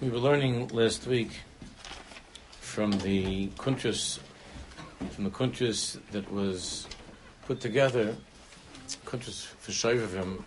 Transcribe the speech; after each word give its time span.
We 0.00 0.10
were 0.10 0.18
learning 0.18 0.68
last 0.68 1.06
week 1.06 1.30
from 2.60 2.92
the 2.92 3.48
kuntras, 3.58 4.20
from 5.10 5.24
the 5.24 5.30
kuntras 5.30 5.98
that 6.12 6.30
was 6.32 6.86
put 7.46 7.60
together, 7.60 8.16
kuntras 9.08 9.46
for 9.46 9.72
Shovavim, 9.72 10.42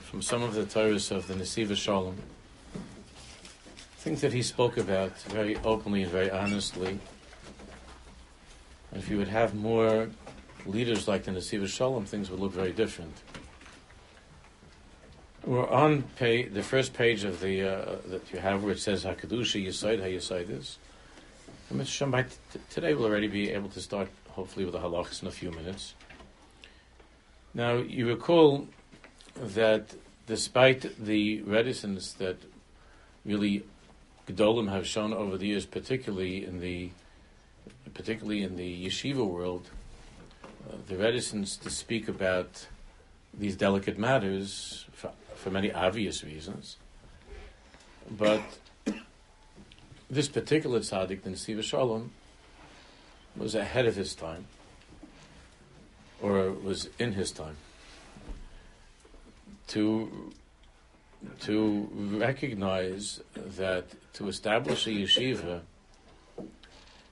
from 0.00 0.20
some 0.20 0.42
of 0.42 0.54
the 0.54 0.64
Torahs 0.64 1.12
of 1.12 1.28
the 1.28 1.34
Nesiva 1.34 1.76
Shalom. 1.76 2.16
Things 3.98 4.20
that 4.20 4.32
he 4.32 4.42
spoke 4.42 4.76
about 4.78 5.16
very 5.22 5.56
openly 5.58 6.02
and 6.02 6.10
very 6.10 6.28
honestly. 6.28 6.98
And 8.90 9.00
if 9.00 9.08
you 9.08 9.16
would 9.16 9.28
have 9.28 9.54
more 9.54 10.08
leaders 10.66 11.06
like 11.06 11.22
the 11.22 11.30
Nesiva 11.30 11.68
Shalom, 11.68 12.04
things 12.04 12.30
would 12.30 12.40
look 12.40 12.52
very 12.52 12.72
different. 12.72 13.14
We're 15.44 15.68
on 15.68 16.02
page, 16.16 16.52
the 16.52 16.64
first 16.64 16.94
page 16.94 17.22
of 17.22 17.40
the 17.40 17.62
uh, 17.62 17.96
that 18.06 18.32
you 18.32 18.40
have 18.40 18.64
where 18.64 18.72
it 18.72 18.80
says 18.80 19.04
Hakadusha 19.04 19.64
Yisaid 19.64 20.02
HaYisaid 20.02 20.50
is. 20.50 20.78
And 21.70 21.80
Mr. 21.80 22.10
Shambai, 22.10 22.28
t- 22.52 22.58
today 22.70 22.94
we'll 22.94 23.06
already 23.06 23.28
be 23.28 23.50
able 23.52 23.68
to 23.68 23.80
start 23.80 24.08
hopefully 24.30 24.64
with 24.64 24.74
the 24.74 24.80
halachas 24.80 25.22
in 25.22 25.28
a 25.28 25.30
few 25.30 25.52
minutes. 25.52 25.94
Now 27.54 27.76
you 27.76 28.08
recall 28.08 28.68
that 29.34 29.94
despite 30.26 31.04
the 31.04 31.42
reticence 31.42 32.12
that 32.14 32.36
really 33.24 33.64
Gedolim 34.26 34.70
have 34.70 34.86
shown 34.86 35.12
over 35.12 35.38
the 35.38 35.46
years, 35.46 35.64
particularly 35.64 36.44
in 36.44 36.60
the 36.60 36.90
particularly 37.94 38.42
in 38.42 38.56
the 38.56 38.86
yeshiva 38.86 39.26
world, 39.26 39.70
uh, 40.68 40.74
the 40.86 40.96
reticence 40.96 41.56
to 41.56 41.70
speak 41.70 42.08
about 42.08 42.66
these 43.32 43.56
delicate 43.56 43.98
matters 43.98 44.84
for, 44.92 45.10
for 45.34 45.50
many 45.50 45.72
obvious 45.72 46.22
reasons. 46.22 46.76
But 48.10 48.42
this 50.10 50.28
particular 50.28 50.80
tzaddik, 50.80 51.22
the 51.22 51.30
Nesiva 51.30 51.62
Shalom, 51.62 52.10
was 53.36 53.54
ahead 53.54 53.86
of 53.86 53.96
his 53.96 54.14
time, 54.14 54.46
or 56.20 56.50
was 56.52 56.88
in 56.98 57.12
his 57.12 57.30
time, 57.30 57.56
to 59.68 60.32
to 61.40 61.88
recognize 61.92 63.20
that 63.34 63.84
to 64.14 64.28
establish 64.28 64.86
a 64.86 64.90
yeshiva 64.90 65.62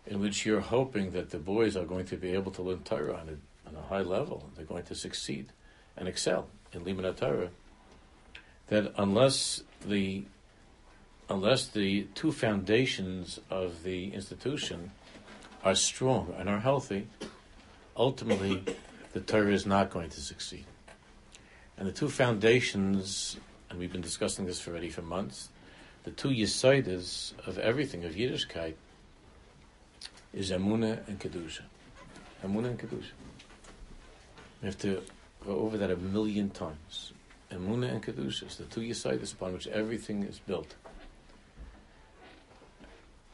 in 0.06 0.20
which 0.20 0.46
you're 0.46 0.60
hoping 0.60 1.10
that 1.10 1.30
the 1.30 1.38
boys 1.38 1.76
are 1.76 1.84
going 1.84 2.06
to 2.06 2.16
be 2.16 2.30
able 2.30 2.52
to 2.52 2.62
learn 2.62 2.78
Torah 2.80 3.14
on 3.14 3.28
a, 3.28 3.68
on 3.68 3.74
a 3.74 3.82
high 3.88 4.02
level, 4.02 4.48
they're 4.54 4.64
going 4.64 4.84
to 4.84 4.94
succeed 4.94 5.48
and 5.96 6.06
excel 6.06 6.48
in 6.72 6.84
Limud 6.84 7.16
Torah, 7.16 7.50
that 8.68 8.92
unless 8.96 9.62
the 9.86 10.24
unless 11.28 11.66
the 11.66 12.04
two 12.14 12.30
foundations 12.30 13.40
of 13.50 13.82
the 13.82 14.14
institution 14.14 14.92
are 15.64 15.74
strong 15.74 16.32
and 16.38 16.48
are 16.48 16.60
healthy, 16.60 17.08
ultimately 17.96 18.62
the 19.16 19.22
Torah 19.22 19.54
is 19.54 19.64
not 19.64 19.88
going 19.88 20.10
to 20.10 20.20
succeed. 20.20 20.66
And 21.78 21.88
the 21.88 21.92
two 21.92 22.10
foundations, 22.10 23.38
and 23.70 23.78
we've 23.78 23.90
been 23.90 24.02
discussing 24.02 24.44
this 24.44 24.68
already 24.68 24.90
for 24.90 25.00
months, 25.00 25.48
the 26.04 26.10
two 26.10 26.28
yisoidas 26.28 27.32
of 27.46 27.56
everything, 27.56 28.04
of 28.04 28.12
Yiddishkeit, 28.12 28.74
is 30.34 30.50
Amunah 30.50 31.08
and 31.08 31.18
Kedusha. 31.18 31.62
Amunah 32.44 32.66
and 32.66 32.78
Kedusha. 32.78 33.12
We 34.60 34.66
have 34.66 34.76
to 34.80 35.00
go 35.46 35.60
over 35.60 35.78
that 35.78 35.90
a 35.90 35.96
million 35.96 36.50
times. 36.50 37.14
Amunah 37.50 37.92
and 37.92 38.02
Kedusha 38.02 38.48
is 38.48 38.56
the 38.56 38.64
two 38.64 38.82
yisoidas 38.82 39.32
upon 39.32 39.54
which 39.54 39.66
everything 39.68 40.24
is 40.24 40.40
built. 40.40 40.74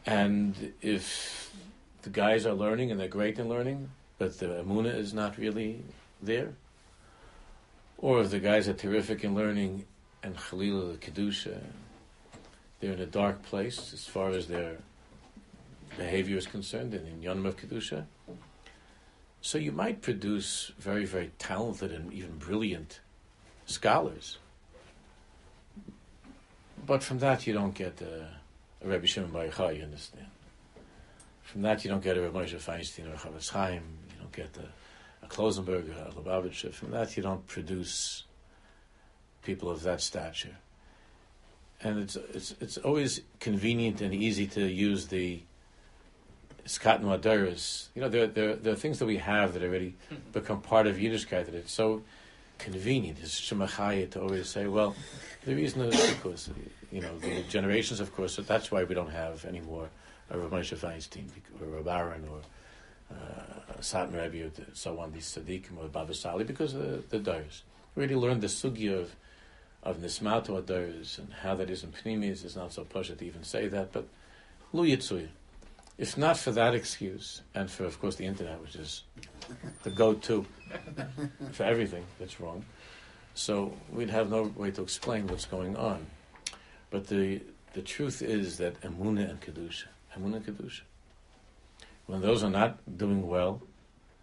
And 0.06 0.74
if 0.80 1.52
the 2.02 2.10
guys 2.10 2.46
are 2.46 2.54
learning 2.54 2.92
and 2.92 3.00
they're 3.00 3.08
great 3.08 3.40
in 3.40 3.48
learning, 3.48 3.90
but 4.22 4.38
the 4.38 4.46
Amunah 4.46 4.96
is 4.96 5.12
not 5.12 5.36
really 5.36 5.82
there, 6.22 6.52
or 7.98 8.20
if 8.20 8.30
the 8.30 8.38
guys 8.38 8.68
are 8.68 8.72
terrific 8.72 9.24
in 9.24 9.34
learning 9.34 9.84
and 10.22 10.36
Khalil 10.36 10.92
the 10.92 10.98
Kedusha, 10.98 11.60
they're 12.78 12.92
in 12.92 13.00
a 13.00 13.06
dark 13.06 13.42
place 13.42 13.92
as 13.92 14.04
far 14.04 14.30
as 14.30 14.46
their 14.46 14.76
behavior 15.98 16.36
is 16.36 16.46
concerned 16.46 16.94
and 16.94 17.08
in 17.08 17.20
Yonam 17.20 17.48
of 17.48 17.56
Kedusha. 17.56 18.04
So 19.40 19.58
you 19.58 19.72
might 19.72 20.02
produce 20.02 20.70
very, 20.78 21.04
very 21.04 21.32
talented 21.40 21.90
and 21.90 22.12
even 22.12 22.38
brilliant 22.38 23.00
scholars. 23.66 24.38
But 26.86 27.02
from 27.02 27.18
that 27.18 27.44
you 27.48 27.54
don't 27.54 27.74
get 27.74 28.00
a, 28.02 28.28
a 28.84 28.88
Rebbe 28.88 29.08
Shimon 29.08 29.32
Bar 29.32 29.46
Yochai, 29.46 29.78
you 29.78 29.82
understand. 29.82 30.28
From 31.42 31.62
that 31.62 31.84
you 31.84 31.90
don't 31.90 32.04
get 32.04 32.16
a 32.16 32.22
Rebbe 32.22 32.38
Moshe 32.38 32.54
Feinstein 32.54 33.12
or 33.12 33.16
Chofetz 33.16 33.50
Chaim, 33.50 33.82
don't 34.32 34.52
get 34.54 34.62
a, 34.62 35.24
a 35.24 35.28
Klausenberg 35.28 35.88
or 35.88 36.08
a 36.08 36.12
Lubavitcher. 36.12 36.72
From 36.72 36.90
that 36.90 37.16
you 37.16 37.22
don't 37.22 37.46
produce 37.46 38.24
people 39.42 39.70
of 39.70 39.82
that 39.82 40.00
stature. 40.00 40.56
And 41.82 41.98
it's, 41.98 42.16
it's, 42.16 42.54
it's 42.60 42.78
always 42.78 43.22
convenient 43.40 44.00
and 44.00 44.14
easy 44.14 44.46
to 44.48 44.64
use 44.64 45.08
the 45.08 45.40
Skat 46.64 47.02
Madaris. 47.02 47.88
You 47.94 48.02
know, 48.02 48.08
there, 48.08 48.28
there, 48.28 48.54
there 48.54 48.72
are 48.72 48.76
things 48.76 49.00
that 49.00 49.06
we 49.06 49.16
have 49.16 49.54
that 49.54 49.64
already 49.64 49.96
become 50.32 50.60
part 50.60 50.86
of 50.86 50.96
Yiddishkeit 50.96 51.46
that 51.46 51.54
it's 51.54 51.72
so 51.72 52.02
convenient. 52.58 53.18
It's 53.20 53.40
Shemachaya 53.40 54.10
to 54.12 54.22
always 54.22 54.48
say, 54.48 54.66
well, 54.66 54.94
the 55.44 55.56
reason 55.56 55.82
is 55.82 56.14
because, 56.14 56.50
you 56.92 57.00
know, 57.00 57.18
the 57.18 57.42
generations, 57.48 57.98
of 57.98 58.14
course, 58.14 58.34
so 58.34 58.42
that's 58.42 58.70
why 58.70 58.84
we 58.84 58.94
don't 58.94 59.10
have 59.10 59.44
any 59.44 59.60
more 59.60 59.88
a 60.30 60.38
Rav 60.38 60.50
Moshe 60.50 60.76
Feinstein 60.76 61.26
or 61.60 61.78
a 61.78 61.82
Baron 61.82 62.24
or 62.30 62.40
uh, 63.12 63.80
Satmar 63.80 64.32
Rebbe 64.32 64.46
or 64.46 64.50
so 64.74 64.98
on, 64.98 65.12
these 65.12 65.26
Tzaddikim 65.36 65.78
or 65.78 65.88
Baba 65.88 66.14
Sali, 66.14 66.44
because 66.44 66.74
of 66.74 67.08
the, 67.10 67.18
the. 67.18 67.42
We 67.94 68.00
already 68.00 68.14
learned 68.14 68.40
the 68.40 68.46
sugya 68.46 69.00
of 69.00 69.14
of 69.82 69.98
Nismato 69.98 70.62
Adars 70.62 71.18
and 71.18 71.32
how 71.32 71.54
that 71.56 71.68
is 71.68 71.82
in 71.82 71.92
Pnimis. 71.92 72.44
It's 72.44 72.56
not 72.56 72.72
so 72.72 72.84
pleasant 72.84 73.18
to 73.18 73.26
even 73.26 73.42
say 73.42 73.68
that, 73.68 73.92
but 73.92 74.06
Lu 74.72 74.86
Yitzuya. 74.86 75.28
If 75.98 76.16
not 76.16 76.38
for 76.38 76.52
that 76.52 76.74
excuse, 76.74 77.42
and 77.54 77.70
for, 77.70 77.84
of 77.84 78.00
course, 78.00 78.16
the 78.16 78.24
internet, 78.24 78.60
which 78.62 78.76
is 78.76 79.02
the 79.82 79.90
go 79.90 80.14
to 80.14 80.46
for 81.52 81.64
everything 81.64 82.04
that's 82.18 82.40
wrong, 82.40 82.64
so 83.34 83.74
we'd 83.90 84.10
have 84.10 84.30
no 84.30 84.44
way 84.56 84.70
to 84.70 84.82
explain 84.82 85.26
what's 85.26 85.44
going 85.44 85.76
on. 85.76 86.06
But 86.90 87.08
the, 87.08 87.42
the 87.74 87.82
truth 87.82 88.22
is 88.22 88.58
that 88.58 88.80
Emunah 88.80 89.30
and 89.30 89.40
Kedusha, 89.40 89.86
Emunah 90.16 90.36
and 90.36 90.46
Kedusha, 90.46 90.82
when 92.06 92.20
those 92.20 92.42
are 92.42 92.50
not 92.50 92.98
doing 92.98 93.26
well, 93.26 93.62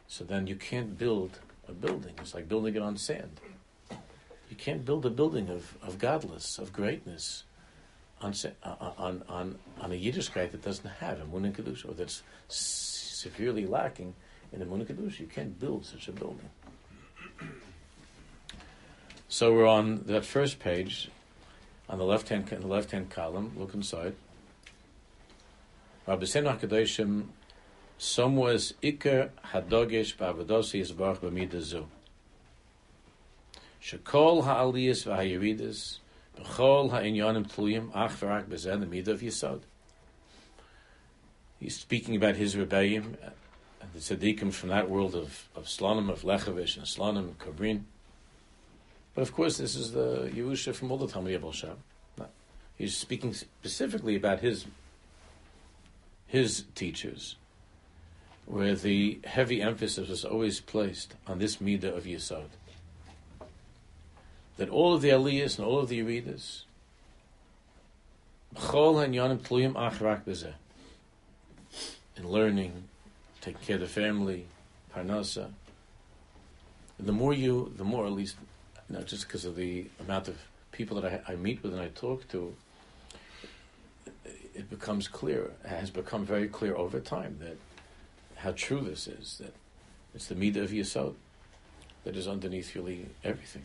so 0.07 0.23
then 0.23 0.47
you 0.47 0.55
can't 0.55 0.97
build 0.97 1.39
a 1.67 1.71
building. 1.71 2.13
It's 2.19 2.33
like 2.33 2.49
building 2.49 2.75
it 2.75 2.81
on 2.81 2.97
sand. 2.97 3.39
You 4.49 4.55
can't 4.57 4.83
build 4.83 5.05
a 5.05 5.09
building 5.09 5.49
of, 5.49 5.77
of 5.83 5.99
godless, 5.99 6.57
of 6.57 6.73
greatness, 6.73 7.43
on 8.21 8.33
uh, 8.63 8.69
uh, 8.69 8.91
on 8.97 9.23
on 9.29 9.59
on 9.79 9.91
a 9.91 9.95
Yiddishkeit 9.95 10.51
that 10.51 10.61
doesn't 10.61 10.89
have 10.99 11.21
a 11.21 11.25
Kedusha, 11.25 11.89
or 11.89 11.93
that's 11.93 12.23
severely 12.47 13.65
lacking 13.65 14.13
in 14.51 14.67
Mun 14.69 14.85
Kedusha. 14.85 15.19
You 15.19 15.27
can't 15.27 15.57
build 15.59 15.85
such 15.85 16.07
a 16.07 16.11
building. 16.11 16.49
So 19.27 19.53
we're 19.53 19.67
on 19.67 20.03
that 20.07 20.25
first 20.25 20.59
page, 20.59 21.09
on 21.87 21.97
the 21.97 22.03
left 22.03 22.29
hand 22.29 22.47
the 22.47 22.67
left 22.67 22.91
hand 22.91 23.09
column. 23.09 23.53
Look 23.57 23.73
inside. 23.73 24.15
Rabbi 26.07 26.25
Senach 26.25 26.59
Somwas 27.99 28.73
Iker 28.81 29.29
Hadogesh 29.51 30.15
B'midah 31.19 31.85
Shekol 33.81 34.43
ha'aliyas 34.45 35.05
ha'inyanim 36.91 37.45
tluyim 37.45 37.91
ach 37.93 38.13
Yisod. 39.21 39.59
He's 41.59 41.77
speaking 41.77 42.15
about 42.15 42.37
his 42.37 42.55
rebellion 42.55 43.17
and 43.81 43.93
the 43.93 43.99
tzaddikim 43.99 44.53
from 44.53 44.69
that 44.69 44.89
world 44.89 45.13
of, 45.13 45.49
of 45.53 45.65
Slonim, 45.65 46.09
of 46.09 46.21
Lechovitch, 46.21 46.77
and 46.77 46.85
Slonim, 46.85 47.17
and 47.17 47.37
Kobrin. 47.37 47.83
But 49.13 49.23
of 49.23 49.33
course, 49.33 49.57
this 49.57 49.75
is 49.75 49.91
the 49.91 50.31
Yerusha 50.33 50.73
from 50.73 50.89
all 50.89 50.97
the 50.97 51.07
Talmud 51.07 51.41
Yabal. 51.41 51.75
He's 52.77 52.95
speaking 52.95 53.33
specifically 53.33 54.15
about 54.15 54.39
his 54.39 54.65
his 56.27 56.63
teachers. 56.75 57.35
Where 58.49 58.73
the 58.73 59.19
heavy 59.25 59.61
emphasis 59.61 60.09
was 60.09 60.25
always 60.25 60.59
placed 60.59 61.13
on 61.27 61.37
this 61.37 61.57
midah 61.57 61.95
of 61.95 62.05
Yisod. 62.05 62.47
That 64.57 64.69
all 64.69 64.95
of 64.95 65.03
the 65.03 65.09
Aliyahs 65.09 65.59
and 65.59 65.67
all 65.67 65.77
of 65.79 65.87
the 65.87 65.99
Yeridas, 66.01 66.63
in 72.17 72.27
learning, 72.27 72.85
taking 73.39 73.61
care 73.61 73.75
of 73.75 73.81
the 73.81 73.87
family, 73.87 74.47
parnasa. 74.95 75.51
The 76.99 77.11
more 77.11 77.33
you, 77.33 77.71
the 77.77 77.83
more 77.83 78.07
at 78.07 78.13
least, 78.13 78.35
not 78.89 79.05
just 79.05 79.27
because 79.27 79.45
of 79.45 79.55
the 79.55 79.85
amount 79.99 80.27
of 80.27 80.37
people 80.71 80.99
that 80.99 81.23
I, 81.27 81.33
I 81.33 81.35
meet 81.35 81.61
with 81.61 81.73
and 81.73 81.81
I 81.81 81.89
talk 81.89 82.27
to, 82.29 82.55
it 84.25 84.71
becomes 84.71 85.07
clear, 85.07 85.51
has 85.67 85.91
become 85.91 86.25
very 86.25 86.47
clear 86.47 86.75
over 86.75 86.99
time 86.99 87.37
that 87.41 87.55
how 88.39 88.53
true 88.53 88.81
this 88.81 89.07
is, 89.07 89.37
that 89.39 89.53
it's 90.15 90.27
the 90.27 90.35
midah 90.35 90.63
of 90.63 90.71
Yisod 90.71 91.15
that 92.03 92.15
is 92.15 92.27
underneath 92.27 92.75
really 92.75 93.05
everything. 93.23 93.63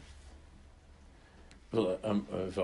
Um, 1.73 2.26
uh, 2.32 2.61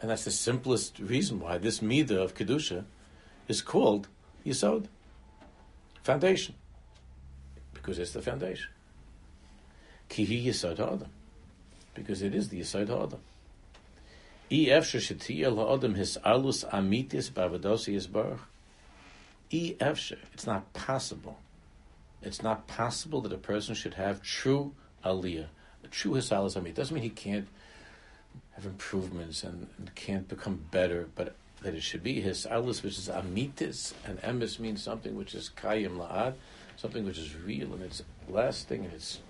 and 0.00 0.10
that's 0.10 0.24
the 0.24 0.30
simplest 0.30 0.98
reason 0.98 1.40
why 1.40 1.58
this 1.58 1.80
midah 1.80 2.22
of 2.22 2.34
Kedusha 2.34 2.84
is 3.48 3.62
called 3.62 4.08
Yisod, 4.44 4.86
foundation, 6.02 6.54
because 7.74 7.98
it's 7.98 8.12
the 8.12 8.22
foundation. 8.22 8.70
Kihi 10.10 10.46
Yisod 10.46 10.80
Adam, 10.80 11.10
because 11.94 12.22
it 12.22 12.34
is 12.34 12.48
the 12.48 12.60
Yisod 12.60 12.90
Adam. 12.90 13.20
E 14.50 14.68
efsher 14.68 15.00
shetiya 15.00 15.52
la'adam 15.52 15.96
his 15.96 16.18
alus 16.24 16.64
amitis 16.70 17.30
b'avadosi 17.30 17.94
yisbarach. 17.94 18.40
Efsher, 19.50 20.18
it's 20.32 20.46
not 20.46 20.72
possible. 20.72 21.38
It's 22.22 22.42
not 22.42 22.66
possible 22.66 23.20
that 23.22 23.32
a 23.32 23.38
person 23.38 23.74
should 23.74 23.94
have 23.94 24.22
true 24.22 24.74
aliyah, 25.04 25.46
a 25.84 25.88
true 25.88 26.12
hisalus 26.12 26.60
amit. 26.60 26.74
Doesn't 26.74 26.94
mean 26.94 27.04
he 27.04 27.10
can't 27.10 27.46
have 28.52 28.66
improvements 28.66 29.44
and, 29.44 29.68
and, 29.78 29.94
can't 29.94 30.28
become 30.28 30.64
better, 30.70 31.08
but 31.14 31.36
that 31.62 31.74
it 31.74 31.82
should 31.82 32.02
be 32.02 32.20
his 32.20 32.46
alus, 32.50 32.82
which 32.82 32.98
is 32.98 33.08
amitis, 33.08 33.92
and 34.04 34.20
emis 34.22 34.58
means 34.58 34.82
something 34.82 35.14
which 35.14 35.34
is 35.34 35.50
kayim 35.56 35.96
la'ad, 35.96 36.34
something 36.76 37.04
which 37.04 37.18
is 37.18 37.36
real 37.36 37.72
and 37.74 37.82
it's 37.82 38.02
lasting 38.28 38.84
and 38.84 38.94
it's 38.94 39.20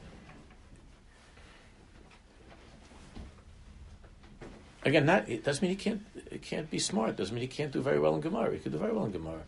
Again, 4.85 5.05
not 5.05 5.29
it 5.29 5.43
doesn't 5.43 5.63
mean 5.63 5.71
he 5.71 5.77
can't 5.77 6.03
it 6.31 6.43
can't 6.43 6.71
be 6.71 6.79
smart. 6.79 7.11
It 7.11 7.17
Doesn't 7.17 7.35
mean 7.35 7.43
he 7.43 7.49
can't 7.49 7.73
do 7.73 7.83
very 7.83 7.99
well 7.99 8.15
in 8.15 8.21
Gemara. 8.21 8.53
He 8.53 8.61
could 8.61 8.71
do 8.71 8.79
very 8.79 8.93
well 8.93 9.05
in 9.05 9.11
Gemara. 9.11 9.43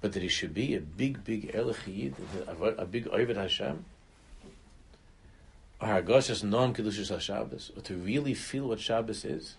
But 0.00 0.12
that 0.12 0.22
he 0.22 0.28
should 0.28 0.54
be 0.54 0.74
a 0.74 0.80
big, 0.80 1.24
big 1.24 1.52
Elachiyid, 1.52 2.14
a 2.78 2.86
big 2.86 3.08
Ovid 3.08 3.36
Hashem, 3.36 3.84
or 5.80 5.88
Hagashas 5.88 6.42
non 6.42 6.74
Kedushas 6.74 7.14
HaShabbos, 7.14 7.76
or 7.76 7.80
to 7.82 7.96
really 7.96 8.34
feel 8.34 8.68
what 8.68 8.80
Shabbos 8.80 9.24
is, 9.24 9.56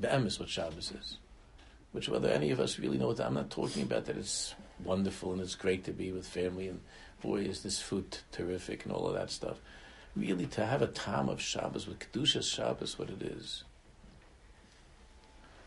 be'emes 0.00 0.38
what 0.38 0.48
Shabbos 0.48 0.92
is. 0.92 1.16
Which 1.92 2.08
whether 2.08 2.28
any 2.28 2.50
of 2.50 2.60
us 2.60 2.78
really 2.78 2.98
know 2.98 3.08
what 3.08 3.20
I'm 3.20 3.34
not 3.34 3.50
talking 3.50 3.82
about 3.82 4.06
that 4.06 4.16
it's 4.16 4.54
wonderful 4.82 5.32
and 5.32 5.40
it's 5.40 5.54
great 5.54 5.84
to 5.84 5.92
be 5.92 6.10
with 6.10 6.26
family 6.26 6.68
and 6.68 6.80
boy 7.22 7.42
is 7.42 7.62
this 7.62 7.80
food 7.80 8.18
terrific 8.32 8.84
and 8.84 8.92
all 8.92 9.06
of 9.06 9.14
that 9.14 9.30
stuff. 9.30 9.58
Really 10.16 10.46
to 10.46 10.66
have 10.66 10.82
a 10.82 10.86
time 10.86 11.28
of 11.28 11.40
Shabbos 11.40 11.86
with 11.86 11.98
Kedushas 11.98 12.50
Shabbos, 12.50 12.98
what 12.98 13.10
it 13.10 13.22
is. 13.22 13.64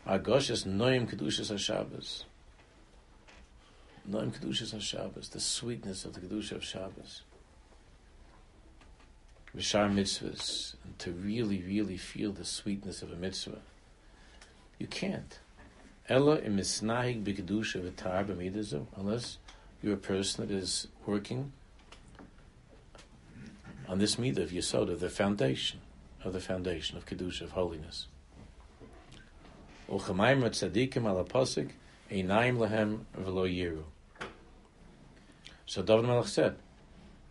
Agoshes 0.06 0.64
Noim 0.64 1.08
Kedushas 1.10 1.52
HaShabbos. 1.52 2.24
Noim 4.08 4.30
Kedushas 4.30 4.72
HaShabbos, 4.72 5.30
the 5.30 5.40
sweetness 5.40 6.04
of 6.04 6.14
the 6.14 6.20
Kedusha 6.20 6.52
of 6.52 6.64
Shabbos. 6.64 7.22
Vishar 9.56 9.92
mitzvahs, 9.92 10.74
and 10.84 10.96
to 11.00 11.10
really, 11.10 11.60
really 11.62 11.96
feel 11.96 12.30
the 12.30 12.44
sweetness 12.44 13.02
of 13.02 13.10
a 13.10 13.16
mitzvah. 13.16 13.58
You 14.78 14.86
can't. 14.86 15.40
Ella 16.08 16.38
imisnahig 16.38 17.24
b'kedusha 17.24 17.90
v'tar 17.90 18.26
b'midazu, 18.26 18.86
unless 18.96 19.38
you're 19.82 19.94
a 19.94 19.96
person 19.96 20.46
that 20.46 20.54
is 20.54 20.86
working 21.04 21.50
on 23.88 23.98
this 23.98 24.16
midah 24.16 24.38
of 24.38 24.50
Yesoda, 24.50 24.96
the 24.96 25.10
foundation 25.10 25.80
of 26.22 26.32
the 26.32 26.40
foundation 26.40 26.96
of 26.96 27.06
kedusha 27.06 27.42
of 27.42 27.50
holiness. 27.52 28.06
Ala 29.88 29.98
v'lo 29.98 30.66
yiru. 33.16 33.84
So 35.66 35.82
David 35.82 36.06
Melech 36.06 36.28
said. 36.28 36.56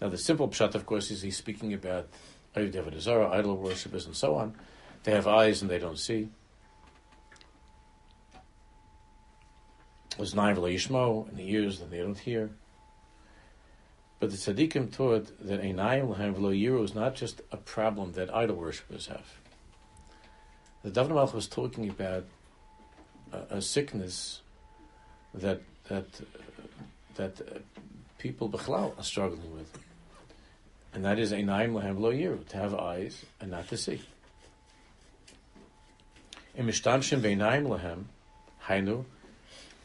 Now 0.02 0.10
the 0.10 0.18
simple 0.18 0.50
pshat, 0.50 0.76
of 0.76 0.86
course, 0.86 1.10
is 1.10 1.22
he's 1.22 1.38
speaking 1.38 1.74
about 1.74 2.10
Ayuv 2.56 3.34
idol 3.34 3.58
worshippers, 3.58 4.06
and 4.06 4.16
so 4.16 4.36
on. 4.36 4.56
They 5.04 5.12
have 5.12 5.28
eyes 5.28 5.62
and 5.62 5.70
they 5.70 5.80
don't 5.80 6.00
see. 6.00 6.30
There's 10.18 10.34
nine 10.34 10.56
yishmo 10.56 11.30
in 11.30 11.36
the 11.36 11.52
ears 11.52 11.82
and 11.82 11.92
they 11.92 12.00
don't 12.00 12.18
hear. 12.18 12.50
But 14.20 14.32
the 14.32 14.38
tzaddikim 14.38 14.94
taught 14.94 15.30
that 15.46 15.62
einayim 15.62 16.10
lehem 16.10 16.36
v'lo 16.36 16.84
is 16.84 16.96
not 16.96 17.16
just 17.16 17.42
a 17.52 17.58
problem 17.58 18.14
that 18.14 18.34
idol 18.34 18.56
worshippers 18.56 19.08
have. 19.08 19.28
The 20.84 20.92
David 20.92 21.12
Melech 21.12 21.34
was 21.34 21.48
talking 21.48 21.90
about 21.90 22.24
a, 23.34 23.58
a 23.58 23.62
sickness 23.62 24.42
that 25.34 25.62
that 25.90 26.06
that 27.16 27.42
people 28.18 28.50
b'chlal 28.50 28.98
are 28.98 29.04
struggling 29.04 29.54
with, 29.54 29.78
and 30.94 31.06
that 31.06 31.20
is 31.20 31.32
a 31.32 31.42
naim 31.42 31.74
lahem 31.74 32.00
lo 32.00 32.12
yiru 32.12 32.46
to 32.48 32.58
have 32.58 32.74
eyes 32.74 33.26
and 33.40 33.52
not 33.52 33.68
to 33.70 33.78
see. 33.78 34.02
In 36.56 36.66
be'naim 36.66 37.66
lahem, 37.66 38.06
hainu, 38.68 39.06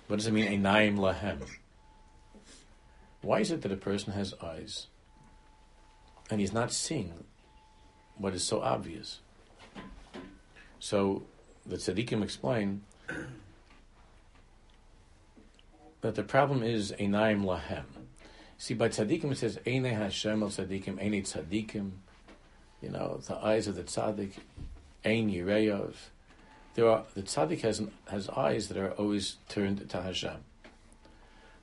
what 0.06 0.16
does 0.16 0.26
it 0.26 0.32
mean 0.32 0.46
a 0.46 0.56
naim 0.56 0.96
lahem? 0.96 1.38
Why 3.22 3.40
is 3.40 3.50
it 3.50 3.62
that 3.62 3.72
a 3.72 3.76
person 3.76 4.12
has 4.12 4.34
eyes 4.42 4.86
and 6.30 6.40
he's 6.40 6.52
not 6.52 6.72
seeing 6.72 7.24
what 8.16 8.34
is 8.34 8.44
so 8.44 8.60
obvious? 8.60 9.20
So 10.78 11.24
the 11.66 11.76
tzaddikim 11.76 12.22
explain 12.22 12.82
that 16.00 16.14
the 16.14 16.22
problem 16.22 16.62
is 16.62 16.92
Einaim 16.92 17.44
Lahem. 17.44 17.84
See, 18.60 18.74
by 18.74 18.90
tzaddikim 18.90 19.32
it 19.32 19.38
says 19.38 19.58
Einei 19.64 19.96
Hashem 19.96 20.42
al 20.42 20.50
tzaddikim, 20.50 21.02
Einei 21.02 21.22
tzaddikim. 21.22 21.92
You 22.82 22.90
know, 22.90 23.18
the 23.26 23.36
eyes 23.36 23.66
of 23.66 23.74
the 23.74 23.84
tzaddik, 23.84 24.32
Ein 25.02 25.30
Yireyav. 25.30 25.94
There 26.74 26.86
are 26.86 27.04
the 27.14 27.22
tzaddik 27.22 27.62
has 27.62 27.80
has 28.10 28.28
eyes 28.28 28.68
that 28.68 28.76
are 28.76 28.90
always 28.90 29.38
turned 29.48 29.88
to 29.88 30.02
Hashem. 30.02 30.44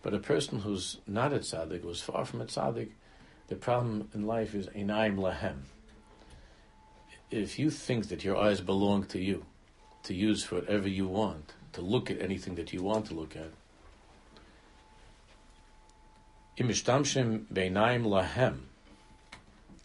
But 0.02 0.16
a 0.16 0.18
person 0.18 0.62
who's 0.62 0.98
not 1.06 1.34
a 1.34 1.38
tzaddik, 1.38 1.84
who's 1.84 2.02
far 2.02 2.26
from 2.26 2.42
a 2.42 2.46
tzaddik, 2.46 2.90
the 3.48 3.56
problem 3.56 4.10
in 4.16 4.26
life 4.26 4.56
is 4.56 4.66
Einaim 4.66 5.18
Lahem. 5.18 5.58
If 7.30 7.60
you 7.60 7.70
think 7.70 8.08
that 8.08 8.24
your 8.24 8.38
eyes 8.38 8.60
belong 8.60 9.04
to 9.10 9.20
you, 9.20 9.46
to 10.02 10.16
use 10.16 10.44
for 10.44 10.56
whatever 10.56 10.90
you 10.90 11.08
want, 11.08 11.54
to 11.74 11.82
look 11.82 12.10
at 12.10 12.20
anything 12.20 12.56
that 12.56 12.74
you 12.74 12.82
want 12.82 13.06
to 13.06 13.14
look 13.14 13.36
at. 13.36 13.52
Imishtamshim 16.58 17.46
beinaim 17.54 18.04
lahem, 18.06 18.58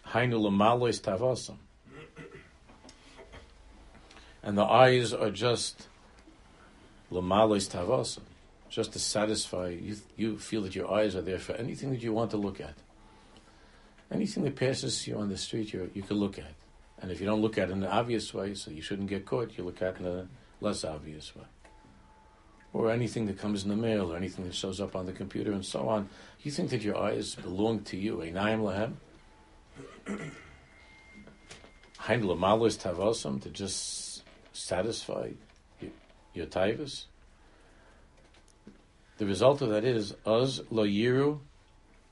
hainu 0.06 0.40
lamalois 0.40 1.00
tavasam. 1.00 1.56
And 4.42 4.56
the 4.56 4.64
eyes 4.64 5.12
are 5.12 5.30
just 5.30 5.88
lamalois 7.10 7.68
tavasam, 7.68 8.22
just 8.70 8.94
to 8.94 8.98
satisfy 8.98 9.68
you. 9.68 9.96
You 10.16 10.38
feel 10.38 10.62
that 10.62 10.74
your 10.74 10.90
eyes 10.90 11.14
are 11.14 11.20
there 11.20 11.38
for 11.38 11.52
anything 11.52 11.90
that 11.90 12.02
you 12.02 12.12
want 12.12 12.30
to 12.30 12.38
look 12.38 12.60
at. 12.60 12.74
Anything 14.10 14.44
that 14.44 14.56
passes 14.56 15.06
you 15.06 15.16
on 15.18 15.28
the 15.28 15.36
street, 15.36 15.72
you 15.74 15.90
you 15.92 16.02
can 16.02 16.16
look 16.16 16.38
at. 16.38 16.54
And 17.02 17.10
if 17.10 17.20
you 17.20 17.26
don't 17.26 17.42
look 17.42 17.58
at 17.58 17.68
it 17.68 17.72
in 17.72 17.82
an 17.82 17.88
obvious 17.88 18.32
way, 18.32 18.54
so 18.54 18.70
you 18.70 18.80
shouldn't 18.80 19.08
get 19.08 19.26
caught, 19.26 19.58
you 19.58 19.64
look 19.64 19.82
at 19.82 19.96
it 19.96 20.00
in 20.00 20.06
a 20.06 20.28
less 20.60 20.84
obvious 20.84 21.34
way. 21.36 21.44
Or 22.72 22.90
anything 22.90 23.26
that 23.26 23.38
comes 23.38 23.64
in 23.64 23.68
the 23.68 23.76
mail, 23.76 24.12
or 24.12 24.16
anything 24.16 24.46
that 24.46 24.54
shows 24.54 24.80
up 24.80 24.96
on 24.96 25.06
the 25.06 25.12
computer, 25.12 25.52
and 25.52 25.64
so 25.64 25.88
on. 25.88 26.08
You 26.42 26.50
think 26.50 26.70
that 26.70 26.82
your 26.82 26.96
eyes 26.96 27.34
belong 27.34 27.80
to 27.84 27.96
you. 27.96 28.22
Eh, 28.22 28.30
Einayim 28.30 28.60
lahem. 28.62 28.94
Hein 31.98 32.22
lamalos 32.22 32.78
tavosam, 32.78 33.40
to 33.42 33.50
just 33.50 34.24
satisfy 34.52 35.30
your, 35.80 35.90
your. 36.34 36.46
The 39.18 39.26
result 39.26 39.62
of 39.62 39.68
that 39.68 39.84
is, 39.84 40.14
uz 40.26 40.62
lo 40.70 40.84
yiru 40.84 41.38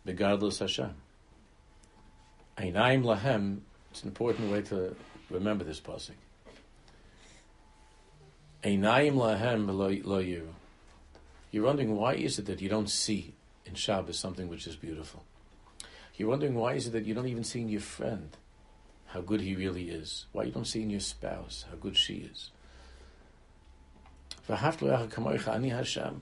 begadlus 0.07 0.61
Hashem. 0.61 0.95
Einayim 2.59 3.03
lahem 3.03 3.63
it's 3.91 4.03
an 4.03 4.09
important 4.09 4.51
way 4.53 4.63
to 4.63 4.95
remember 5.31 5.65
this 5.65 5.81
pasuk. 5.81 6.13
You're 11.51 11.65
wondering 11.65 11.97
why 11.97 12.15
is 12.15 12.39
it 12.39 12.47
that 12.47 12.61
you 12.61 12.69
don't 12.69 12.91
see 12.91 13.33
in 13.65 13.75
Shabbos 13.75 14.19
something 14.19 14.49
which 14.49 14.67
is 14.67 14.77
beautiful. 14.77 15.25
You're 16.17 16.29
wondering 16.29 16.55
why 16.55 16.75
is 16.75 16.87
it 16.87 16.91
that 16.91 17.07
you 17.07 17.15
don't 17.15 17.29
even 17.29 17.45
see 17.45 17.63
in 17.63 17.69
your 17.71 17.81
friend 17.81 18.37
how 19.07 19.23
good 19.23 19.41
he 19.41 19.57
really 19.57 19.89
is. 19.89 20.27
Why 20.33 20.45
you 20.45 20.53
don't 20.53 20.67
see 20.67 20.83
in 20.83 20.91
your 20.91 21.01
spouse 21.01 21.65
how 21.71 21.77
good 21.77 21.97
she 21.97 22.29
is. 22.31 22.51
Ani 24.49 25.69
Hashem. 25.71 26.21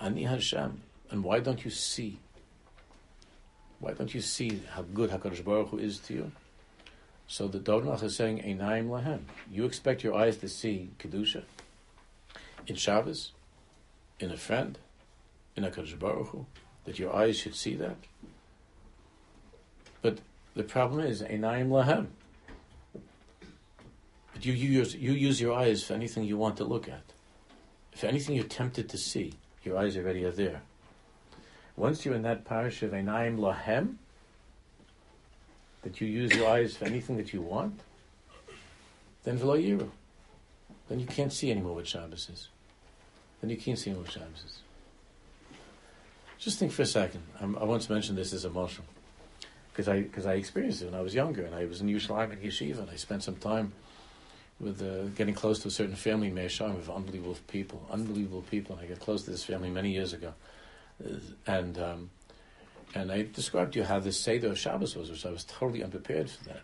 Ani 0.00 0.22
Hashem. 0.24 0.80
And 1.10 1.22
why 1.22 1.40
don't 1.40 1.64
you 1.64 1.70
see? 1.70 2.18
Why 3.80 3.92
don't 3.92 4.14
you 4.14 4.20
see 4.22 4.62
how 4.70 4.82
good 4.82 5.10
HaKadosh 5.10 5.44
Baruch 5.44 5.68
Hu 5.68 5.78
is 5.78 5.98
to 6.00 6.14
you? 6.14 6.32
So 7.28 7.48
the 7.48 7.58
Dovnach 7.58 8.02
is 8.02 8.16
saying, 8.16 8.42
Einaim 8.42 8.88
Lahem. 8.88 9.20
You 9.50 9.64
expect 9.64 10.04
your 10.04 10.14
eyes 10.14 10.36
to 10.38 10.48
see 10.48 10.90
Kedusha 10.98 11.42
in 12.66 12.76
Shabbos, 12.76 13.32
in 14.20 14.30
a 14.30 14.36
friend, 14.36 14.78
in 15.56 15.64
HaKadosh 15.64 15.98
Baruch 15.98 16.28
Hu, 16.28 16.46
that 16.84 16.98
your 16.98 17.14
eyes 17.14 17.36
should 17.36 17.54
see 17.54 17.74
that. 17.74 17.96
But 20.02 20.18
the 20.54 20.62
problem 20.62 21.00
is, 21.04 21.22
Einaim 21.22 21.68
Lahem. 21.68 22.06
But 24.32 24.44
you, 24.44 24.52
you, 24.52 24.68
use, 24.68 24.94
you 24.94 25.12
use 25.12 25.40
your 25.40 25.54
eyes 25.54 25.82
for 25.82 25.94
anything 25.94 26.24
you 26.24 26.36
want 26.36 26.56
to 26.58 26.64
look 26.64 26.88
at. 26.88 27.02
If 27.92 28.04
anything 28.04 28.36
you're 28.36 28.44
tempted 28.44 28.88
to 28.90 28.98
see, 28.98 29.32
your 29.64 29.78
eyes 29.78 29.96
already 29.96 30.24
are 30.24 30.30
there. 30.30 30.62
Once 31.76 32.04
you're 32.04 32.14
in 32.14 32.22
that 32.22 32.44
parish 32.44 32.82
of 32.82 32.92
Einaim 32.92 33.38
Lahem, 33.38 33.96
that 35.86 36.00
you 36.00 36.08
use 36.08 36.34
your 36.34 36.48
eyes 36.48 36.76
for 36.76 36.84
anything 36.84 37.16
that 37.16 37.32
you 37.32 37.40
want, 37.40 37.78
then 39.22 39.38
V'lo 39.38 39.56
Yiru. 39.56 39.88
Then 40.88 40.98
you 40.98 41.06
can't 41.06 41.32
see 41.32 41.48
anymore 41.48 41.76
what 41.76 41.86
Shabbos 41.86 42.28
is. 42.28 42.48
Then 43.40 43.50
you 43.50 43.56
can't 43.56 43.78
see 43.78 43.90
anymore 43.90 44.02
what 44.02 44.12
Shabbos 44.12 44.42
is. 44.44 44.58
Just 46.38 46.58
think 46.58 46.72
for 46.72 46.82
a 46.82 46.86
second. 46.86 47.22
I'm, 47.40 47.56
i 47.56 47.62
once 47.62 47.88
mentioned 47.88 48.18
this 48.18 48.32
as 48.32 48.44
a 48.44 48.50
motion 48.50 48.82
because 49.70 49.86
I 49.86 50.00
because 50.00 50.26
I 50.26 50.34
experienced 50.34 50.82
it 50.82 50.86
when 50.86 50.94
I 50.94 51.02
was 51.02 51.14
younger, 51.14 51.44
and 51.44 51.54
I 51.54 51.66
was 51.66 51.80
in 51.80 51.86
Yerushalayim 51.86 52.32
and 52.32 52.42
Yeshiva, 52.42 52.80
and 52.80 52.90
I 52.90 52.96
spent 52.96 53.22
some 53.22 53.36
time 53.36 53.72
with 54.58 54.82
uh, 54.82 55.04
getting 55.14 55.34
close 55.34 55.60
to 55.60 55.68
a 55.68 55.70
certain 55.70 55.94
family 55.94 56.28
in 56.28 56.34
Me'asham 56.34 56.74
with 56.74 56.90
unbelievable 56.90 57.36
people, 57.46 57.86
unbelievable 57.92 58.42
people. 58.42 58.74
And 58.74 58.84
I 58.84 58.88
got 58.88 58.98
close 58.98 59.22
to 59.22 59.30
this 59.30 59.44
family 59.44 59.70
many 59.70 59.92
years 59.92 60.12
ago, 60.12 60.34
uh, 61.04 61.18
and 61.46 61.78
um, 61.78 62.10
and 62.96 63.12
I 63.12 63.26
described 63.30 63.74
to 63.74 63.80
you 63.80 63.84
how 63.84 64.00
this 64.00 64.18
Seder 64.18 64.48
of 64.48 64.58
Shabbos 64.58 64.96
was, 64.96 65.10
which 65.10 65.26
I 65.26 65.30
was 65.30 65.44
totally 65.44 65.84
unprepared 65.84 66.30
for 66.30 66.44
that. 66.44 66.62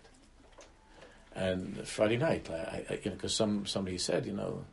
And 1.35 1.87
Friday 1.87 2.17
night, 2.17 2.49
I 2.51 2.99
you 3.05 3.11
know, 3.11 3.17
because 3.17 3.37
some 3.37 3.67
somebody 3.67 3.99
said, 3.99 4.25
you 4.25 4.33
know, 4.33 4.65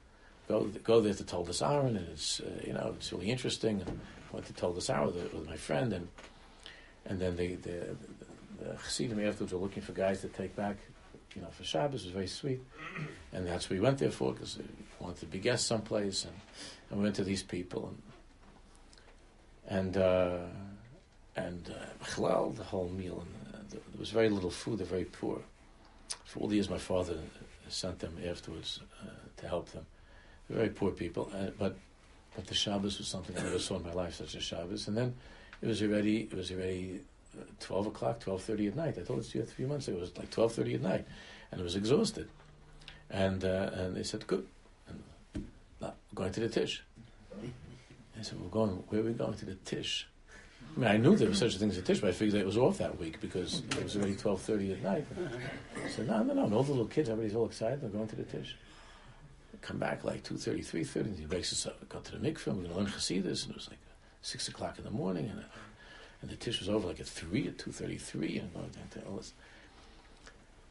go 0.47 0.65
go 0.83 1.01
there 1.01 1.13
to 1.13 1.23
Toldos 1.23 1.61
Aaron, 1.61 1.97
and 1.97 2.07
it's 2.09 2.39
uh, 2.39 2.61
you 2.65 2.73
know 2.73 2.93
it's 2.95 3.11
really 3.11 3.29
interesting. 3.29 3.81
And 3.81 3.99
I 4.31 4.33
went 4.33 4.45
to 4.47 4.53
Toldos 4.53 4.89
Aaron 4.89 5.07
with, 5.07 5.33
with 5.33 5.47
my 5.47 5.57
friend, 5.57 5.91
and 5.91 6.07
and 7.05 7.19
then 7.19 7.35
they, 7.35 7.55
the 7.55 7.95
the 8.59 8.75
Chassidim 8.83 9.19
afterwards 9.19 9.53
were 9.53 9.59
looking 9.59 9.83
for 9.83 9.91
guys 9.91 10.21
to 10.21 10.29
take 10.29 10.55
back, 10.55 10.77
you 11.35 11.41
know, 11.41 11.49
for 11.49 11.63
Shabbos. 11.65 12.03
It 12.03 12.07
was 12.07 12.13
very 12.13 12.27
sweet, 12.27 12.61
and 13.33 13.45
that's 13.45 13.69
what 13.69 13.75
we 13.75 13.81
went 13.81 13.97
there 13.97 14.11
for 14.11 14.31
because 14.31 14.57
we 14.57 14.65
wanted 14.99 15.19
to 15.19 15.25
be 15.25 15.39
guests 15.39 15.67
someplace, 15.67 16.23
and, 16.23 16.35
and 16.89 16.99
we 16.99 17.03
went 17.03 17.15
to 17.15 17.25
these 17.25 17.43
people, 17.43 17.93
and 19.67 19.95
and 19.95 19.97
uh, 19.97 20.39
and 21.35 21.69
uh, 21.69 22.51
the 22.51 22.63
whole 22.63 22.89
meal, 22.89 23.23
and 23.23 23.55
uh, 23.55 23.57
there 23.71 23.99
was 23.99 24.09
very 24.09 24.29
little 24.29 24.49
food. 24.49 24.79
They're 24.79 24.85
very 24.85 25.05
poor. 25.05 25.39
For 26.25 26.39
all 26.39 26.47
the 26.47 26.55
years, 26.55 26.69
my 26.69 26.77
father 26.77 27.17
sent 27.69 27.99
them 27.99 28.17
afterwards 28.27 28.79
uh, 29.01 29.09
to 29.37 29.47
help 29.47 29.71
them. 29.71 29.85
They're 30.47 30.57
very 30.57 30.69
poor 30.69 30.91
people, 30.91 31.31
uh, 31.33 31.51
but 31.57 31.77
but 32.35 32.47
the 32.47 32.55
Shabbos 32.55 32.97
was 32.97 33.07
something 33.07 33.37
I 33.37 33.43
never 33.43 33.59
saw 33.59 33.77
in 33.77 33.83
my 33.83 33.93
life, 33.93 34.15
such 34.15 34.35
a 34.35 34.39
Shabbos. 34.39 34.87
And 34.87 34.95
then 34.95 35.15
it 35.61 35.67
was 35.67 35.81
already 35.81 36.21
it 36.21 36.33
was 36.33 36.51
already 36.51 37.01
uh, 37.37 37.43
twelve 37.59 37.87
o'clock, 37.87 38.19
twelve 38.19 38.41
thirty 38.41 38.67
at 38.67 38.75
night. 38.75 38.97
I 38.97 39.01
told 39.01 39.19
it 39.19 39.29
to 39.29 39.37
you 39.37 39.43
a 39.43 39.47
few 39.47 39.67
months 39.67 39.87
ago. 39.87 39.97
It 39.97 40.01
was 40.01 40.17
like 40.17 40.31
twelve 40.31 40.53
thirty 40.53 40.73
at 40.73 40.81
night, 40.81 41.05
and 41.51 41.61
I 41.61 41.63
was 41.63 41.75
exhausted. 41.75 42.29
And 43.11 43.43
uh, 43.43 43.69
and 43.73 43.95
they 43.95 44.03
said, 44.03 44.27
"Good, 44.27 44.45
and, 44.87 45.03
we're 45.79 45.91
going 46.15 46.31
to 46.33 46.39
the 46.41 46.49
Tish." 46.49 46.83
I 48.17 48.21
said, 48.21 48.39
"We're 48.41 48.49
going. 48.49 48.83
Where 48.89 49.01
are 49.01 49.03
we 49.03 49.13
going 49.13 49.35
to 49.35 49.45
the 49.45 49.55
Tish?" 49.55 50.07
I 50.79 50.81
mean, 50.81 50.91
I 50.91 50.97
knew 50.97 51.17
there 51.17 51.27
was 51.27 51.39
such 51.39 51.55
a 51.55 51.59
thing 51.59 51.69
as 51.69 51.77
a 51.77 51.81
Tish, 51.81 51.99
but 51.99 52.09
I 52.09 52.13
figured 52.13 52.39
it 52.39 52.45
was 52.45 52.57
off 52.57 52.77
that 52.77 52.97
week 52.97 53.19
because 53.19 53.63
it 53.71 53.83
was 53.83 53.97
already 53.97 54.15
twelve 54.15 54.41
thirty 54.41 54.71
at 54.71 54.81
night. 54.81 55.05
I 55.83 55.89
said, 55.89 56.07
"No, 56.07 56.23
no, 56.23 56.33
no! 56.33 56.55
All 56.55 56.63
the 56.63 56.71
little 56.71 56.87
kids, 56.87 57.09
everybody's 57.09 57.35
all 57.35 57.45
excited. 57.45 57.81
They're 57.81 57.89
going 57.89 58.07
to 58.07 58.15
the 58.15 58.23
Tish." 58.23 58.55
come 59.61 59.77
back 59.77 60.05
like 60.05 60.23
2.30, 60.23 60.65
3.30, 60.65 61.19
he 61.19 61.25
wakes 61.25 61.51
us 61.51 61.65
up, 61.65 61.77
we 61.81 61.87
go 61.87 61.99
to 61.99 62.11
the 62.11 62.17
mikveh, 62.17 62.47
we're 62.47 62.53
going 62.53 62.69
to 62.69 62.75
learn 62.75 62.85
Hasidus, 62.85 63.43
and 63.43 63.51
it 63.51 63.55
was 63.55 63.67
like 63.69 63.79
6 64.21 64.47
o'clock 64.47 64.77
in 64.77 64.85
the 64.85 64.91
morning, 64.91 65.27
and, 65.29 65.39
uh, 65.39 65.43
and 66.21 66.31
the 66.31 66.37
Tish 66.37 66.59
was 66.59 66.69
over 66.69 66.87
like 66.87 66.99
at 66.99 67.07
3, 67.07 67.47
at 67.47 67.57
2.33, 67.57 68.39
and 68.39 68.53
going 68.53 68.69
to 68.91 69.01
all 69.09 69.17
this. 69.17 69.33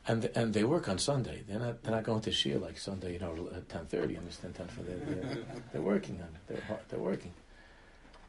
And, 0.07 0.25
and 0.35 0.55
they 0.55 0.65
work 0.65 0.89
on 0.89 0.99
Sunday. 0.99 1.43
They're 1.47 1.59
not, 1.59 1.83
they're 1.83 1.95
not 1.95 2.05
going 2.05 2.23
to 2.23 2.31
Shia 2.31 2.59
like 2.61 2.79
Sunday, 2.79 3.13
you 3.13 3.19
know, 3.19 3.51
at 3.55 3.69
10.30, 3.69 4.17
understand, 4.17 4.55
10 4.55 4.69
for 4.69 4.83
they're, 4.83 4.97
they're, 4.97 5.39
they're 5.73 5.83
working 5.83 6.17
on 6.23 6.29
it. 6.29 6.41
They're, 6.47 6.79
they're 6.89 6.99
working 6.99 7.33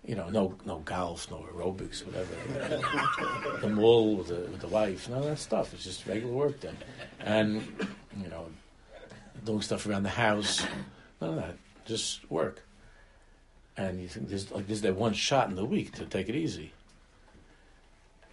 you 0.06 0.16
know, 0.16 0.30
no 0.30 0.56
no 0.66 0.80
golf, 0.80 1.30
no 1.30 1.46
aerobics, 1.54 2.06
whatever. 2.06 3.60
the 3.62 3.70
mall 3.70 4.18
with 4.18 4.28
the, 4.28 4.50
with 4.52 4.62
the 4.62 4.68
wife, 4.68 5.10
none 5.10 5.20
of 5.20 5.26
that 5.26 5.40
stuff. 5.40 5.74
It's 5.74 5.84
just 5.84 6.06
regular 6.08 6.34
work 6.34 6.60
then. 6.62 6.78
And, 7.20 7.62
you 8.22 8.30
know, 8.30 8.48
doing 9.44 9.62
stuff 9.62 9.86
around 9.86 10.04
the 10.04 10.10
house. 10.10 10.66
None 11.22 11.32
of 11.32 11.36
that. 11.38 11.58
Just 11.86 12.30
work. 12.32 12.64
And 13.78 14.02
you 14.02 14.08
think 14.08 14.30
there's 14.30 14.52
like 14.52 14.68
there's 14.68 14.82
that 14.82 14.96
one 14.96 15.14
shot 15.14 15.50
in 15.50 15.56
the 15.56 15.66
week 15.66 15.94
to 15.94 16.06
take 16.06 16.30
it 16.30 16.36
easy. 16.36 16.74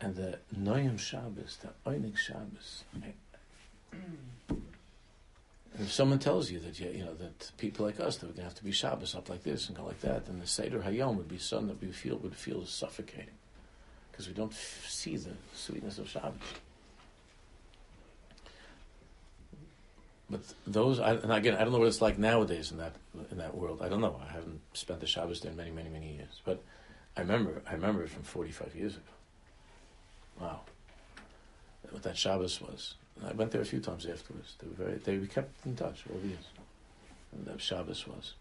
And 0.00 0.14
the 0.14 0.38
Noyam 0.58 0.98
Shabbos, 0.98 1.58
the 1.62 1.90
Einig 1.90 2.16
Shabbos. 2.18 2.84
If 5.78 5.92
someone 5.92 6.18
tells 6.18 6.50
you 6.50 6.58
that 6.60 6.78
you, 6.80 7.04
know 7.04 7.14
that 7.14 7.50
people 7.58 7.84
like 7.84 8.00
us 8.00 8.16
that 8.16 8.26
we're 8.26 8.32
gonna 8.32 8.44
have 8.44 8.54
to 8.54 8.64
be 8.64 8.72
Shabbos 8.72 9.14
up 9.14 9.28
like 9.28 9.42
this 9.42 9.68
and 9.68 9.76
go 9.76 9.84
like 9.84 10.00
that, 10.00 10.26
then 10.26 10.38
the 10.38 10.46
Seder 10.46 10.80
Hayom 10.80 11.16
would 11.16 11.28
be 11.28 11.38
something 11.38 11.68
that 11.68 11.80
we 11.80 11.92
feel 11.92 12.16
would 12.18 12.34
feel 12.36 12.64
suffocating 12.64 13.34
because 14.10 14.28
we 14.28 14.34
don't 14.34 14.52
f- 14.52 14.86
see 14.88 15.16
the 15.16 15.32
sweetness 15.54 15.98
of 15.98 16.08
Shabbos. 16.08 16.40
But 20.28 20.40
those, 20.66 20.98
I, 20.98 21.14
and 21.14 21.32
again, 21.32 21.54
I 21.54 21.62
don't 21.62 21.72
know 21.72 21.78
what 21.78 21.88
it's 21.88 22.00
like 22.00 22.18
nowadays 22.18 22.72
in 22.72 22.78
that 22.78 22.94
in 23.30 23.38
that 23.38 23.54
world. 23.54 23.80
I 23.82 23.88
don't 23.88 24.00
know. 24.00 24.20
I 24.28 24.32
haven't 24.32 24.60
spent 24.72 25.00
the 25.00 25.06
Shabbos 25.06 25.40
there 25.40 25.52
in 25.52 25.56
many, 25.56 25.70
many, 25.70 25.88
many 25.88 26.14
years. 26.14 26.40
But 26.44 26.62
I 27.16 27.20
remember, 27.20 27.62
I 27.68 27.74
remember 27.74 28.02
it 28.02 28.10
from 28.10 28.22
forty-five 28.22 28.74
years 28.74 28.94
ago. 28.94 29.04
Wow, 30.40 30.60
what 31.90 32.02
that 32.02 32.16
Shabbos 32.16 32.60
was. 32.60 32.94
I 33.24 33.32
went 33.32 33.50
there 33.50 33.60
a 33.60 33.64
few 33.66 33.80
times 33.80 34.06
afterwards. 34.06 34.56
They 34.58 34.68
were 34.68 34.84
very, 34.84 34.98
they 34.98 35.16
we 35.18 35.26
kept 35.26 35.64
in 35.64 35.74
touch 35.74 36.04
all 36.10 36.18
the 36.18 36.28
years. 36.28 36.44
And 37.32 37.46
that 37.46 37.60
Shabbos 37.60 38.06
was. 38.06 38.34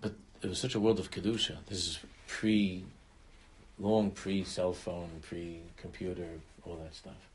But 0.00 0.14
it 0.42 0.48
was 0.48 0.58
such 0.58 0.74
a 0.74 0.80
world 0.80 0.98
of 0.98 1.10
kedusha. 1.10 1.56
This 1.66 1.86
is 1.86 1.98
pre, 2.26 2.84
long 3.78 4.10
pre 4.10 4.44
cell 4.44 4.72
phone, 4.72 5.10
pre 5.22 5.60
computer, 5.76 6.28
all 6.64 6.76
that 6.76 6.94
stuff. 6.94 7.28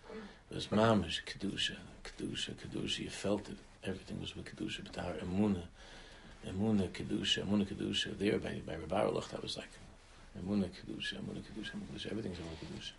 It 0.50 0.56
was 0.56 0.68
mamish, 0.68 1.24
kedusha, 1.26 1.78
kedusha, 2.04 2.54
kedusha. 2.56 3.00
You 3.00 3.10
felt 3.10 3.50
it. 3.50 3.58
Everything 3.84 4.20
was 4.22 4.36
with 4.36 4.46
kedusha. 4.46 4.84
But 4.84 5.04
our 5.04 5.14
emuna, 5.14 5.64
kedusha, 6.46 7.46
emuna, 7.46 7.66
kedusha. 7.66 8.18
There 8.18 8.38
by 8.38 8.62
by 8.66 8.76
Rabbi 8.76 9.04
that 9.32 9.42
was 9.42 9.58
like 9.58 9.70
emuna, 10.38 10.70
kedusha, 10.70 11.16
emuna, 11.16 11.42
kedusha, 11.42 11.72
emuna, 11.72 11.88
kedusha. 11.94 12.12
Everything's 12.12 12.38
emuna, 12.38 12.58
kedusha. 12.62 12.92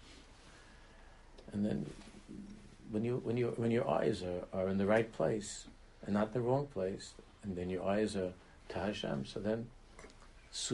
And 1.52 1.64
then 1.64 1.86
when 2.90 3.04
you 3.04 3.20
when 3.24 3.36
you 3.36 3.52
when 3.56 3.70
your 3.70 3.88
eyes 3.88 4.22
are, 4.22 4.44
are 4.52 4.68
in 4.68 4.78
the 4.78 4.86
right 4.86 5.12
place 5.12 5.66
and 6.04 6.14
not 6.14 6.32
the 6.32 6.40
wrong 6.40 6.66
place, 6.66 7.12
and 7.42 7.56
then 7.56 7.70
your 7.70 7.84
eyes 7.84 8.16
are 8.16 8.32
to 8.70 8.78
Hashem, 8.78 9.26
so 9.26 9.40
then 9.40 9.66
it's 10.50 10.70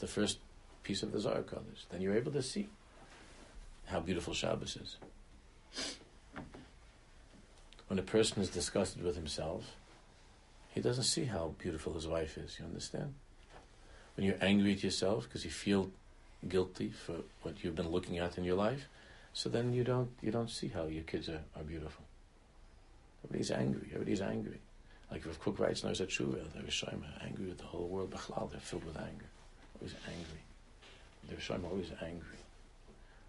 the 0.00 0.06
first 0.06 0.38
piece 0.82 1.02
of 1.02 1.12
the 1.12 1.20
Zohar 1.20 1.42
colors. 1.42 1.86
Then 1.90 2.00
you're 2.00 2.16
able 2.16 2.32
to 2.32 2.42
see 2.42 2.68
how 3.86 4.00
beautiful 4.00 4.32
Shabbos 4.32 4.76
is. 4.76 4.96
When 7.88 7.98
a 7.98 8.02
person 8.02 8.40
is 8.40 8.48
disgusted 8.48 9.02
with 9.02 9.16
himself, 9.16 9.76
he 10.72 10.80
doesn't 10.80 11.04
see 11.04 11.24
how 11.24 11.54
beautiful 11.58 11.94
his 11.94 12.06
wife 12.06 12.38
is. 12.38 12.56
You 12.58 12.64
understand? 12.64 13.14
When 14.16 14.24
you're 14.26 14.38
angry 14.40 14.72
at 14.72 14.82
yourself 14.82 15.24
because 15.24 15.44
you 15.44 15.50
feel 15.50 15.90
guilty 16.48 16.90
for 16.90 17.16
what 17.42 17.62
you've 17.62 17.76
been 17.76 17.90
looking 17.90 18.18
at 18.18 18.38
in 18.38 18.44
your 18.44 18.56
life, 18.56 18.88
so 19.32 19.48
then 19.48 19.72
you 19.72 19.84
don't 19.84 20.10
you 20.22 20.30
don't 20.30 20.50
see 20.50 20.68
how 20.68 20.86
your 20.86 21.04
kids 21.04 21.28
are, 21.28 21.42
are 21.56 21.62
beautiful. 21.62 22.04
Everybody's 23.24 23.50
angry. 23.50 23.88
Everybody's 23.92 24.22
angry. 24.22 24.60
Like 25.10 25.26
if 25.26 25.40
Cook 25.40 25.58
writes 25.58 25.84
now, 25.84 25.92
said 25.92 26.08
Shuva, 26.08 26.40
they're 26.54 26.94
angry 27.24 27.46
with 27.46 27.58
the 27.58 27.64
whole 27.64 27.88
world. 27.88 28.12
They're 28.12 28.60
filled 28.60 28.84
with 28.84 28.96
anger. 28.96 29.26
Always 29.80 29.94
angry. 30.06 30.40
They're 31.28 31.58
always 31.70 31.90
angry. 32.00 32.38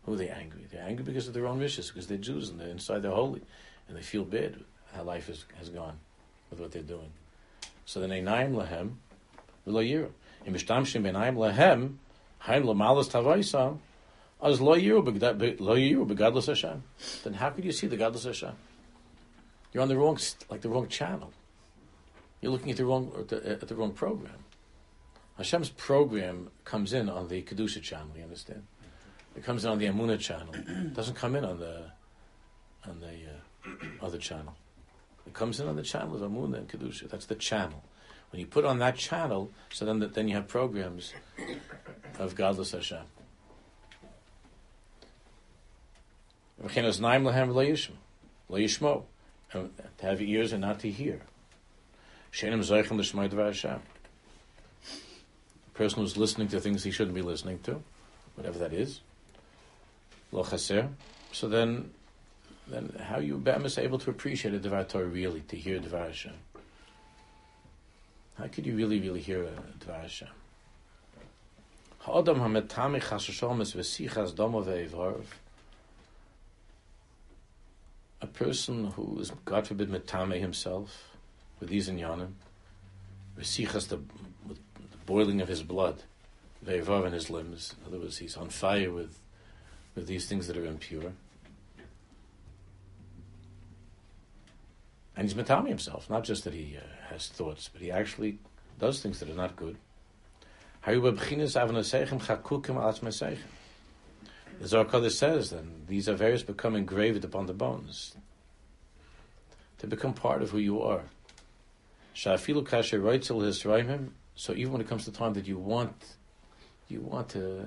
Who 0.05 0.13
are 0.13 0.17
they 0.17 0.29
angry? 0.29 0.65
They're 0.71 0.83
angry 0.83 1.03
because 1.03 1.27
of 1.27 1.33
their 1.33 1.47
own 1.47 1.59
wishes, 1.59 1.89
because 1.89 2.07
they're 2.07 2.17
Jews 2.17 2.49
and 2.49 2.59
they're 2.59 2.69
inside 2.69 3.01
they're 3.01 3.11
holy, 3.11 3.41
and 3.87 3.97
they 3.97 4.01
feel 4.01 4.23
bad 4.23 4.55
how 4.93 5.03
life 5.03 5.27
has, 5.27 5.45
has 5.57 5.69
gone. 5.69 5.97
with 6.51 6.59
what 6.59 6.71
they're 6.71 6.83
doing. 6.83 7.11
So 7.85 7.99
then 7.99 8.09
einayim 8.09 8.55
lehem 8.55 8.97
v'lo 9.67 9.83
yiru. 9.83 10.09
Im 10.45 10.53
mishtamshim 10.53 11.03
einayim 11.03 11.35
lehem 11.35 11.95
Then 17.23 17.33
how 17.33 17.51
could 17.51 17.63
you 17.63 17.71
see 17.71 17.87
the 17.87 17.97
godless 17.97 18.23
Hashem? 18.23 18.55
You're 19.71 19.83
on 19.83 19.89
the 19.89 19.97
wrong 19.97 20.17
like 20.49 20.61
the 20.61 20.69
wrong 20.69 20.87
channel. 20.87 21.31
You're 22.41 22.51
looking 22.51 22.71
at 22.71 22.77
the 22.77 22.85
wrong 22.85 23.11
at 23.17 23.27
the, 23.27 23.51
at 23.51 23.67
the 23.67 23.75
wrong 23.75 23.91
program. 23.91 24.33
Hashem's 25.37 25.69
program 25.69 26.49
comes 26.65 26.93
in 26.93 27.09
on 27.09 27.27
the 27.27 27.41
kedusha 27.43 27.81
channel. 27.81 28.09
You 28.15 28.23
understand? 28.23 28.63
It 29.35 29.43
comes 29.43 29.63
in 29.63 29.71
on 29.71 29.77
the 29.77 29.85
Amuna 29.85 30.19
channel. 30.19 30.53
It 30.53 30.93
doesn't 30.93 31.15
come 31.15 31.35
in 31.35 31.45
on 31.45 31.59
the 31.59 31.85
on 32.87 32.99
the 32.99 33.07
uh, 33.07 34.05
other 34.05 34.17
channel. 34.17 34.55
It 35.27 35.33
comes 35.33 35.59
in 35.59 35.67
on 35.67 35.75
the 35.75 35.83
channel 35.83 36.15
of 36.15 36.21
Amuna 36.21 36.57
and 36.57 36.67
Kedusha. 36.67 37.09
That's 37.09 37.27
the 37.27 37.35
channel. 37.35 37.83
When 38.31 38.39
you 38.39 38.47
put 38.47 38.65
on 38.65 38.79
that 38.79 38.95
channel, 38.95 39.51
so 39.71 39.85
then 39.85 39.99
then 39.99 40.27
you 40.27 40.35
have 40.35 40.47
programs 40.47 41.13
of 42.17 42.35
godless 42.35 42.71
Hashem. 42.71 43.03
To 49.51 49.65
have 50.01 50.21
ears 50.21 50.53
and 50.53 50.61
not 50.61 50.79
to 50.79 50.89
hear. 50.89 51.21
A 55.67 55.71
person 55.73 55.99
who's 56.01 56.15
listening 56.15 56.47
to 56.49 56.59
things 56.61 56.83
he 56.83 56.91
shouldn't 56.91 57.15
be 57.15 57.21
listening 57.21 57.59
to, 57.63 57.81
whatever 58.35 58.59
that 58.59 58.71
is. 58.71 59.01
So 61.33 61.49
then, 61.49 61.91
then 62.67 62.95
how 63.09 63.19
you 63.19 63.37
Bemis 63.37 63.77
able 63.77 63.99
to 63.99 64.09
appreciate 64.09 64.53
a 64.53 64.59
Devar 64.59 64.85
Torah 64.85 65.05
really, 65.05 65.41
to 65.41 65.57
hear 65.57 65.79
Devar 65.79 66.05
Hashem? 66.05 66.33
How 68.41 68.47
could 68.47 68.65
you 68.65 68.75
really, 68.75 68.99
really 68.99 69.21
hear 69.21 69.43
a 69.43 69.51
Devar 69.79 69.99
Hashem? 70.01 70.27
Ha'adam 71.99 72.39
ha'metami 72.39 72.99
v'sichas 72.99 74.35
a 78.23 78.27
person 78.27 78.85
who 78.91 79.19
is, 79.19 79.31
God 79.45 79.67
forbid, 79.67 79.91
metame 79.91 80.39
himself 80.39 81.11
with 81.59 81.69
these 81.69 81.87
inyanim, 81.87 82.31
v'sichas 83.37 83.89
the, 83.89 83.97
with 84.47 84.57
the 84.75 84.97
boiling 85.05 85.39
of 85.39 85.47
his 85.47 85.61
blood, 85.61 86.01
ve'evav 86.65 87.05
in 87.05 87.13
his 87.13 87.29
limbs. 87.29 87.75
In 87.81 87.93
other 87.93 87.99
words, 87.99 88.17
he's 88.17 88.37
on 88.37 88.49
fire 88.49 88.91
with 88.91 89.19
with 89.93 90.07
these 90.07 90.25
things 90.25 90.47
that 90.47 90.57
are 90.57 90.65
impure. 90.65 91.11
And 95.15 95.27
he's 95.29 95.33
metami 95.33 95.67
himself, 95.67 96.09
not 96.09 96.23
just 96.23 96.43
that 96.45 96.53
he 96.53 96.77
uh, 96.77 97.13
has 97.13 97.27
thoughts, 97.27 97.69
but 97.71 97.81
he 97.81 97.91
actually 97.91 98.39
does 98.79 99.01
things 99.01 99.19
that 99.19 99.29
are 99.29 99.35
not 99.35 99.55
good. 99.55 99.77
The 104.59 104.67
Zohar 104.67 104.85
Kodesh 104.85 105.11
says 105.11 105.49
then, 105.49 105.83
these 105.87 106.07
are 106.07 106.15
various 106.15 106.43
become 106.43 106.75
engraved 106.75 107.23
upon 107.23 107.45
the 107.45 107.53
bones. 107.53 108.15
They 109.79 109.87
become 109.87 110.13
part 110.13 110.41
of 110.41 110.51
who 110.51 110.59
you 110.59 110.81
are. 110.81 111.03
So 114.35 114.53
even 114.53 114.71
when 114.71 114.81
it 114.81 114.87
comes 114.87 115.05
to 115.05 115.11
time 115.11 115.33
that 115.33 115.47
you 115.47 115.57
want, 115.57 116.15
you 116.87 117.01
want 117.01 117.29
to, 117.29 117.65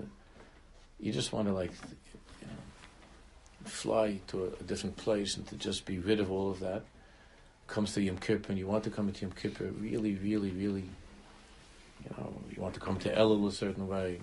you 1.00 1.12
just 1.12 1.32
want 1.32 1.48
to 1.48 1.54
like 1.54 1.72
fly 3.64 4.20
to 4.28 4.54
a, 4.60 4.62
different 4.64 4.96
place 4.96 5.36
and 5.36 5.46
to 5.48 5.56
just 5.56 5.84
be 5.84 5.98
rid 5.98 6.20
of 6.20 6.30
all 6.30 6.50
of 6.50 6.60
that. 6.60 6.84
Comes 7.74 7.92
to 7.94 8.00
Yom 8.00 8.18
Kippur 8.18 8.50
and 8.50 8.58
you 8.58 8.68
want 8.68 8.84
to 8.84 8.90
come 8.90 9.08
into 9.08 9.22
Yom 9.22 9.32
Kippur 9.32 9.64
really, 9.64 10.14
really, 10.14 10.50
really, 10.52 10.84
you 12.04 12.10
know, 12.16 12.32
you 12.54 12.62
want 12.62 12.74
to 12.74 12.80
come 12.80 13.00
to 13.00 13.12
Elul 13.12 13.48
a 13.48 13.50
certain 13.50 13.88
way. 13.88 14.20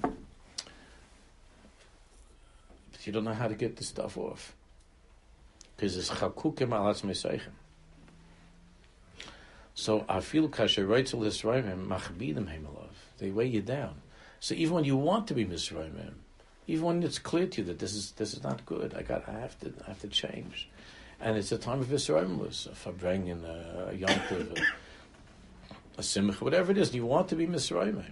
But 2.93 3.05
you 3.05 3.11
don't 3.11 3.25
know 3.25 3.33
how 3.33 3.49
to 3.49 3.55
get 3.55 3.75
the 3.75 3.83
stuff 3.83 4.17
off. 4.17 4.55
Because 5.75 5.97
it's 5.97 6.09
chakukim 6.09 6.69
alatz 6.69 7.01
meseichem. 7.01 7.51
So 9.73 10.05
I 10.07 10.21
feel 10.21 10.47
kasher 10.47 10.87
reitzul 10.87 11.25
hisraimim 11.25 11.87
machbidim 11.87 12.47
hemelov. 12.47 12.93
They 13.17 13.31
weigh 13.31 13.47
you 13.47 13.61
down. 13.61 13.95
So 14.39 14.55
even 14.55 14.75
when 14.75 14.85
you 14.85 14.95
want 14.95 15.27
to 15.27 15.33
be 15.33 15.43
misraimim, 15.43 16.13
even 16.67 16.85
when 16.85 17.03
it's 17.03 17.19
clear 17.19 17.47
to 17.47 17.61
you 17.61 17.67
that 17.67 17.79
this 17.79 17.95
is 17.95 18.11
this 18.11 18.33
is 18.33 18.43
not 18.43 18.65
good, 18.65 18.93
I 18.93 19.01
got 19.01 19.27
I 19.27 19.33
have 19.41 19.59
to 19.59 19.73
I 19.83 19.89
have 19.89 19.99
to 19.99 20.07
change, 20.07 20.69
and 21.21 21.37
it's 21.37 21.51
a 21.51 21.57
time 21.57 21.79
of 21.79 21.87
Yisraelis, 21.87 22.67
a 22.67 22.69
Farbrengen, 22.71 23.43
a 23.43 23.93
Yontiv, 23.93 24.57
a, 24.57 25.99
a 25.99 26.03
Simcha, 26.03 26.43
whatever 26.43 26.71
it 26.71 26.77
is. 26.77 26.93
You 26.93 27.05
want 27.05 27.29
to 27.29 27.35
be 27.35 27.47
Misraim, 27.47 28.03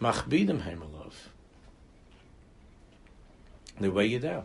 Machbidim 0.00 0.62
Heimalov. 0.62 1.12
They 3.80 3.88
weigh 3.88 4.06
you 4.06 4.18
down, 4.18 4.44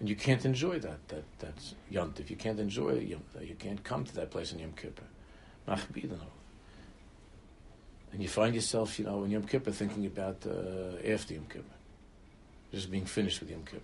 and 0.00 0.08
you 0.08 0.16
can't 0.16 0.44
enjoy 0.44 0.78
that 0.80 1.08
that 1.08 1.24
that's 1.38 1.74
Yontiv. 1.92 2.30
You 2.30 2.36
can't 2.36 2.58
enjoy 2.58 2.98
Yom, 2.98 3.22
You 3.40 3.54
can't 3.54 3.82
come 3.82 4.04
to 4.04 4.14
that 4.16 4.30
place 4.30 4.52
in 4.52 4.58
Yom 4.58 4.72
Kippur, 4.72 5.04
Machbidim. 5.68 6.18
And 8.12 8.22
you 8.22 8.28
find 8.28 8.54
yourself, 8.54 8.98
you 8.98 9.04
know, 9.04 9.24
in 9.24 9.30
Yom 9.30 9.42
Kippur 9.44 9.72
thinking 9.72 10.06
about 10.06 10.44
uh, 10.46 11.12
after 11.12 11.34
Yom 11.34 11.46
Kippur 11.48 11.64
just 12.72 12.90
being 12.90 13.04
finished 13.04 13.40
with 13.40 13.50
Yom 13.50 13.64
Kippur. 13.64 13.80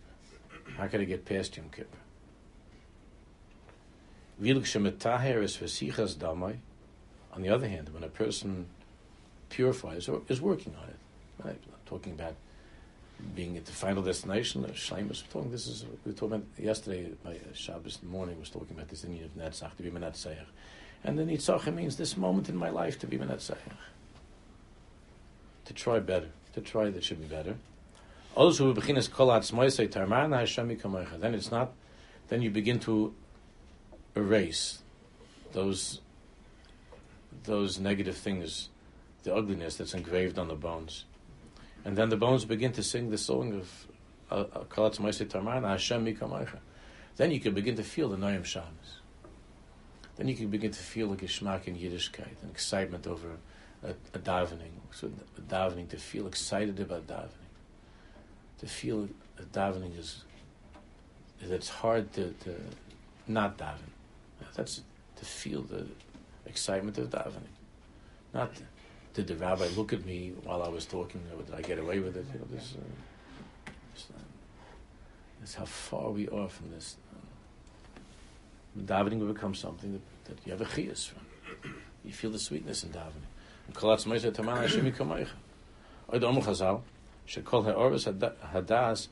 How 0.76 0.88
can 0.88 1.00
I 1.00 1.04
get 1.04 1.24
past 1.24 1.56
Yom 1.56 1.68
Kippur? 1.70 1.99
On 4.40 4.46
the 7.42 7.50
other 7.50 7.68
hand, 7.68 7.90
when 7.90 8.02
a 8.02 8.08
person 8.08 8.66
purifies 9.50 10.08
or 10.08 10.22
is 10.28 10.40
working 10.40 10.74
on 10.80 10.88
it, 10.88 10.96
right? 11.44 11.58
I'm 11.62 11.70
not 11.70 11.86
talking 11.86 12.14
about 12.14 12.34
being 13.36 13.58
at 13.58 13.66
the 13.66 13.72
final 13.72 14.02
destination, 14.02 14.64
Shleimus. 14.64 15.24
We're 15.24 15.30
talking. 15.30 15.50
This 15.50 15.66
is 15.66 15.84
we 16.06 16.12
talking 16.12 16.36
about 16.36 16.46
yesterday. 16.58 17.10
My 17.22 17.36
Shabbos 17.52 17.98
morning 18.02 18.40
was 18.40 18.48
talking 18.48 18.70
about 18.70 18.88
this 18.88 19.04
Indian 19.04 19.26
of 19.26 19.36
Netzach 19.36 19.76
to 19.76 19.82
be 19.82 19.90
Menatzeach, 19.90 20.46
and 21.04 21.18
the 21.18 21.24
Nitzach 21.24 21.70
means 21.74 21.96
this 21.96 22.16
moment 22.16 22.48
in 22.48 22.56
my 22.56 22.70
life 22.70 22.98
to 23.00 23.06
be 23.06 23.18
Menatzeach, 23.18 23.58
to 25.66 25.74
try 25.74 25.98
better, 25.98 26.30
to 26.54 26.62
try 26.62 26.88
that 26.88 27.04
should 27.04 27.20
be 27.20 27.26
better. 27.26 27.56
Also, 28.34 28.72
then 28.72 28.96
it's 31.34 31.50
not. 31.50 31.72
Then 32.28 32.42
you 32.42 32.50
begin 32.50 32.78
to 32.80 33.14
erase 34.14 34.82
those 35.52 36.00
those 37.44 37.78
negative 37.78 38.16
things, 38.16 38.68
the 39.22 39.34
ugliness 39.34 39.76
that's 39.76 39.94
engraved 39.94 40.38
on 40.38 40.48
the 40.48 40.54
bones, 40.54 41.04
and 41.84 41.96
then 41.96 42.08
the 42.08 42.16
bones 42.16 42.44
begin 42.44 42.72
to 42.72 42.82
sing 42.82 43.10
the 43.10 43.18
song 43.18 43.54
of 43.54 43.86
uh, 44.30 44.44
Kalatz 44.68 44.98
Moisei 44.98 45.26
Tarmana 45.26 45.68
Hashem 45.68 46.04
Mikamaycha. 46.04 46.58
Then 47.16 47.30
you 47.30 47.40
can 47.40 47.54
begin 47.54 47.76
to 47.76 47.82
feel 47.82 48.08
the 48.08 48.16
Noyam 48.16 48.44
Shabbos. 48.44 49.00
Then 50.16 50.28
you 50.28 50.36
can 50.36 50.48
begin 50.48 50.70
to 50.70 50.78
feel 50.78 51.08
like 51.08 51.22
a 51.22 51.26
schmack 51.26 51.66
in 51.66 51.76
Yiddishkeit, 51.76 52.42
an 52.42 52.50
excitement 52.50 53.06
over 53.06 53.36
a, 53.82 53.90
a 54.14 54.18
davening, 54.18 54.72
so 54.92 55.10
a 55.38 55.40
davening 55.40 55.88
to 55.88 55.96
feel 55.96 56.26
excited 56.26 56.78
about 56.78 57.06
davening 57.06 57.40
to 58.60 58.66
feel 58.66 59.08
that 59.36 59.52
davening 59.52 59.98
is 59.98 60.24
it's 61.40 61.70
hard 61.70 62.12
to, 62.12 62.34
to 62.44 62.54
not 63.26 63.56
daven. 63.56 63.90
That's 64.56 64.82
to 65.16 65.24
feel 65.24 65.62
the 65.62 65.86
excitement 66.46 66.98
of 66.98 67.10
davening. 67.10 67.54
Not 68.32 68.52
did 69.14 69.26
the 69.26 69.36
rabbi 69.36 69.66
look 69.76 69.92
at 69.92 70.04
me 70.04 70.32
while 70.44 70.62
I 70.62 70.68
was 70.68 70.86
talking, 70.86 71.20
or 71.36 71.42
did 71.42 71.54
I 71.54 71.62
get 71.62 71.78
away 71.78 71.98
with 71.98 72.16
it? 72.16 72.26
You 72.32 72.38
know, 72.38 72.46
this, 72.50 72.74
uh, 72.76 73.70
this, 73.92 74.06
uh, 74.14 74.18
this 75.40 75.54
how 75.54 75.64
far 75.64 76.10
we 76.10 76.28
are 76.28 76.48
from 76.48 76.70
this. 76.70 76.96
Uh, 77.12 78.82
davening 78.82 79.18
will 79.18 79.32
become 79.32 79.54
something 79.54 79.92
that, 79.92 80.02
that 80.26 80.38
you 80.46 80.52
have 80.52 80.60
a 80.60 80.64
chiyas 80.64 81.08
from. 81.08 81.26
You 82.04 82.12
feel 82.12 82.30
the 82.30 82.38
sweetness 82.38 82.84
in 82.84 82.90
davening. 82.90 83.26
Hadas 83.72 84.06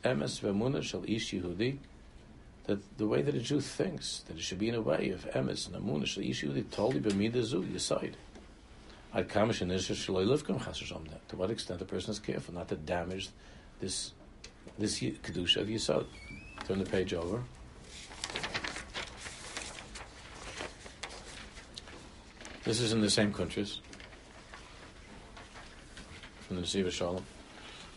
emes 0.04 0.40
v'emuna 0.40 0.82
shel 0.82 1.04
ish 1.06 1.32
Yehudi, 1.32 1.78
that 2.68 2.98
the 2.98 3.06
way 3.06 3.22
that 3.22 3.34
a 3.34 3.40
Jew 3.40 3.62
thinks, 3.62 4.20
that 4.28 4.36
it 4.36 4.42
should 4.42 4.58
be 4.58 4.68
in 4.68 4.74
a 4.74 4.80
way 4.82 5.08
of 5.08 5.24
emes 5.30 5.66
and 5.66 5.74
emuna 5.74 6.04
shel 6.06 6.22
ish 6.22 6.44
Yehudi, 6.44 6.70
totally 6.70 7.00
b'midah 7.00 7.42
zu, 7.42 7.62
chasashom 9.14 11.08
To 11.28 11.36
what 11.36 11.50
extent 11.50 11.80
a 11.80 11.86
person 11.86 12.10
is 12.10 12.18
careful 12.18 12.54
not 12.54 12.68
to 12.68 12.76
damage 12.76 13.30
this 13.80 14.12
this 14.78 15.00
kedusha 15.00 15.62
of 15.62 15.68
yisod. 15.68 16.04
Turn 16.66 16.78
the 16.78 16.84
page 16.84 17.14
over. 17.14 17.42
This 22.64 22.80
is 22.80 22.92
in 22.92 23.00
the 23.00 23.08
same 23.08 23.32
countries. 23.32 23.80
From 26.46 26.56
the 26.56 26.62
Nesiva 26.62 26.90
Shalom. 26.90 27.24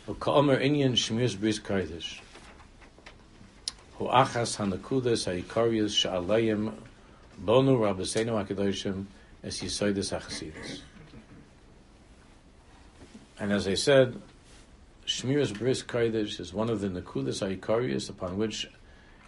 Inyan 0.07 0.93
shmirs 0.93 1.38
bris 1.38 1.60
kodesh. 1.60 2.21
Hanakudas 4.09 5.27
sha'alayim 5.89 6.73
bonu 7.43 7.77
HaChasidus. 9.43 10.79
And 13.39 13.51
as 13.51 13.67
I 13.67 13.73
said, 13.73 14.21
Shmiras 15.07 15.57
Bris 15.57 15.81
Kodesh 15.81 16.39
is 16.39 16.53
one 16.53 16.69
of 16.69 16.79
the 16.79 16.87
Nakudas 16.87 17.41
Aikarius 17.41 18.09
upon 18.09 18.37
which 18.37 18.69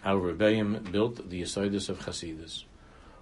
our 0.04 0.32
Rebbeim 0.32 0.90
built 0.92 1.28
the 1.28 1.42
Yisoidus 1.42 1.88
of 1.88 1.98
Chasidus. 1.98 2.64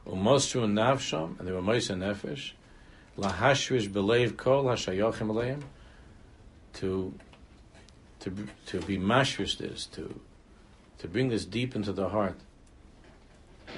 Umostru 0.07 0.67
Navsham, 0.71 1.39
and 1.39 1.49
they 1.49 1.53
were 1.53 1.63
Moisa 1.63 1.97
Nefesh, 1.97 2.53
Lahashrish 3.17 3.89
Belev 3.89 4.37
Kol 4.37 4.65
Hashayochim 4.65 5.29
Aleim, 5.29 5.63
to 6.75 7.15
to 8.21 8.49
to 8.67 8.81
be 8.83 8.99
mashrish 8.99 9.59
this, 9.59 9.87
to 9.87 10.21
to 10.99 11.09
bring 11.09 11.29
this 11.29 11.45
deep 11.45 11.75
into 11.75 11.93
the 11.93 12.09
heart 12.09 12.39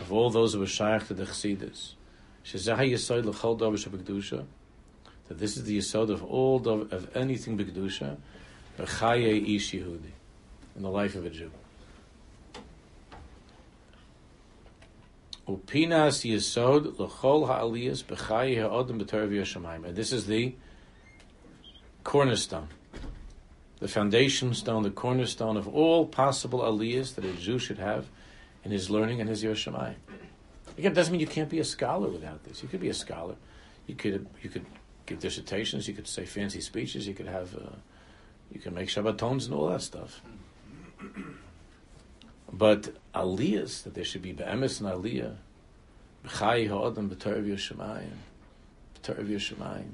of 0.01 0.13
all 0.13 0.31
those 0.31 0.55
who 0.55 0.63
are 0.63 0.67
shaykh 0.67 1.07
to 1.09 1.15
the 1.15 1.25
Chassidus. 1.25 1.95
That 5.29 5.39
this 5.39 5.57
is 5.57 5.65
the 5.65 5.79
Yisod 5.79 6.11
of 6.11 6.23
all 6.25 6.69
of, 6.69 6.93
of 6.93 7.17
anything 7.17 7.57
B'Kedusha, 7.57 8.17
B'chaye 8.79 9.57
Ish 9.57 9.73
Yehudi, 9.73 10.13
in 10.77 10.83
the 10.83 10.91
life 10.91 11.15
of 11.15 11.25
a 11.25 11.31
Jew. 11.31 11.51
Upinas 15.49 16.31
Yisod 16.31 16.99
L'chol 16.99 17.47
Ha'aliyas 17.47 18.05
B'chaye 18.05 18.61
Ha'odem 18.61 19.01
B'Torah 19.01 19.29
V'Yashamayim. 19.29 19.87
And 19.87 19.97
this 19.97 20.13
is 20.13 20.27
the 20.27 20.55
cornerstone 22.03 22.69
the 23.81 23.89
foundation 23.89 24.55
stone, 24.55 24.83
the 24.83 24.91
cornerstone 24.91 25.57
of 25.57 25.69
all 25.69 26.07
possible 26.07 26.61
aliyahs 26.61 27.15
that 27.17 27.25
a 27.25 27.33
Jew 27.33 27.59
should 27.59 27.79
have 27.79 28.07
in 28.65 28.71
his 28.71 28.89
learning 28.89 29.21
and 29.21 29.29
his 29.29 29.43
Yerushalayim. 29.45 29.97
Again, 30.79 30.93
it 30.93 30.95
doesn't 30.95 31.13
mean 31.13 31.21
you 31.21 31.27
can't 31.27 31.51
be 31.51 31.61
a 31.61 31.65
scholar 31.65 32.09
without 32.09 32.45
this. 32.45 32.63
You 32.63 32.69
could 32.69 32.81
be 32.81 32.89
a 32.89 32.95
scholar. 32.95 33.37
You 33.87 33.95
could 33.95 34.27
you 34.43 34.51
could 34.51 34.65
give 35.07 35.21
dissertations. 35.21 35.87
You 35.87 35.95
could 35.95 36.09
say 36.09 36.25
fancy 36.25 36.61
speeches. 36.61 37.07
You 37.07 37.15
could 37.15 37.29
have 37.29 37.55
uh, 37.55 37.77
you 38.51 38.61
can 38.61 38.75
make 38.75 38.89
Shabbatons 38.89 39.47
and 39.47 39.55
all 39.55 39.69
that 39.69 39.83
stuff. 39.83 40.21
But 42.53 42.95
aliyahs 43.15 43.83
that 43.83 43.95
there 43.95 44.05
should 44.05 44.23
be 44.23 44.33
be'emes 44.33 44.81
and 44.81 44.89
aliyah, 44.89 45.37
b'chai 46.25 46.69
ha'adam 46.69 47.11
b'torv 47.11 47.47
Yerushalayim, 47.47 48.17
b'torv 49.03 49.29
Yerushalayim. 49.29 49.93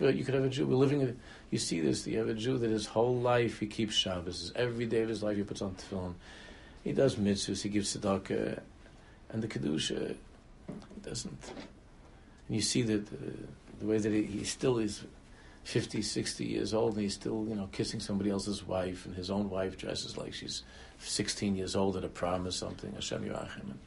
You 0.00 0.24
could 0.24 0.34
have 0.34 0.44
a 0.44 0.48
Jew. 0.48 0.66
Living. 0.66 1.20
You 1.50 1.58
see 1.58 1.80
this. 1.80 2.06
You 2.06 2.18
have 2.18 2.28
a 2.28 2.34
Jew 2.34 2.58
that 2.58 2.70
his 2.70 2.86
whole 2.86 3.16
life 3.16 3.60
he 3.60 3.66
keeps 3.66 3.94
Shabbos. 3.94 4.52
Every 4.56 4.86
day 4.86 5.02
of 5.02 5.08
his 5.08 5.22
life 5.22 5.36
he 5.36 5.42
puts 5.42 5.62
on 5.62 5.74
tefillin. 5.74 6.14
He 6.82 6.92
does 6.92 7.16
mitzvahs. 7.16 7.62
He 7.62 7.68
gives 7.68 7.96
tzedakah, 7.96 8.60
and 9.30 9.42
the 9.42 9.48
kedusha 9.48 10.16
he 10.66 11.00
doesn't. 11.02 11.52
And 12.48 12.56
you 12.56 12.60
see 12.60 12.82
that 12.82 13.08
uh, 13.08 13.16
the 13.80 13.86
way 13.86 13.98
that 13.98 14.12
he, 14.12 14.22
he, 14.22 14.44
still 14.44 14.78
is 14.78 15.04
50, 15.64 16.02
60 16.02 16.44
years 16.44 16.74
old, 16.74 16.94
and 16.94 17.02
he's 17.02 17.14
still 17.14 17.46
you 17.48 17.54
know 17.54 17.68
kissing 17.72 18.00
somebody 18.00 18.30
else's 18.30 18.66
wife, 18.66 19.06
and 19.06 19.14
his 19.14 19.30
own 19.30 19.48
wife 19.48 19.78
dresses 19.78 20.16
like 20.16 20.34
she's 20.34 20.62
16 20.98 21.56
years 21.56 21.74
old 21.74 21.96
at 21.96 22.04
a 22.04 22.08
prom 22.08 22.46
or 22.46 22.50
something. 22.50 22.92
Hashem 22.92 23.24
Yerachim. 23.24 23.62
And, 23.62 23.78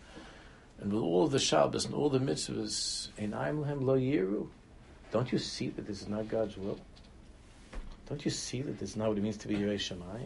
and 0.79 0.93
with 0.93 1.01
all 1.01 1.27
the 1.27 1.39
Shabbos 1.39 1.85
and 1.85 1.93
all 1.93 2.09
the 2.09 2.19
mitzvahs, 2.19 3.09
in 3.17 3.31
Aimlhem 3.31 3.83
lo 3.83 3.97
yiru. 3.97 4.47
Don't 5.11 5.31
you 5.31 5.39
see 5.39 5.69
that 5.69 5.87
this 5.87 6.01
is 6.01 6.09
not 6.09 6.27
God's 6.27 6.57
will? 6.57 6.79
Don't 8.09 8.23
you 8.23 8.31
see 8.31 8.61
that 8.61 8.79
this 8.79 8.91
is 8.91 8.95
not 8.95 9.09
what 9.09 9.17
it 9.17 9.23
means 9.23 9.37
to 9.37 9.47
be 9.47 9.55
Yerei 9.55 9.79
Shammai? 9.79 10.23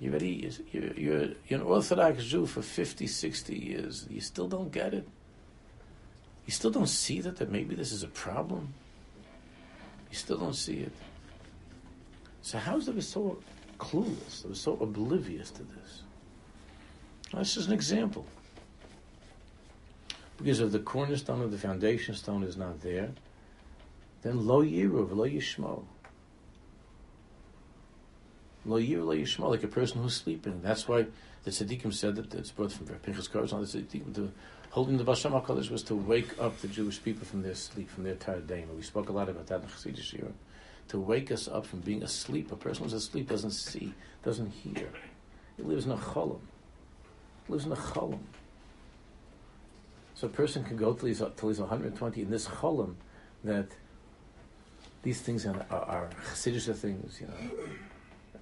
You're, 0.00 0.12
ready, 0.12 0.50
you're, 0.72 0.92
you're, 0.94 1.28
you're 1.46 1.60
an 1.60 1.66
Orthodox 1.66 2.24
Jew 2.24 2.46
for 2.46 2.62
50, 2.62 3.06
60 3.06 3.56
years. 3.56 4.06
You 4.08 4.20
still 4.20 4.48
don't 4.48 4.72
get 4.72 4.94
it. 4.94 5.06
You 6.46 6.52
still 6.52 6.70
don't 6.70 6.88
see 6.88 7.20
that, 7.20 7.36
that 7.36 7.50
maybe 7.50 7.74
this 7.74 7.92
is 7.92 8.02
a 8.02 8.08
problem. 8.08 8.72
You 10.10 10.16
still 10.16 10.38
don't 10.38 10.56
see 10.56 10.78
it. 10.78 10.92
So 12.42 12.58
how 12.58 12.78
is 12.78 12.88
it 12.88 13.02
so 13.02 13.38
clueless, 13.78 14.42
that 14.42 14.48
was 14.48 14.60
so 14.60 14.78
oblivious 14.80 15.50
to 15.52 15.62
this? 15.62 16.02
This 17.32 17.56
is 17.56 17.66
an 17.66 17.72
example 17.72 18.26
because 20.42 20.60
if 20.60 20.72
the 20.72 20.78
cornerstone 20.78 21.42
of 21.42 21.50
the 21.50 21.58
foundation 21.58 22.14
stone 22.14 22.42
is 22.42 22.56
not 22.56 22.80
there, 22.80 23.10
then 24.22 24.46
lo 24.46 24.64
yiruv, 24.64 25.14
lo 25.14 25.28
yishmo. 25.28 25.84
Lo 28.66 28.78
yiruv, 28.78 29.06
lo 29.06 29.16
yishmo, 29.16 29.50
like 29.50 29.62
a 29.62 29.68
person 29.68 30.02
who's 30.02 30.14
sleeping. 30.14 30.60
That's 30.62 30.86
why 30.86 31.06
the 31.44 31.50
tzaddikim 31.50 31.92
said 31.94 32.16
that 32.16 32.34
it's 32.34 32.50
brought 32.50 32.72
from 32.72 32.86
Pinchas 32.86 33.28
Koros 33.28 33.52
on 33.52 33.60
the 33.62 33.66
tzaddikim. 33.66 34.12
The, 34.12 34.28
holding 34.70 34.98
the 34.98 35.04
Basham 35.04 35.32
HaKadosh 35.32 35.70
was 35.70 35.82
to 35.84 35.94
wake 35.94 36.38
up 36.38 36.58
the 36.60 36.68
Jewish 36.68 37.02
people 37.02 37.24
from 37.24 37.42
their 37.42 37.54
sleep, 37.54 37.90
from 37.90 38.04
their 38.04 38.16
tardaim. 38.16 38.74
We 38.74 38.82
spoke 38.82 39.08
a 39.08 39.12
lot 39.12 39.28
about 39.28 39.46
that 39.46 39.62
in 39.62 39.68
Chassidish 39.68 40.02
Shira. 40.02 40.32
To 40.88 41.00
wake 41.00 41.30
us 41.30 41.48
up 41.48 41.64
from 41.64 41.80
being 41.80 42.02
asleep. 42.02 42.52
A 42.52 42.56
person 42.56 42.84
who's 42.84 42.92
asleep 42.92 43.28
doesn't 43.28 43.52
see, 43.52 43.94
doesn't 44.22 44.50
hear. 44.50 44.90
He 45.56 45.62
lives 45.62 45.86
in 45.86 45.92
a 45.92 45.96
cholam. 45.96 46.40
Lives 47.48 47.64
in 47.64 47.72
a 47.72 47.76
cholam. 47.76 48.20
So 50.14 50.26
a 50.26 50.30
person 50.30 50.64
can 50.64 50.76
go 50.76 50.92
till 50.92 51.08
he's, 51.08 51.22
till 51.36 51.48
he's 51.48 51.60
120 51.60 52.22
in 52.22 52.30
this 52.30 52.46
cholam 52.46 52.94
that 53.44 53.68
these 55.02 55.20
things 55.20 55.46
are, 55.46 55.64
are, 55.70 55.82
are 55.82 56.10
things, 56.34 57.20
you 57.20 57.26
know. 57.26 57.70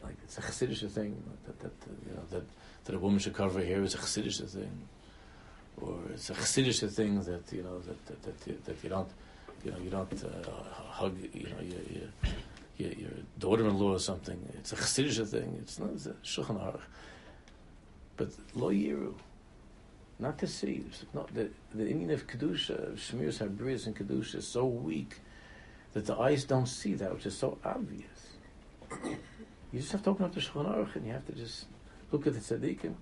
Like 0.09 0.17
it's 0.25 0.39
a 0.39 0.41
Chassidish 0.41 0.91
thing 0.91 1.23
that, 1.45 1.61
that, 1.61 1.73
you 2.09 2.15
know, 2.15 2.23
that, 2.31 2.45
that 2.85 2.95
a 2.95 2.99
woman 2.99 3.19
should 3.19 3.35
cover 3.35 3.59
her 3.59 3.65
hair 3.65 3.83
is 3.83 3.95
a 3.95 3.99
Chassidish 3.99 4.41
thing. 4.49 4.89
Or 5.83 5.99
it's 6.15 6.31
a 6.31 6.35
Chassidish 6.35 6.91
thing 6.91 7.21
that, 7.21 7.53
you 7.53 7.63
know, 7.63 7.79
that, 7.81 8.07
that, 8.07 8.23
that, 8.23 8.65
that 8.65 8.77
you 8.83 8.89
don't, 8.89 9.11
you 9.65 9.71
know, 9.71 9.79
you 9.79 9.91
don't 9.91 10.25
uh, 10.25 10.51
hug, 11.01 11.15
you 11.35 11.49
know, 11.51 11.61
your, 11.61 11.83
your, 11.91 12.09
your, 12.79 12.93
your 12.93 13.11
daughter-in-law 13.39 13.93
or 13.93 13.99
something. 13.99 14.39
It's 14.55 14.73
a 14.73 14.77
Chassidish 14.77 15.29
thing. 15.29 15.59
It's 15.61 15.79
not 15.79 15.91
it's 15.91 16.07
a 16.07 16.15
Shulchan 16.25 16.59
Aruch. 16.59 16.81
But 18.17 18.31
lo 18.55 18.71
yiru 18.71 19.13
not 20.19 20.39
to 20.39 20.47
see. 20.47 20.85
Not, 21.13 21.33
the, 21.35 21.51
the 21.75 21.87
Indian 21.87 22.11
of 22.13 22.27
Kedusha, 22.27 22.97
Shemiras 22.97 23.47
Habrias 23.47 23.87
and 23.87 23.95
Kedusha 23.95 24.37
is 24.37 24.49
so 24.49 24.65
weak 24.65 25.21
that 25.93 26.07
the 26.07 26.17
eyes 26.17 26.45
don't 26.45 26.67
see 26.67 26.95
that, 26.95 27.13
which 27.15 27.27
is 27.27 27.37
so 27.37 27.59
obvious. 27.65 28.05
You 29.73 29.81
just 29.81 29.93
have 29.93 30.03
to 30.05 30.11
open 30.11 30.25
up 30.25 30.35
the 30.35 30.41
Shulchan 30.41 30.67
Aruch 30.67 30.97
and 30.97 31.07
you 31.07 31.13
have 31.13 31.27
to 31.27 31.33
just 31.33 31.67
look 32.11 32.27
at 32.27 32.35
the 32.35 32.41
tzaddikim. 32.41 32.95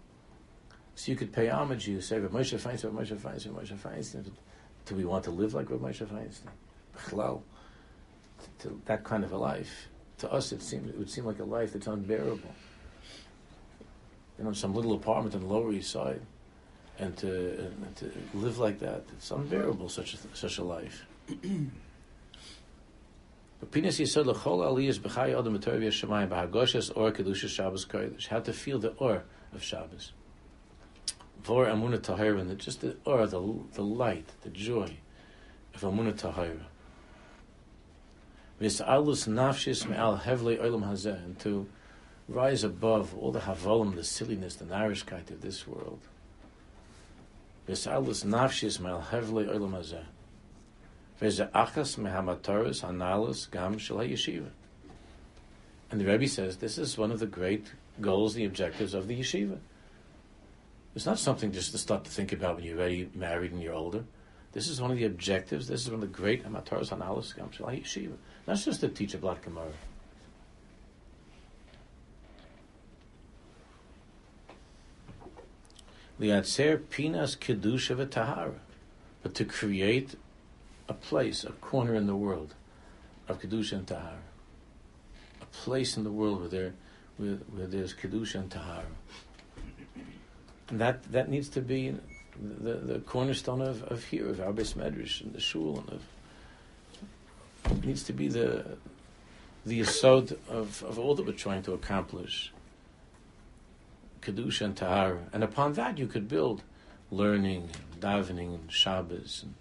So 0.94 1.12
you 1.12 1.16
could 1.16 1.33
pay 1.33 1.48
homage. 1.48 1.87
You 1.87 2.00
say, 2.00 2.18
Moshe 2.18 2.59
Feinstein, 2.59 2.92
Moshe 2.92 3.16
Feinstein, 3.16 3.52
Moshe 3.52 3.76
Feinstein. 3.76 4.31
Do 4.87 4.94
we 4.94 5.05
want 5.05 5.24
to 5.24 5.31
live 5.31 5.55
like 5.55 5.70
Rav 5.70 5.81
Moshe 5.81 6.05
Feinstein? 6.07 6.48
Chlal, 6.96 7.42
to, 8.59 8.68
to 8.68 8.81
that 8.87 9.05
kind 9.05 9.22
of 9.22 9.33
a 9.33 9.37
life. 9.37 9.88
To 10.18 10.33
us, 10.33 10.52
it 10.52 10.62
seems 10.62 10.88
it 10.88 10.98
would 10.98 11.11
seem 11.11 11.26
like 11.26 11.38
a 11.38 11.44
life 11.44 11.74
that's 11.74 11.87
unbearable. 11.87 12.55
You 14.38 14.44
know, 14.44 14.52
some 14.52 14.74
little 14.74 14.94
apartment 14.94 15.35
on 15.35 15.42
the 15.42 15.46
Lower 15.46 15.72
East 15.72 15.90
Side 15.90 16.22
and 16.98 17.16
to, 17.18 17.59
and 17.59 17.96
to 17.96 18.11
live 18.35 18.59
like 18.59 18.79
that, 18.81 19.05
it's 19.12 19.31
unbearable, 19.31 19.88
such 19.88 20.14
a, 20.14 20.18
such 20.35 20.59
a 20.59 20.64
life. 20.64 21.05
How 23.62 23.69
to 23.71 23.81
feel 28.53 28.79
the 28.79 28.90
or 28.99 29.25
of 29.53 29.62
Shabbos. 29.62 30.12
Vor 31.42 31.66
Amunah 31.66 31.99
Tahira, 31.99 32.57
just 32.59 32.83
the 32.83 32.97
or, 33.05 33.27
the, 33.27 33.40
the 33.73 33.83
light, 33.83 34.29
the 34.42 34.51
joy 34.51 34.99
of 35.75 35.81
Amunah 35.81 36.12
Tahira. 36.12 36.66
V'is'alus 38.61 39.27
nafshis 39.27 39.88
me'al 39.88 40.19
hevlei 40.19 40.59
olam 40.59 40.87
hazeh, 40.88 41.25
and 41.25 41.38
to 41.38 41.66
rise 42.29 42.62
above 42.64 43.16
all 43.16 43.33
the 43.33 43.40
havolim, 43.40 43.95
the 43.95 44.05
silliness, 44.05 44.57
the 44.57 44.66
narishkeit 44.66 45.31
of 45.31 45.40
this 45.40 45.66
world. 45.66 46.01
V'salus 47.69 48.23
nafshis 48.25 48.79
mel 48.81 49.07
hevle 49.11 49.49
olam 49.49 49.73
hazeh. 49.73 50.05
And 51.18 51.31
the 56.00 56.05
Rebbe 56.05 56.29
says 56.29 56.57
this 56.59 56.79
is 56.79 56.98
one 56.98 57.11
of 57.11 57.20
the 57.20 57.26
great 57.26 57.72
goals, 58.00 58.35
the 58.35 58.44
objectives 58.44 58.92
of 58.92 59.09
the 59.09 59.18
yeshiva. 59.20 59.59
It's 60.94 61.07
not 61.07 61.18
something 61.18 61.52
just 61.52 61.72
to 61.72 61.79
start 61.79 62.05
to 62.05 62.11
think 62.11 62.33
about 62.33 62.57
when 62.57 62.64
you're 62.64 62.76
ready, 62.76 63.11
married, 63.14 63.52
and 63.52 63.62
you're 63.62 63.74
older. 63.74 64.05
This 64.52 64.68
is 64.68 64.81
one 64.81 64.90
of 64.90 64.96
the 64.96 65.05
objectives. 65.05 65.68
This 65.68 65.83
is 65.83 65.90
one 65.90 65.96
of 65.96 66.00
the 66.00 66.07
great 66.07 66.42
gam 66.42 66.55
shel 66.55 66.79
yeshiva. 67.68 68.16
Not 68.46 68.59
just 68.59 68.81
to 68.81 68.88
teach 68.88 69.14
a 69.14 69.18
black 69.18 69.42
Gemara. 69.42 69.72
Liatzer 76.20 76.81
pinas 76.88 77.37
kedusha 77.37 77.94
v'tahara, 77.94 78.55
but 79.22 79.35
to 79.35 79.44
create 79.44 80.14
a 80.88 80.94
place, 80.94 81.44
a 81.44 81.53
corner 81.53 81.94
in 81.94 82.07
the 82.07 82.16
world 82.16 82.55
of 83.29 83.40
kedusha 83.40 83.72
and 83.72 83.87
tahara, 83.87 84.18
a 85.40 85.46
place 85.46 85.96
in 85.96 86.05
the 86.05 86.12
world 86.12 86.40
where 86.40 86.49
there, 86.49 86.75
where, 87.16 87.35
where 87.55 87.66
there's 87.66 87.94
kedusha 87.94 88.37
and 88.37 88.51
tahara. 88.51 88.85
And 90.68 90.81
that 90.81 91.05
that 91.12 91.29
needs 91.29 91.49
to 91.51 91.61
be 91.61 91.94
the, 92.40 92.75
the 92.75 92.99
cornerstone 93.01 93.61
of, 93.61 93.83
of 93.85 94.05
here, 94.05 94.29
of 94.29 94.40
our 94.40 94.53
base 94.53 94.75
medrash 94.75 95.20
and 95.20 95.33
the 95.33 95.40
shul, 95.40 95.79
and 95.79 96.01
of, 97.70 97.85
needs 97.85 98.03
to 98.05 98.12
be 98.12 98.29
the 98.29 98.77
the 99.64 99.81
asod 99.81 100.37
of, 100.49 100.83
of 100.85 100.99
all 100.99 101.14
that 101.14 101.27
we're 101.27 101.33
trying 101.33 101.62
to 101.62 101.72
accomplish. 101.72 102.53
Kedusha 104.22 104.62
and 104.62 104.77
Tahar. 104.77 105.18
And 105.33 105.42
upon 105.44 105.75
that 105.75 105.99
you 105.99 106.07
could 106.07 106.29
build 106.29 106.62
learning, 107.11 107.70
davening, 108.01 108.55
and 108.55 108.72
Shabbos, 108.72 109.42
and 109.44 109.55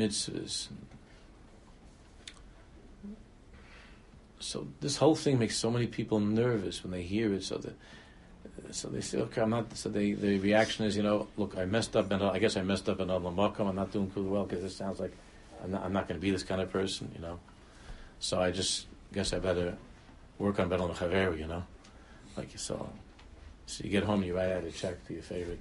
mitzvahs. 0.00 0.68
so 4.40 4.66
this 4.80 4.96
whole 4.96 5.14
thing 5.14 5.38
makes 5.38 5.56
so 5.56 5.70
many 5.70 5.86
people 5.86 6.18
nervous 6.18 6.82
when 6.82 6.90
they 6.90 7.02
hear 7.02 7.32
it. 7.34 7.44
So 7.44 7.58
that 7.58 7.74
so 8.70 8.88
they 8.88 9.00
say, 9.00 9.18
okay, 9.18 9.42
I'm 9.42 9.50
not. 9.50 9.76
So 9.76 9.88
they, 9.88 10.12
the 10.12 10.38
reaction 10.38 10.84
is, 10.84 10.96
you 10.96 11.02
know, 11.02 11.28
look, 11.36 11.56
I 11.56 11.64
messed 11.64 11.96
up, 11.96 12.10
and 12.10 12.22
I 12.22 12.38
guess 12.38 12.56
I 12.56 12.62
messed 12.62 12.88
up 12.88 13.00
in 13.00 13.08
Makam. 13.08 13.68
I'm 13.68 13.76
not 13.76 13.92
doing 13.92 14.10
too 14.10 14.24
well 14.24 14.44
because 14.44 14.62
this 14.62 14.76
sounds 14.76 15.00
like 15.00 15.12
I'm 15.62 15.70
not, 15.70 15.92
not 15.92 16.08
going 16.08 16.18
to 16.18 16.22
be 16.22 16.30
this 16.30 16.42
kind 16.42 16.60
of 16.60 16.70
person, 16.70 17.10
you 17.14 17.20
know. 17.20 17.38
So 18.18 18.40
I 18.40 18.50
just 18.50 18.86
guess 19.12 19.32
I 19.32 19.38
better 19.38 19.76
work 20.38 20.58
on 20.58 20.68
Betel 20.68 20.88
Chaver, 20.90 21.38
you 21.38 21.46
know, 21.46 21.64
like 22.36 22.50
so. 22.56 22.88
So 23.66 23.84
you 23.84 23.90
get 23.90 24.04
home, 24.04 24.20
and 24.20 24.26
you 24.26 24.36
write 24.36 24.50
out 24.50 24.64
a 24.64 24.70
check 24.70 25.06
to 25.06 25.14
your 25.14 25.22
favorite, 25.22 25.60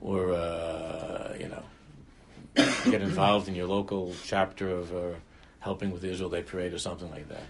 or 0.00 0.32
uh, 0.32 1.36
you 1.38 1.48
know, 1.48 1.62
get 2.54 3.02
involved 3.02 3.48
in 3.48 3.54
your 3.54 3.66
local 3.66 4.14
chapter 4.24 4.70
of 4.70 4.94
uh, 4.94 5.10
helping 5.60 5.90
with 5.90 6.04
Israel 6.04 6.30
Day 6.30 6.42
Parade 6.42 6.72
or 6.72 6.78
something 6.78 7.10
like 7.10 7.28
that, 7.28 7.42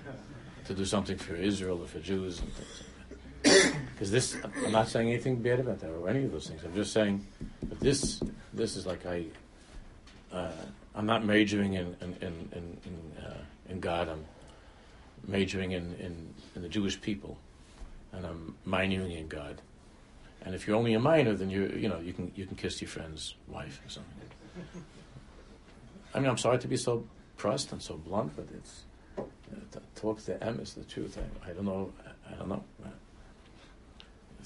to 0.66 0.74
do 0.74 0.84
something 0.84 1.16
for 1.16 1.34
Israel 1.34 1.80
or 1.82 1.86
for 1.86 2.00
Jews 2.00 2.40
and 2.40 2.52
things. 2.52 3.74
Because 3.92 4.10
this, 4.10 4.36
I'm 4.64 4.72
not 4.72 4.88
saying 4.88 5.08
anything 5.08 5.36
bad 5.36 5.60
about 5.60 5.80
that 5.80 5.90
or 5.90 6.08
any 6.08 6.24
of 6.24 6.32
those 6.32 6.48
things. 6.48 6.62
I'm 6.64 6.74
just 6.74 6.92
saying 6.92 7.26
that 7.62 7.80
this, 7.80 8.20
this 8.52 8.76
is 8.76 8.86
like 8.86 9.06
I, 9.06 9.24
uh, 10.32 10.52
I'm 10.94 11.06
not 11.06 11.24
majoring 11.24 11.74
in 11.74 11.96
in 12.00 12.16
in 12.20 12.48
in, 12.52 12.76
in, 12.84 13.24
uh, 13.24 13.38
in 13.68 13.80
God. 13.80 14.08
I'm 14.08 14.24
majoring 15.26 15.72
in, 15.72 15.94
in, 15.94 16.34
in 16.54 16.62
the 16.62 16.68
Jewish 16.68 17.00
people, 17.00 17.38
and 18.12 18.26
I'm 18.26 18.56
minoring 18.66 19.18
in 19.18 19.28
God. 19.28 19.60
And 20.42 20.54
if 20.54 20.66
you're 20.66 20.76
only 20.76 20.94
a 20.94 21.00
minor, 21.00 21.34
then 21.34 21.50
you 21.50 21.66
you 21.76 21.88
know 21.88 22.00
you 22.00 22.12
can 22.12 22.32
you 22.34 22.46
can 22.46 22.56
kiss 22.56 22.80
your 22.80 22.88
friend's 22.88 23.34
wife 23.48 23.80
or 23.84 23.90
something. 23.90 24.14
I 26.14 26.18
mean, 26.18 26.28
I'm 26.28 26.38
sorry 26.38 26.58
to 26.58 26.68
be 26.68 26.76
so 26.76 27.04
pressed 27.36 27.72
and 27.72 27.80
so 27.80 27.96
blunt, 27.96 28.34
but 28.36 28.46
it's 28.54 28.84
uh, 29.18 29.80
talk 29.94 30.22
to 30.24 30.42
M 30.42 30.60
is 30.60 30.74
the 30.74 30.84
truth. 30.84 31.18
I, 31.18 31.50
I 31.50 31.52
don't 31.52 31.66
know. 31.66 31.92
I, 32.04 32.34
I 32.34 32.36
don't 32.36 32.48
know 32.48 32.64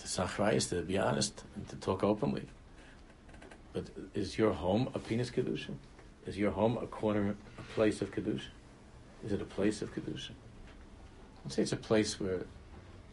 the 0.04 0.08
Sachrai 0.08 0.54
is 0.54 0.66
to 0.68 0.82
be 0.82 0.98
honest 0.98 1.44
and 1.56 1.68
to 1.68 1.76
talk 1.76 2.04
openly. 2.04 2.46
But 3.72 3.84
is 4.14 4.38
your 4.38 4.52
home 4.52 4.90
a 4.94 4.98
penis 4.98 5.30
kedusha? 5.30 5.74
Is 6.26 6.38
your 6.38 6.50
home 6.50 6.78
a 6.78 6.86
corner, 6.86 7.34
a 7.58 7.62
place 7.74 8.02
of 8.02 8.10
kedusha? 8.12 8.48
Is 9.24 9.32
it 9.32 9.40
a 9.40 9.46
place 9.46 9.82
of 9.82 9.94
kedusha? 9.94 10.30
Let's 11.44 11.56
say 11.56 11.62
it's 11.62 11.72
a 11.72 11.76
place 11.76 12.20
where 12.20 12.46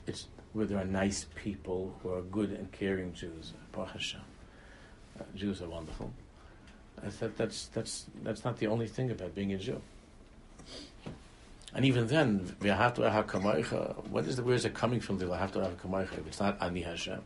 it's 0.05 0.27
where 0.53 0.65
there 0.65 0.79
are 0.79 0.85
nice 0.85 1.27
people 1.35 1.95
who 2.01 2.13
are 2.13 2.21
good 2.21 2.51
and 2.51 2.71
caring 2.71 3.13
Jews. 3.13 3.53
Baruch. 3.71 4.15
Uh, 5.19 5.23
Jews 5.35 5.61
are 5.61 5.69
wonderful. 5.69 6.11
I 7.03 7.09
thought 7.09 7.35
that's 7.37 7.67
that's 7.67 8.05
that's 8.23 8.43
not 8.45 8.57
the 8.57 8.67
only 8.67 8.87
thing 8.87 9.11
about 9.11 9.33
being 9.33 9.53
a 9.53 9.57
Jew. 9.57 9.81
And 11.73 11.85
even 11.85 12.07
then, 12.07 12.55
what 12.59 14.25
is 14.25 14.35
the 14.35 14.43
where 14.43 14.55
is 14.55 14.65
it 14.65 14.73
coming 14.73 14.99
from? 14.99 15.17
The 15.17 15.25
if 15.31 16.27
it's 16.27 16.39
not 16.39 16.61
ani 16.61 16.81
Hashem. 16.81 17.21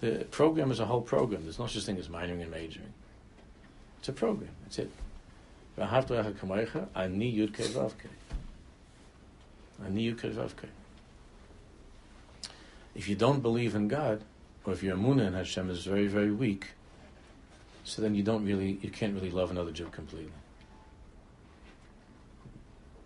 The 0.00 0.26
program 0.30 0.70
is 0.72 0.80
a 0.80 0.86
whole 0.86 1.02
program. 1.02 1.42
There's 1.44 1.58
no 1.58 1.66
such 1.66 1.84
thing 1.84 1.98
as 1.98 2.08
minoring 2.08 2.42
and 2.42 2.50
majoring. 2.50 2.92
It's 4.00 4.08
a 4.08 4.12
program. 4.12 4.50
That's 4.64 4.80
it. 4.80 4.90
Ani. 6.96 7.48
Ani. 9.84 10.16
If 12.94 13.08
you 13.08 13.14
don't 13.14 13.40
believe 13.40 13.74
in 13.74 13.88
God, 13.88 14.22
or 14.64 14.72
if 14.72 14.82
your 14.82 14.96
emunah 14.96 15.28
in 15.28 15.34
Hashem 15.34 15.70
is 15.70 15.84
very, 15.84 16.06
very 16.08 16.30
weak, 16.30 16.72
so 17.84 18.02
then 18.02 18.14
you 18.14 18.22
don't 18.22 18.44
really, 18.44 18.78
you 18.82 18.90
can't 18.90 19.14
really 19.14 19.30
love 19.30 19.50
another 19.50 19.72
Jew 19.72 19.86
completely. 19.86 20.32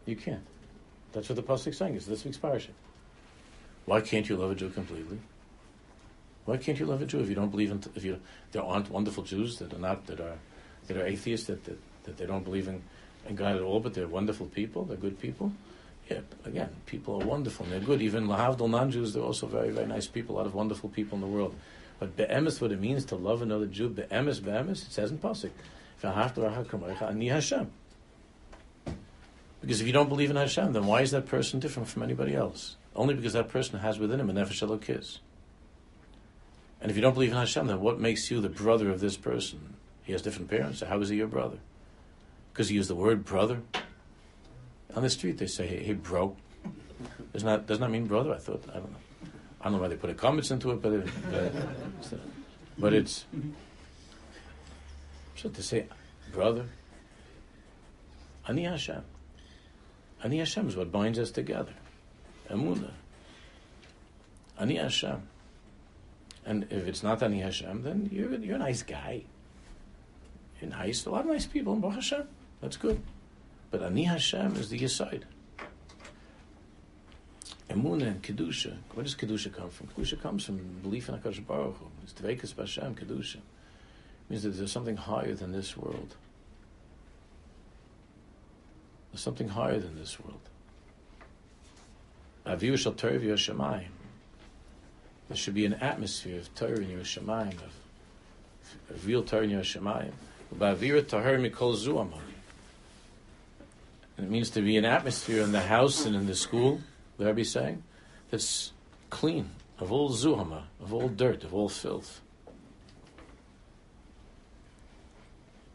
You 0.04 0.16
can't. 0.16 0.46
That's 1.12 1.28
what 1.28 1.36
the 1.36 1.42
pasuk 1.42 1.68
is 1.68 1.78
saying. 1.78 1.96
It's 1.96 2.06
this 2.06 2.24
week's 2.24 2.36
parasha. 2.36 2.70
Why 3.86 4.00
can't 4.00 4.28
you 4.28 4.36
love 4.36 4.50
a 4.50 4.54
Jew 4.54 4.68
completely? 4.68 5.18
Why 6.44 6.56
can't 6.58 6.78
you 6.78 6.86
love 6.86 7.02
a 7.02 7.06
Jew 7.06 7.20
if 7.20 7.28
you 7.28 7.34
don't 7.34 7.50
believe 7.50 7.70
in? 7.70 7.82
If 7.94 8.04
you 8.04 8.20
there 8.52 8.62
aren't 8.62 8.90
wonderful 8.90 9.24
Jews 9.24 9.58
that 9.58 9.72
are 9.72 9.78
not 9.78 10.06
that 10.06 10.20
are 10.20 10.38
that 10.86 10.96
are 10.96 11.06
atheists 11.06 11.46
that 11.46 11.64
that, 11.64 11.78
that 12.04 12.16
they 12.16 12.26
don't 12.26 12.44
believe 12.44 12.68
in, 12.68 12.82
in 13.28 13.34
God 13.34 13.56
at 13.56 13.62
all, 13.62 13.80
but 13.80 13.94
they're 13.94 14.06
wonderful 14.06 14.46
people. 14.46 14.84
They're 14.84 14.96
good 14.96 15.18
people. 15.18 15.52
Yeah, 16.08 16.20
again, 16.44 16.68
people 16.86 17.20
are 17.20 17.26
wonderful 17.26 17.64
and 17.64 17.72
they're 17.72 17.80
good. 17.80 18.00
Even 18.00 18.28
lahavdol 18.28 18.70
non-Jews, 18.70 19.12
they're 19.12 19.24
also 19.24 19.48
very 19.48 19.70
very 19.70 19.86
nice 19.86 20.06
people. 20.06 20.36
A 20.36 20.38
lot 20.38 20.46
of 20.46 20.54
wonderful 20.54 20.88
people 20.88 21.16
in 21.16 21.22
the 21.22 21.26
world. 21.26 21.54
But 21.98 22.16
be'emes, 22.16 22.60
what 22.60 22.72
it 22.72 22.80
means 22.80 23.04
to 23.06 23.16
love 23.16 23.42
another 23.42 23.66
Jew, 23.66 23.88
be'emes, 23.88 24.40
be'emes, 24.40 24.82
it 24.86 24.92
says 24.92 25.10
in 25.10 25.18
pasuk, 25.18 25.50
Hashem. 26.02 27.70
Because 29.60 29.80
if 29.80 29.86
you 29.86 29.92
don't 29.92 30.08
believe 30.08 30.30
in 30.30 30.36
Hashem, 30.36 30.72
then 30.72 30.86
why 30.86 31.00
is 31.00 31.10
that 31.12 31.26
person 31.26 31.58
different 31.58 31.88
from 31.88 32.02
anybody 32.02 32.34
else? 32.34 32.76
Only 32.94 33.14
because 33.14 33.32
that 33.32 33.48
person 33.48 33.80
has 33.80 33.98
within 33.98 34.20
him 34.20 34.30
a 34.30 34.32
nefesh 34.32 34.66
elokis. 34.66 35.18
And 36.80 36.90
if 36.90 36.96
you 36.96 37.02
don't 37.02 37.14
believe 37.14 37.32
in 37.32 37.36
Hashem, 37.36 37.66
then 37.66 37.80
what 37.80 37.98
makes 37.98 38.30
you 38.30 38.40
the 38.40 38.48
brother 38.48 38.90
of 38.90 39.00
this 39.00 39.16
person? 39.16 39.76
He 40.02 40.12
has 40.12 40.22
different 40.22 40.50
parents. 40.50 40.80
So 40.80 40.86
how 40.86 41.00
is 41.00 41.08
he 41.08 41.16
your 41.16 41.26
brother? 41.26 41.58
Because 42.52 42.68
he 42.68 42.76
used 42.76 42.90
the 42.90 42.94
word 42.94 43.24
brother. 43.24 43.62
On 44.94 45.02
the 45.02 45.10
street, 45.10 45.38
they 45.38 45.46
say, 45.46 45.66
"Hey, 45.66 45.94
bro." 45.94 46.36
Does 47.32 47.44
not 47.44 47.66
does 47.66 47.80
not 47.80 47.90
mean 47.90 48.06
brother. 48.06 48.32
I 48.32 48.38
thought 48.38 48.64
I 48.70 48.74
don't 48.78 48.92
know. 48.92 49.05
I 49.60 49.64
don't 49.64 49.74
know 49.74 49.82
why 49.82 49.88
they 49.88 49.96
put 49.96 50.10
a 50.10 50.14
comments 50.14 50.50
into 50.50 50.70
it, 50.70 50.82
but 50.82 50.92
it, 50.92 51.08
but, 51.30 51.52
but 52.78 52.92
it's 52.92 53.24
so 55.36 55.50
to 55.50 55.62
say, 55.62 55.86
brother. 56.32 56.66
Ani 58.48 58.64
Hashem. 58.64 59.02
Ani 60.24 60.38
Hashem 60.38 60.68
is 60.68 60.76
what 60.76 60.90
binds 60.90 61.18
us 61.18 61.30
together. 61.30 61.74
Emunah. 62.50 62.92
Ani 64.58 64.76
Hashem. 64.76 65.22
And 66.46 66.66
if 66.70 66.86
it's 66.86 67.02
not 67.02 67.22
Ani 67.22 67.40
Hashem, 67.40 67.82
then 67.82 68.08
you're, 68.10 68.32
you're 68.34 68.56
a 68.56 68.58
nice 68.58 68.82
guy. 68.82 69.24
You're 70.60 70.70
nice. 70.70 71.04
A 71.04 71.10
lot 71.10 71.22
of 71.22 71.26
nice 71.26 71.46
people 71.46 71.74
in 71.74 71.80
Baruch 71.80 71.96
Hashem. 71.96 72.28
That's 72.62 72.76
good. 72.76 73.02
But 73.70 73.82
Ani 73.82 74.04
Hashem 74.04 74.56
is 74.56 74.70
the 74.70 74.78
Yeside. 74.78 75.24
Emunah 77.70 78.06
and 78.06 78.22
Kedusha. 78.22 78.76
Where 78.94 79.04
does 79.04 79.14
Kedusha 79.14 79.52
come 79.52 79.70
from? 79.70 79.88
Kedusha 79.88 80.20
comes 80.20 80.44
from 80.44 80.58
belief 80.82 81.08
in 81.08 81.16
HaKadosh 81.16 81.46
Baruch 81.46 81.76
Hu. 81.76 81.86
It's 82.04 82.12
Dveikus 82.12 82.54
B'Hashem, 82.54 82.94
Kedusha. 82.94 83.36
It 83.36 84.30
means 84.30 84.42
that 84.44 84.50
there's 84.50 84.72
something 84.72 84.96
higher 84.96 85.34
than 85.34 85.52
this 85.52 85.76
world. 85.76 86.14
There's 89.10 89.22
something 89.22 89.48
higher 89.48 89.78
than 89.78 89.96
this 89.96 90.18
world. 90.20 90.40
Aviv 92.46 92.78
shall 92.78 92.92
Torah. 92.92 93.18
There 95.28 95.36
should 95.36 95.54
be 95.54 95.66
an 95.66 95.74
atmosphere 95.74 96.38
of 96.38 96.54
Torah 96.54 96.76
in 96.76 96.88
Yerushalayim, 96.88 97.54
of, 97.54 98.90
of 98.90 99.06
real 99.06 99.24
Torah 99.24 99.42
in 99.42 99.50
Yerushalayim. 99.50 100.12
Ba'avira 100.54 101.02
mikol 101.04 101.74
zuamah. 101.76 102.20
It 104.18 104.30
means 104.30 104.50
to 104.50 104.62
be 104.62 104.76
an 104.76 104.84
atmosphere 104.84 105.42
in 105.42 105.52
the 105.52 105.60
house 105.60 106.06
and 106.06 106.14
in 106.14 106.26
the 106.26 106.34
school, 106.34 106.80
the 107.18 107.26
Rebbe 107.26 107.40
is 107.40 107.50
saying, 107.50 107.82
that's 108.30 108.72
clean 109.10 109.50
of 109.78 109.92
all 109.92 110.10
zuhama, 110.10 110.64
of 110.80 110.92
all 110.92 111.08
dirt, 111.08 111.44
of 111.44 111.54
all 111.54 111.68
filth. 111.68 112.20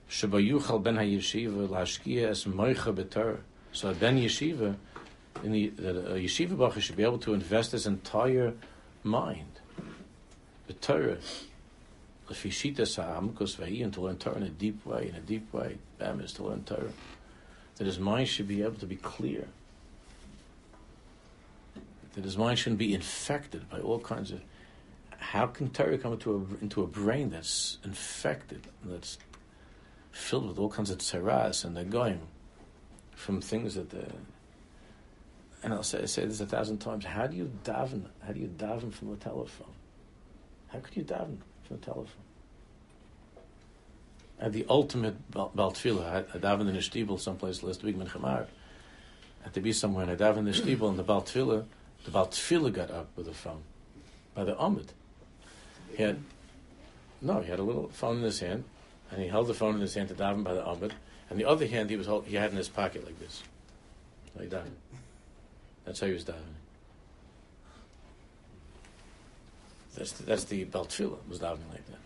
Shabayuchal 0.09 0.83
ben 0.83 0.95
hayeshiva 0.95 1.67
lashkia 1.67 2.29
es 2.29 2.45
moicha 2.45 2.93
betar. 2.93 3.39
So 3.71 3.89
a 3.89 3.93
ben 3.93 4.17
yeshiva, 4.17 4.75
in 5.43 5.51
the, 5.51 5.69
the 5.69 5.91
yeshiva 6.15 6.49
bacher 6.49 6.81
should 6.81 6.97
be 6.97 7.03
able 7.03 7.19
to 7.19 7.33
invest 7.33 7.71
his 7.71 7.87
entire 7.87 8.53
mind, 9.03 9.59
the 10.67 10.73
Torah, 10.73 11.17
lefishita 12.29 12.87
sa'amkos 12.87 13.55
vahi, 13.57 13.83
and 13.83 13.93
to 13.93 14.01
learn 14.01 14.17
Torah 14.17 14.37
in 14.37 14.43
a 14.43 14.49
deep 14.49 14.85
way, 14.85 15.09
in 15.09 15.15
a 15.15 15.21
deep 15.21 15.51
way, 15.53 15.77
bam, 15.97 16.19
is 16.19 16.33
to 16.33 16.43
learn 16.43 16.63
Torah. 16.63 16.91
That 17.77 17.85
his 17.85 17.99
mind 17.99 18.27
should 18.27 18.47
be 18.47 18.61
able 18.61 18.75
to 18.75 18.85
be 18.85 18.97
clear. 18.97 19.47
That 22.13 22.25
his 22.25 22.37
mind 22.37 22.59
shouldn't 22.59 22.79
be 22.79 22.93
infected 22.93 23.69
by 23.69 23.79
all 23.79 23.99
kinds 23.99 24.31
of. 24.31 24.41
How 25.17 25.47
can 25.47 25.69
Torah 25.69 25.97
come 25.97 26.13
into 26.13 26.33
a 26.35 26.63
into 26.63 26.83
a 26.83 26.87
brain 26.87 27.29
that's 27.29 27.77
infected, 27.83 28.67
that's 28.83 29.17
filled 30.11 30.47
with 30.47 30.59
all 30.59 30.69
kinds 30.69 30.89
of 30.89 30.97
tsaras, 30.97 31.63
and 31.63 31.77
they're 31.77 31.83
going 31.83 32.21
from 33.15 33.41
things 33.41 33.75
that 33.75 33.89
the. 33.91 34.07
And 35.63 35.73
I'll 35.73 35.83
say, 35.83 36.05
say 36.07 36.25
this 36.25 36.41
a 36.41 36.47
thousand 36.47 36.79
times. 36.79 37.05
How 37.05 37.27
do 37.27 37.37
you 37.37 37.51
daven? 37.63 38.05
How 38.25 38.33
do 38.33 38.39
you 38.39 38.47
daven 38.47 38.91
from 38.91 39.11
the 39.11 39.15
telephone? 39.17 39.73
How 40.69 40.79
could 40.79 40.97
you 40.97 41.03
daven 41.03 41.37
from 41.71 41.79
the 41.79 41.85
telephone. 41.85 42.23
At 44.39 44.53
the 44.53 44.65
ultimate 44.69 45.31
Bal 45.31 45.51
Tfilah, 45.55 46.25
I 46.33 46.37
davened 46.37 46.69
in 46.69 46.75
a 46.75 46.79
shtibel 46.79 47.19
someplace 47.19 47.61
last 47.61 47.83
week, 47.83 47.95
Menchamar. 47.95 48.47
Had 49.43 49.53
to 49.53 49.61
be 49.61 49.71
somewhere, 49.71 50.09
and 50.09 50.11
I 50.11 50.15
davened 50.15 50.39
in 50.39 50.45
the 50.45 50.51
shtibel, 50.51 50.89
and 50.89 50.97
the 50.97 51.03
Bal 51.03 51.21
Tfilah, 51.21 51.65
the 52.05 52.11
Bal 52.11 52.27
Tfilah 52.27 52.73
got 52.73 52.91
up 52.91 53.09
with 53.15 53.27
a 53.27 53.33
phone 53.33 53.63
by 54.33 54.43
the 54.43 54.57
Amid. 54.59 54.93
He 55.95 56.03
had, 56.03 56.19
no, 57.21 57.41
he 57.41 57.49
had 57.49 57.59
a 57.59 57.63
little 57.63 57.89
phone 57.89 58.17
in 58.17 58.23
his 58.23 58.39
hand, 58.39 58.63
and 59.11 59.21
he 59.21 59.27
held 59.27 59.47
the 59.47 59.53
phone 59.53 59.75
in 59.75 59.81
his 59.81 59.93
hand 59.93 60.09
to 60.09 60.15
daven 60.15 60.43
by 60.43 60.53
the 60.53 60.65
Amid, 60.65 60.93
and 61.29 61.39
the 61.39 61.45
other 61.45 61.67
hand 61.67 61.89
he 61.89 61.95
was 61.95 62.07
hold, 62.07 62.25
he 62.25 62.35
had 62.35 62.51
in 62.51 62.57
his 62.57 62.69
pocket 62.69 63.05
like 63.05 63.19
this, 63.19 63.43
like 64.37 64.49
that. 64.49 64.65
That's 65.85 65.99
how 65.99 66.07
he 66.07 66.13
was 66.13 66.23
davening. 66.23 66.57
That's 69.95 70.13
the, 70.13 70.23
that's 70.23 70.45
the 70.45 70.63
Bal 70.63 70.85
Tfilah 70.85 71.17
was 71.27 71.39
davening 71.39 71.69
like 71.71 71.85
that. 71.87 71.97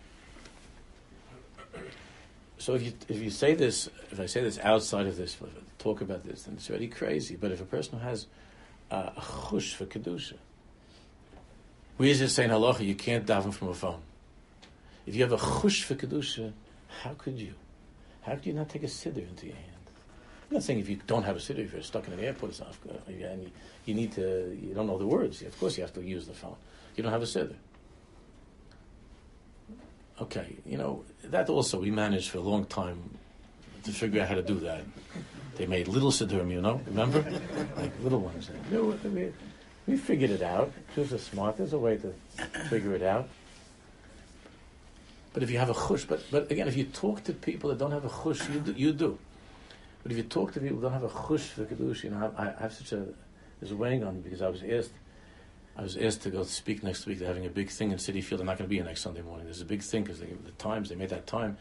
So 2.58 2.74
if 2.74 2.82
you 2.82 2.92
if 3.08 3.22
you 3.22 3.30
say 3.30 3.54
this, 3.54 3.88
if 4.10 4.18
I 4.18 4.26
say 4.26 4.42
this 4.42 4.58
outside 4.58 5.06
of 5.06 5.16
this, 5.16 5.36
talk 5.78 6.00
about 6.00 6.24
this, 6.24 6.44
then 6.44 6.54
it's 6.54 6.68
already 6.68 6.88
crazy. 6.88 7.36
But 7.36 7.52
if 7.52 7.60
a 7.60 7.64
person 7.64 7.98
who 7.98 8.04
has 8.04 8.26
a 8.90 9.12
chush 9.16 9.74
for 9.74 9.86
kedusha, 9.86 10.34
we 11.98 12.12
just 12.12 12.34
saying 12.34 12.50
halacha 12.50 12.84
you 12.84 12.94
can't 12.94 13.26
daven 13.26 13.52
from 13.52 13.68
a 13.68 13.74
phone. 13.74 14.00
If 15.06 15.14
you 15.14 15.22
have 15.22 15.32
a 15.32 15.36
chush 15.36 15.82
for 15.82 15.94
kedusha, 15.94 16.52
how 17.02 17.14
could 17.14 17.38
you? 17.38 17.54
How 18.22 18.34
could 18.34 18.46
you 18.46 18.52
not 18.52 18.68
take 18.68 18.82
a 18.82 18.86
siddur 18.86 19.28
into 19.28 19.46
your 19.46 19.56
hand? 19.56 19.72
I'm 20.48 20.54
not 20.54 20.62
saying 20.62 20.78
if 20.78 20.88
you 20.88 20.98
don't 21.06 21.24
have 21.24 21.36
a 21.36 21.40
siddur, 21.40 21.64
if 21.64 21.72
you're 21.72 21.82
stuck 21.82 22.06
in 22.06 22.12
an 22.12 22.20
airport, 22.20 22.52
it's 22.52 22.60
not, 22.60 22.74
and 23.08 23.42
you, 23.42 23.50
you 23.84 23.94
need 23.94 24.12
to, 24.12 24.56
you 24.60 24.74
don't 24.74 24.86
know 24.86 24.98
the 24.98 25.06
words. 25.06 25.42
Of 25.42 25.58
course, 25.58 25.76
you 25.76 25.82
have 25.82 25.92
to 25.94 26.02
use 26.02 26.26
the 26.26 26.34
phone. 26.34 26.56
You 26.94 27.02
don't 27.02 27.12
have 27.12 27.22
a 27.22 27.26
siddur. 27.26 27.56
Okay, 30.20 30.56
you 30.64 30.78
know, 30.78 31.04
that 31.24 31.48
also 31.48 31.80
we 31.80 31.90
managed 31.90 32.30
for 32.30 32.38
a 32.38 32.42
long 32.42 32.64
time 32.64 33.18
to 33.84 33.92
figure 33.92 34.22
out 34.22 34.28
how 34.28 34.34
to 34.34 34.42
do 34.42 34.54
that. 34.60 34.82
They 35.56 35.66
made 35.66 35.88
little 35.88 36.10
siddurim, 36.10 36.50
you 36.50 36.60
know, 36.60 36.80
remember? 36.86 37.20
like 37.76 37.92
little 38.02 38.20
ones. 38.20 38.50
We, 38.70 39.32
we 39.86 39.96
figured 39.96 40.30
it 40.30 40.42
out. 40.42 40.72
Jews 40.94 41.12
are 41.12 41.18
smart. 41.18 41.56
There's 41.56 41.72
a 41.72 41.78
way 41.78 41.96
to 41.96 42.12
figure 42.68 42.94
it 42.94 43.02
out. 43.02 43.28
But 45.32 45.42
if 45.42 45.50
you 45.50 45.58
have 45.58 45.70
a 45.70 45.74
chush, 45.74 46.06
but, 46.06 46.22
but 46.30 46.50
again, 46.50 46.68
if 46.68 46.76
you 46.76 46.84
talk 46.84 47.24
to 47.24 47.32
people 47.32 47.70
that 47.70 47.78
don't 47.78 47.92
have 47.92 48.04
a 48.04 48.08
chush, 48.08 48.52
you 48.52 48.60
do, 48.60 48.72
you 48.72 48.92
do. 48.92 49.18
But 50.02 50.12
if 50.12 50.18
you 50.18 50.24
talk 50.24 50.52
to 50.52 50.60
people 50.60 50.76
who 50.76 50.82
don't 50.82 50.92
have 50.92 51.04
a 51.04 51.08
chush 51.08 51.40
for 51.40 51.64
kedusha, 51.64 52.04
you 52.04 52.10
know, 52.10 52.32
I, 52.36 52.48
I 52.48 52.54
have 52.60 52.72
such 52.72 52.92
a, 52.92 53.06
there's 53.60 53.72
a 53.72 53.76
weighing 53.76 54.04
on 54.04 54.16
me 54.16 54.20
because 54.22 54.42
I 54.42 54.48
was 54.48 54.62
asked 54.62 54.92
I 55.78 55.82
was 55.82 55.96
asked 55.96 56.22
to 56.22 56.30
go 56.30 56.42
speak 56.44 56.82
next 56.82 57.04
week. 57.04 57.18
They're 57.18 57.28
having 57.28 57.44
a 57.44 57.50
big 57.50 57.68
thing 57.68 57.90
in 57.90 57.98
Citi 57.98 58.24
Field. 58.24 58.40
I'm 58.40 58.46
not 58.46 58.56
going 58.56 58.66
to 58.66 58.70
be 58.70 58.76
here 58.76 58.84
next 58.84 59.02
Sunday 59.02 59.20
morning. 59.20 59.44
There's 59.44 59.60
a 59.60 59.66
big 59.66 59.82
thing 59.82 60.04
because 60.04 60.20
the 60.20 60.52
times 60.56 60.88
they 60.88 60.94
made 60.94 61.10
that 61.10 61.26
time, 61.26 61.58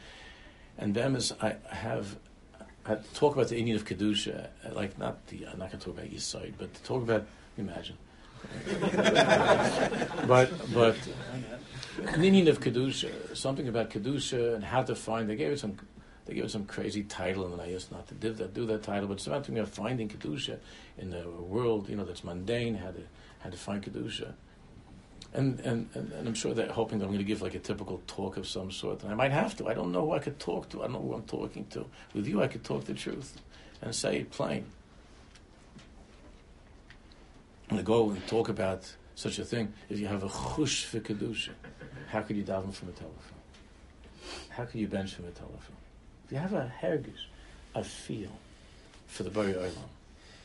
and 0.77 0.95
them 0.95 1.15
is 1.15 1.33
I 1.41 1.57
have 1.69 2.15
talk 3.13 3.35
about 3.35 3.47
the 3.49 3.61
inyan 3.61 3.75
of 3.75 3.85
kedusha, 3.85 4.47
uh, 4.65 4.73
like 4.73 4.97
not 4.97 5.25
the 5.27 5.47
I'm 5.47 5.59
not 5.59 5.71
going 5.71 5.79
to 5.79 5.85
talk 5.85 5.97
about 5.97 6.07
East 6.07 6.29
Side, 6.29 6.53
but 6.57 6.73
to 6.73 6.83
talk 6.83 7.01
about 7.01 7.25
imagine, 7.57 7.97
but 10.27 10.51
but 10.73 10.97
an 11.97 12.21
inyan 12.21 12.47
of 12.47 12.59
kedusha, 12.59 13.35
something 13.35 13.67
about 13.67 13.89
kedusha 13.89 14.55
and 14.55 14.63
how 14.63 14.83
to 14.83 14.95
find. 14.95 15.29
They 15.29 15.35
gave 15.35 15.51
it 15.51 15.59
some. 15.59 15.77
They 16.25 16.33
gave 16.33 16.45
it 16.45 16.51
some 16.51 16.65
crazy 16.65 17.03
title, 17.03 17.53
and 17.53 17.61
I 17.61 17.67
used 17.67 17.91
not 17.91 18.07
to 18.07 18.15
do 18.15 18.33
that, 18.33 18.55
do 18.55 18.65
that 18.65 18.81
title, 18.81 19.07
but 19.07 19.17
it's 19.17 19.27
about 19.27 19.45
finding 19.67 20.09
kedusha 20.09 20.57
in 20.97 21.11
the 21.11 21.29
world, 21.29 21.87
you 21.87 21.95
know, 21.95 22.03
that's 22.03 22.23
mundane. 22.23 22.75
How 22.75 22.89
to 22.89 23.01
how 23.39 23.49
to 23.51 23.57
find 23.57 23.83
kedusha. 23.83 24.33
And, 25.35 25.59
and, 25.59 25.89
and, 25.93 26.11
and, 26.13 26.27
I'm 26.27 26.33
sure 26.33 26.53
they're 26.53 26.71
hoping 26.71 26.99
that 26.99 27.05
I'm 27.05 27.11
going 27.11 27.19
to 27.19 27.25
give 27.25 27.41
like 27.41 27.55
a 27.55 27.59
typical 27.59 28.01
talk 28.07 28.37
of 28.37 28.47
some 28.47 28.71
sort. 28.71 29.03
And 29.03 29.11
I 29.11 29.15
might 29.15 29.31
have 29.31 29.55
to. 29.57 29.67
I 29.67 29.73
don't 29.73 29.91
know 29.91 30.05
who 30.05 30.13
I 30.13 30.19
could 30.19 30.39
talk 30.39 30.69
to. 30.69 30.81
I 30.81 30.85
don't 30.85 30.93
know 30.93 31.01
who 31.01 31.13
I'm 31.13 31.23
talking 31.23 31.65
to. 31.71 31.85
With 32.13 32.25
you, 32.25 32.41
I 32.41 32.47
could 32.47 32.63
talk 32.63 32.85
the 32.85 32.93
truth 32.93 33.41
and 33.81 33.93
say 33.93 34.19
it 34.19 34.31
plain. 34.31 34.65
And 37.69 37.79
to 37.79 37.83
go 37.83 38.11
and 38.11 38.25
talk 38.27 38.47
about 38.47 38.95
such 39.15 39.37
a 39.39 39.43
thing, 39.43 39.73
if 39.89 39.99
you 39.99 40.07
have 40.07 40.23
a 40.23 40.29
chush 40.29 40.85
for 40.85 40.99
kedusha, 40.99 41.49
how 42.07 42.21
could 42.21 42.37
you 42.37 42.43
daven 42.43 42.73
from 42.73 42.89
a 42.89 42.93
telephone? 42.93 43.19
How 44.49 44.63
could 44.63 44.79
you 44.79 44.87
bench 44.87 45.15
from 45.15 45.25
a 45.25 45.31
telephone? 45.31 45.75
If 46.25 46.31
you 46.31 46.37
have 46.37 46.53
a 46.53 46.71
hergish, 46.81 47.25
a 47.73 47.83
feel 47.83 48.31
for 49.07 49.23
the 49.23 49.29
Bari 49.29 49.53
Olam, 49.53 49.89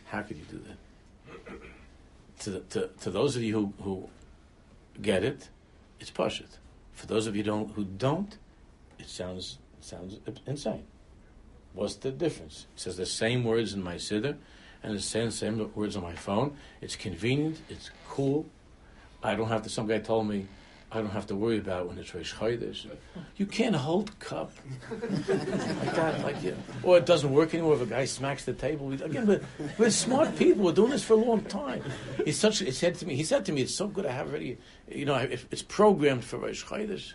how 0.06 0.22
could 0.22 0.36
you 0.36 0.44
do 0.50 0.58
that? 0.66 1.60
to, 2.40 2.60
to, 2.70 2.90
to 3.02 3.10
those 3.10 3.36
of 3.36 3.42
you 3.42 3.54
who, 3.54 3.84
who 3.84 4.08
get 5.00 5.24
it, 5.24 5.48
it's 5.98 6.10
pashut. 6.10 6.58
For 6.92 7.06
those 7.06 7.26
of 7.26 7.36
you 7.36 7.42
don't, 7.42 7.70
who 7.72 7.84
don't, 7.84 8.36
it 8.98 9.08
sounds 9.08 9.58
sounds 9.80 10.18
insane. 10.46 10.84
What's 11.72 11.94
the 11.96 12.10
difference? 12.10 12.66
It 12.74 12.80
says 12.80 12.96
the 12.96 13.06
same 13.06 13.44
words 13.44 13.72
in 13.72 13.82
my 13.82 13.94
siddur 13.94 14.36
and 14.82 14.96
the 14.96 15.00
same, 15.00 15.30
same 15.30 15.70
words 15.74 15.96
on 15.96 16.02
my 16.02 16.14
phone. 16.14 16.56
It's 16.80 16.96
convenient. 16.96 17.60
It's 17.68 17.90
cool. 18.08 18.46
I 19.22 19.34
don't 19.34 19.48
have 19.48 19.62
to. 19.62 19.68
Some 19.68 19.86
guy 19.86 19.98
told 19.98 20.28
me 20.28 20.46
I 20.92 20.98
don't 20.98 21.10
have 21.10 21.26
to 21.28 21.36
worry 21.36 21.58
about 21.58 21.86
when 21.86 21.98
it's 21.98 22.12
Rosh 22.12 22.34
Chodesh. 22.34 22.86
You 23.36 23.46
can't 23.46 23.76
hold 23.76 24.18
cup 24.18 24.52
like 24.90 25.94
that, 25.94 26.24
like 26.24 26.42
yeah. 26.42 26.52
Or 26.82 26.98
it 26.98 27.06
doesn't 27.06 27.30
work 27.30 27.54
anymore 27.54 27.74
if 27.74 27.82
a 27.82 27.86
guy 27.86 28.04
smacks 28.06 28.44
the 28.44 28.52
table. 28.52 28.92
Again, 28.92 29.26
we're, 29.26 29.40
we're 29.78 29.90
smart 29.90 30.36
people. 30.36 30.64
We're 30.64 30.72
doing 30.72 30.90
this 30.90 31.04
for 31.04 31.12
a 31.12 31.16
long 31.16 31.44
time. 31.44 31.84
It's 32.18 32.38
such. 32.38 32.60
It 32.62 32.74
said 32.74 32.96
to 32.96 33.06
me. 33.06 33.14
He 33.14 33.22
said 33.22 33.44
to 33.46 33.52
me, 33.52 33.62
"It's 33.62 33.74
so 33.74 33.86
good. 33.86 34.04
I 34.04 34.10
have 34.10 34.28
already. 34.28 34.58
You 34.88 35.04
know, 35.04 35.14
it's 35.14 35.62
programmed 35.62 36.24
for 36.24 36.38
Rosh 36.38 36.64
Chodesh. 36.64 37.12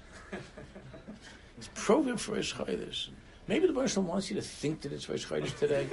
It's 1.58 1.70
programmed 1.74 2.22
for 2.22 2.36
Rosh 2.36 2.54
Chodesh." 2.54 3.10
Maybe 3.48 3.68
the 3.68 3.74
Baruch 3.74 3.96
wants 3.98 4.30
you 4.32 4.38
to 4.38 4.42
think 4.42 4.82
that 4.82 4.92
it's 4.92 5.08
Rosh 5.08 5.26
Chodesh 5.26 5.56
today. 5.60 5.86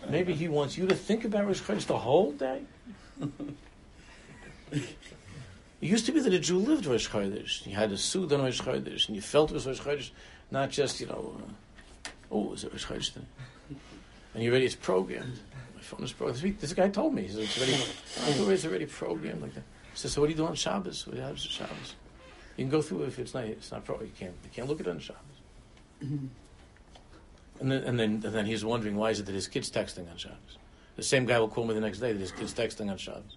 Maybe 0.08 0.32
he 0.32 0.48
wants 0.48 0.78
you 0.78 0.86
to 0.86 0.94
think 0.94 1.24
about 1.24 1.46
Rosh 1.46 1.60
Chodesh 1.60 1.86
the 1.86 1.98
whole 1.98 2.32
day. 2.32 2.62
It 5.86 5.90
used 5.90 6.06
to 6.06 6.12
be 6.12 6.18
that 6.18 6.32
a 6.32 6.40
Jew 6.40 6.58
lived 6.58 6.84
Rosh 6.84 7.08
Chodesh. 7.08 7.62
He 7.62 7.70
had 7.70 7.92
a 7.92 7.96
suit 7.96 8.32
on 8.32 8.42
Rosh 8.42 8.60
Chodesh, 8.60 9.06
and 9.06 9.14
you 9.14 9.22
felt 9.22 9.52
it 9.52 9.54
was 9.54 9.68
Rosh 9.68 9.78
Chodesh, 9.78 10.10
not 10.50 10.68
just, 10.68 11.00
you 11.00 11.06
know, 11.06 11.36
uh, 11.38 12.10
oh, 12.32 12.54
is 12.54 12.64
it 12.64 12.72
Rosh 12.72 12.86
Chodesh 12.86 13.12
today? 13.12 13.26
And 14.34 14.42
you're 14.42 14.52
ready, 14.52 14.64
it's 14.64 14.74
programmed. 14.74 15.38
My 15.76 15.80
phone 15.80 16.02
is 16.02 16.12
programmed. 16.12 16.58
This 16.58 16.72
guy 16.72 16.88
told 16.88 17.14
me, 17.14 17.22
he 17.22 17.28
said, 17.28 17.42
it's 17.44 17.56
already, 17.56 18.52
it's 18.52 18.64
already 18.64 18.86
programmed 18.86 19.42
like 19.42 19.54
that. 19.54 19.62
He 19.92 19.98
said, 19.98 20.10
so 20.10 20.22
what 20.22 20.26
do 20.26 20.32
you 20.32 20.36
do 20.36 20.46
on 20.46 20.56
Shabbos? 20.56 21.06
What 21.06 21.18
happens 21.18 21.46
on 21.46 21.52
Shabbos? 21.52 21.94
You 22.56 22.64
can 22.64 22.70
go 22.70 22.82
through 22.82 23.04
it 23.04 23.06
if 23.06 23.20
it's 23.20 23.32
not, 23.32 23.44
it's 23.44 23.70
not 23.70 23.84
pro. 23.84 24.00
You 24.00 24.10
can't, 24.18 24.34
you 24.42 24.50
can't 24.52 24.68
look 24.68 24.80
at 24.80 24.88
it 24.88 24.90
on 24.90 24.98
Shabbos. 24.98 25.20
Mm-hmm. 26.02 26.26
And 27.60 27.70
then, 27.70 27.84
and 27.84 28.00
then, 28.00 28.10
and 28.24 28.34
then 28.34 28.46
he's 28.46 28.64
wondering 28.64 28.96
why 28.96 29.10
is 29.10 29.20
it 29.20 29.26
that 29.26 29.36
his 29.36 29.46
kid's 29.46 29.70
texting 29.70 30.10
on 30.10 30.16
Shabbos? 30.16 30.58
The 30.96 31.04
same 31.04 31.26
guy 31.26 31.38
will 31.38 31.46
call 31.46 31.64
me 31.64 31.74
the 31.74 31.80
next 31.80 32.00
day 32.00 32.12
that 32.12 32.18
his 32.18 32.32
kid's 32.32 32.54
texting 32.54 32.90
on 32.90 32.96
Shabbos. 32.96 33.36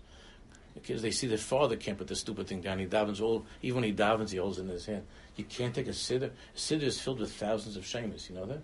Because 0.73 1.01
they 1.01 1.11
see 1.11 1.27
their 1.27 1.37
father 1.37 1.75
can't 1.75 1.97
put 1.97 2.07
the 2.07 2.15
stupid 2.15 2.47
thing 2.47 2.61
down. 2.61 2.79
He 2.79 2.85
davens 2.85 3.21
all, 3.21 3.45
even 3.61 3.81
when 3.81 3.83
he 3.83 3.93
davens, 3.93 4.31
he 4.31 4.37
holds 4.37 4.59
it 4.59 4.63
in 4.63 4.69
his 4.69 4.85
hand. 4.85 5.03
You 5.35 5.43
can't 5.45 5.73
take 5.73 5.87
a 5.87 5.91
siddur. 5.91 6.31
A 6.31 6.57
siddur 6.57 6.83
is 6.83 6.99
filled 6.99 7.19
with 7.19 7.33
thousands 7.33 7.75
of 7.75 7.83
shemas. 7.83 8.29
You 8.29 8.35
know 8.35 8.45
that? 8.45 8.61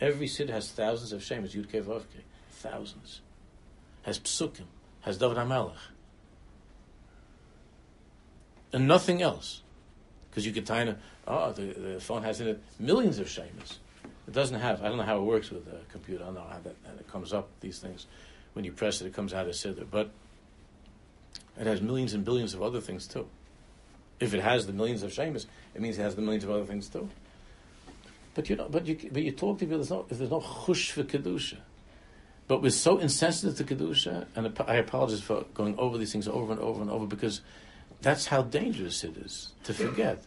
Every 0.00 0.26
siddur 0.26 0.50
has 0.50 0.70
thousands 0.70 1.12
of 1.12 1.20
shemas. 1.20 1.54
Yud 1.54 1.66
Kev 1.66 2.02
Thousands. 2.50 3.20
Has 4.02 4.18
psukim. 4.18 4.66
Has 5.02 5.18
David 5.18 5.36
HaMelech. 5.36 5.72
And 8.72 8.86
nothing 8.86 9.22
else. 9.22 9.62
Because 10.30 10.46
you 10.46 10.52
can 10.52 10.64
tie 10.64 10.82
in 10.82 10.88
a, 10.88 10.96
oh, 11.26 11.52
the, 11.52 11.62
the 11.62 12.00
phone 12.00 12.22
has 12.22 12.40
in 12.40 12.48
it 12.48 12.62
millions 12.78 13.18
of 13.18 13.26
shemas. 13.26 13.78
It 14.28 14.32
doesn't 14.32 14.60
have, 14.60 14.82
I 14.82 14.88
don't 14.88 14.96
know 14.96 15.02
how 15.02 15.18
it 15.18 15.24
works 15.24 15.50
with 15.50 15.66
a 15.68 15.80
computer. 15.90 16.22
I 16.22 16.26
don't 16.26 16.36
know 16.36 16.46
how 16.48 16.60
that, 16.60 16.76
how 16.86 16.92
it 16.92 17.08
comes 17.10 17.32
up, 17.32 17.48
these 17.60 17.78
things. 17.78 18.06
When 18.52 18.64
you 18.64 18.72
press 18.72 19.00
it, 19.00 19.06
it 19.06 19.12
comes 19.12 19.34
out 19.34 19.48
as 19.48 19.58
siddur. 19.58 19.86
But 19.90 20.10
it 21.60 21.66
has 21.66 21.82
millions 21.82 22.14
and 22.14 22.24
billions 22.24 22.54
of 22.54 22.62
other 22.62 22.80
things 22.80 23.06
too. 23.06 23.28
If 24.18 24.34
it 24.34 24.40
has 24.40 24.66
the 24.66 24.72
millions 24.72 25.02
of 25.02 25.12
shemas, 25.12 25.46
it 25.74 25.80
means 25.80 25.98
it 25.98 26.02
has 26.02 26.16
the 26.16 26.22
millions 26.22 26.44
of 26.44 26.50
other 26.50 26.64
things 26.64 26.88
too. 26.88 27.08
But 28.34 28.48
you 28.48 28.56
know, 28.56 28.68
but 28.68 28.86
you 28.86 28.96
but 29.12 29.22
you 29.22 29.32
talk 29.32 29.58
to 29.58 29.64
people. 29.66 29.78
There's 29.78 29.90
no 29.90 30.06
if 30.08 30.18
there's 30.18 30.30
no 30.30 30.40
chush 30.40 30.90
for 30.92 31.04
kedusha. 31.04 31.58
But 32.48 32.62
we're 32.62 32.70
so 32.70 32.98
insensitive 32.98 33.56
to 33.58 33.74
kedusha, 33.74 34.26
and 34.34 34.58
I 34.66 34.76
apologize 34.76 35.20
for 35.20 35.44
going 35.54 35.78
over 35.78 35.98
these 35.98 36.12
things 36.12 36.26
over 36.26 36.52
and 36.52 36.60
over 36.60 36.80
and 36.80 36.90
over 36.90 37.06
because 37.06 37.42
that's 38.00 38.26
how 38.26 38.42
dangerous 38.42 39.04
it 39.04 39.16
is 39.18 39.52
to 39.64 39.74
forget. 39.74 40.24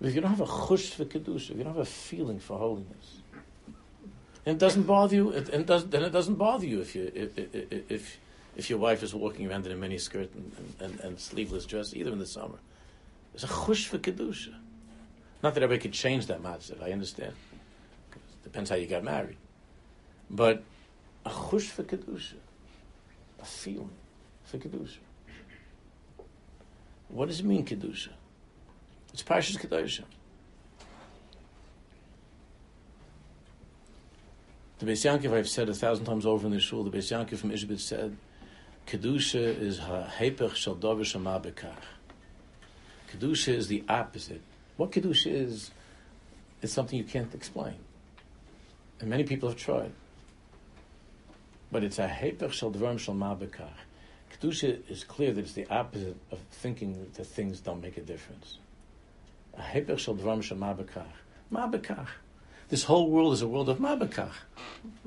If 0.00 0.14
you 0.14 0.20
don't 0.20 0.30
have 0.30 0.40
a 0.40 0.46
chush 0.46 0.94
for 0.94 1.04
kedusha, 1.04 1.50
if 1.50 1.58
you 1.58 1.64
don't 1.64 1.74
have 1.74 1.82
a 1.82 1.84
feeling 1.84 2.38
for 2.38 2.58
holiness, 2.58 3.22
and 4.46 4.56
it 4.56 4.58
doesn't 4.58 4.84
bother 4.84 5.14
you, 5.14 5.30
it, 5.30 5.48
and 5.50 5.66
does, 5.66 5.86
then 5.86 6.02
it 6.02 6.10
doesn't 6.10 6.36
bother 6.36 6.66
you 6.66 6.80
if 6.80 6.94
you 6.94 7.10
if, 7.14 7.38
if, 7.38 7.90
if 7.90 8.18
if 8.58 8.68
your 8.68 8.80
wife 8.80 9.04
is 9.04 9.14
walking 9.14 9.48
around 9.48 9.64
in 9.64 9.72
a 9.72 9.76
mini 9.76 9.98
skirt 9.98 10.30
and, 10.34 10.74
and, 10.80 11.00
and 11.00 11.18
sleeveless 11.18 11.64
dress, 11.64 11.94
either 11.94 12.12
in 12.12 12.18
the 12.18 12.26
summer. 12.26 12.58
There's 13.32 13.44
a 13.44 13.46
chush 13.46 13.86
for 13.86 13.98
kedusha. 13.98 14.52
Not 15.44 15.54
that 15.54 15.62
everybody 15.62 15.80
could 15.80 15.92
change 15.92 16.26
that 16.26 16.42
matzah. 16.42 16.82
I 16.82 16.90
understand. 16.90 17.34
It 18.12 18.42
depends 18.42 18.68
how 18.68 18.76
you 18.76 18.88
got 18.88 19.04
married, 19.04 19.36
but 20.28 20.64
a 21.24 21.30
chush 21.30 21.68
for 21.68 21.84
kedusha, 21.84 22.34
a 23.40 23.44
feeling 23.44 23.90
for 24.42 24.58
kedusha. 24.58 24.98
What 27.08 27.28
does 27.28 27.38
it 27.38 27.46
mean 27.46 27.64
kedusha? 27.64 28.10
It's 29.12 29.22
Parshas 29.22 29.56
kedusha. 29.56 30.02
The 34.80 34.86
Beis 34.86 35.04
Yankov, 35.04 35.32
I've 35.32 35.48
said 35.48 35.68
a 35.68 35.74
thousand 35.74 36.06
times 36.06 36.26
over 36.26 36.46
in 36.46 36.52
the 36.52 36.60
shul, 36.60 36.82
the 36.82 36.90
Beis 36.90 37.12
Yankov 37.12 37.38
from 37.38 37.50
Ishbit 37.50 37.80
said, 37.80 38.16
Kedusha 38.88 39.60
is 39.60 39.78
ha-hepech 39.80 40.54
shel 40.54 40.74
dover 40.74 41.04
shema 41.04 41.38
bekach. 41.38 41.84
Kedusha 43.12 43.52
is 43.52 43.68
the 43.68 43.84
opposite. 43.86 44.40
What 44.78 44.92
Kedusha 44.92 45.30
is, 45.30 45.70
is 46.62 46.72
something 46.72 46.98
you 46.98 47.04
can't 47.04 47.34
explain. 47.34 47.74
And 49.00 49.10
many 49.10 49.24
people 49.24 49.50
have 49.50 49.58
tried. 49.58 49.92
But 51.70 51.84
it's 51.84 51.98
a 51.98 52.08
hepech 52.08 52.52
shel 52.52 52.70
dvarim 52.70 52.98
shel 52.98 53.12
ma 53.12 53.34
bekach. 53.34 53.68
Kedusha 54.32 54.90
is 54.90 55.04
clear 55.04 55.34
that 55.34 55.42
it's 55.42 55.52
the 55.52 55.66
opposite 55.68 56.16
of 56.32 56.38
thinking 56.50 57.10
that 57.12 57.26
things 57.26 57.60
don't 57.60 57.82
make 57.82 57.98
a 57.98 58.02
difference. 58.02 58.56
A 59.58 59.60
hepech 59.60 59.98
shel 59.98 60.14
dvarim 60.14 60.42
shel 60.42 60.56
ma 60.56 60.72
bekach. 60.72 61.12
Ma 61.50 61.70
bekach. 61.70 62.08
This 62.70 62.84
whole 62.84 63.10
world 63.10 63.32
is 63.34 63.42
a 63.42 63.48
world 63.48 63.68
of 63.68 63.78
mabakach. 63.78 64.32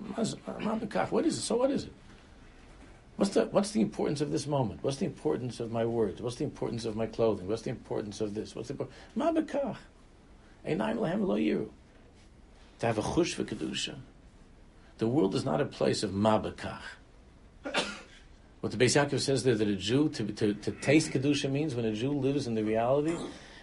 Mabakach. 0.10 1.12
What 1.12 1.26
is 1.26 1.38
it? 1.38 1.42
So 1.42 1.58
what 1.58 1.70
is 1.70 1.86
it? 1.86 1.94
What's 3.18 3.34
the 3.34 3.46
what's 3.46 3.72
the 3.72 3.82
importance 3.82 4.22
of 4.22 4.32
this 4.32 4.48
moment? 4.48 4.84
What's 4.84 4.98
the 4.98 5.06
importance 5.06 5.60
of 5.60 5.72
my 5.72 5.86
words? 5.86 6.22
What's 6.22 6.38
the 6.38 6.44
importance 6.44 6.86
of 6.86 6.96
my 6.96 7.06
clothing? 7.06 7.48
What's 7.48 7.62
the 7.62 7.70
importance 7.70 8.22
of 8.22 8.34
this? 8.34 8.56
What's 8.56 8.70
the 8.70 8.88
yiru. 11.38 11.70
To 12.80 12.86
have 12.86 12.98
a 12.98 13.02
chush 13.02 13.34
for 13.34 13.44
kedusha. 13.44 13.96
The 14.98 15.08
world 15.08 15.36
is 15.36 15.46
not 15.46 15.62
a 15.62 15.66
place 15.66 16.04
of 16.04 16.12
mabakach. 16.12 16.82
What 18.62 18.72
the 18.72 18.78
Beis 18.78 18.96
Yaakov 18.96 19.20
says 19.20 19.44
there 19.44 19.56
that 19.56 19.68
a 19.68 19.76
Jew 19.76 20.08
to, 20.10 20.24
to, 20.24 20.54
to 20.54 20.72
taste 20.72 21.10
kedusha 21.10 21.50
means 21.50 21.74
when 21.74 21.84
a 21.84 21.94
Jew 21.94 22.12
lives 22.12 22.46
in 22.46 22.54
the 22.54 22.64
reality 22.64 23.18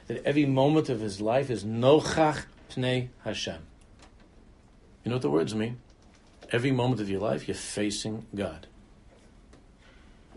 that 0.09 0.25
every 0.27 0.45
moment 0.45 0.89
of 0.89 0.99
his 0.99 1.21
life 1.21 1.51
is 1.51 1.65
nochach 1.65 2.47
pnei 2.69 3.11
Hashem. 3.23 3.63
You 5.05 5.11
know 5.11 5.17
what 5.17 5.23
the 5.23 5.31
words 5.31 5.55
mean? 5.55 5.79
Every 6.51 6.73
moment 6.73 7.01
of 7.01 7.09
your 7.09 7.21
life, 7.21 7.47
you're 7.47 7.55
facing 7.55 8.27
God. 8.35 8.67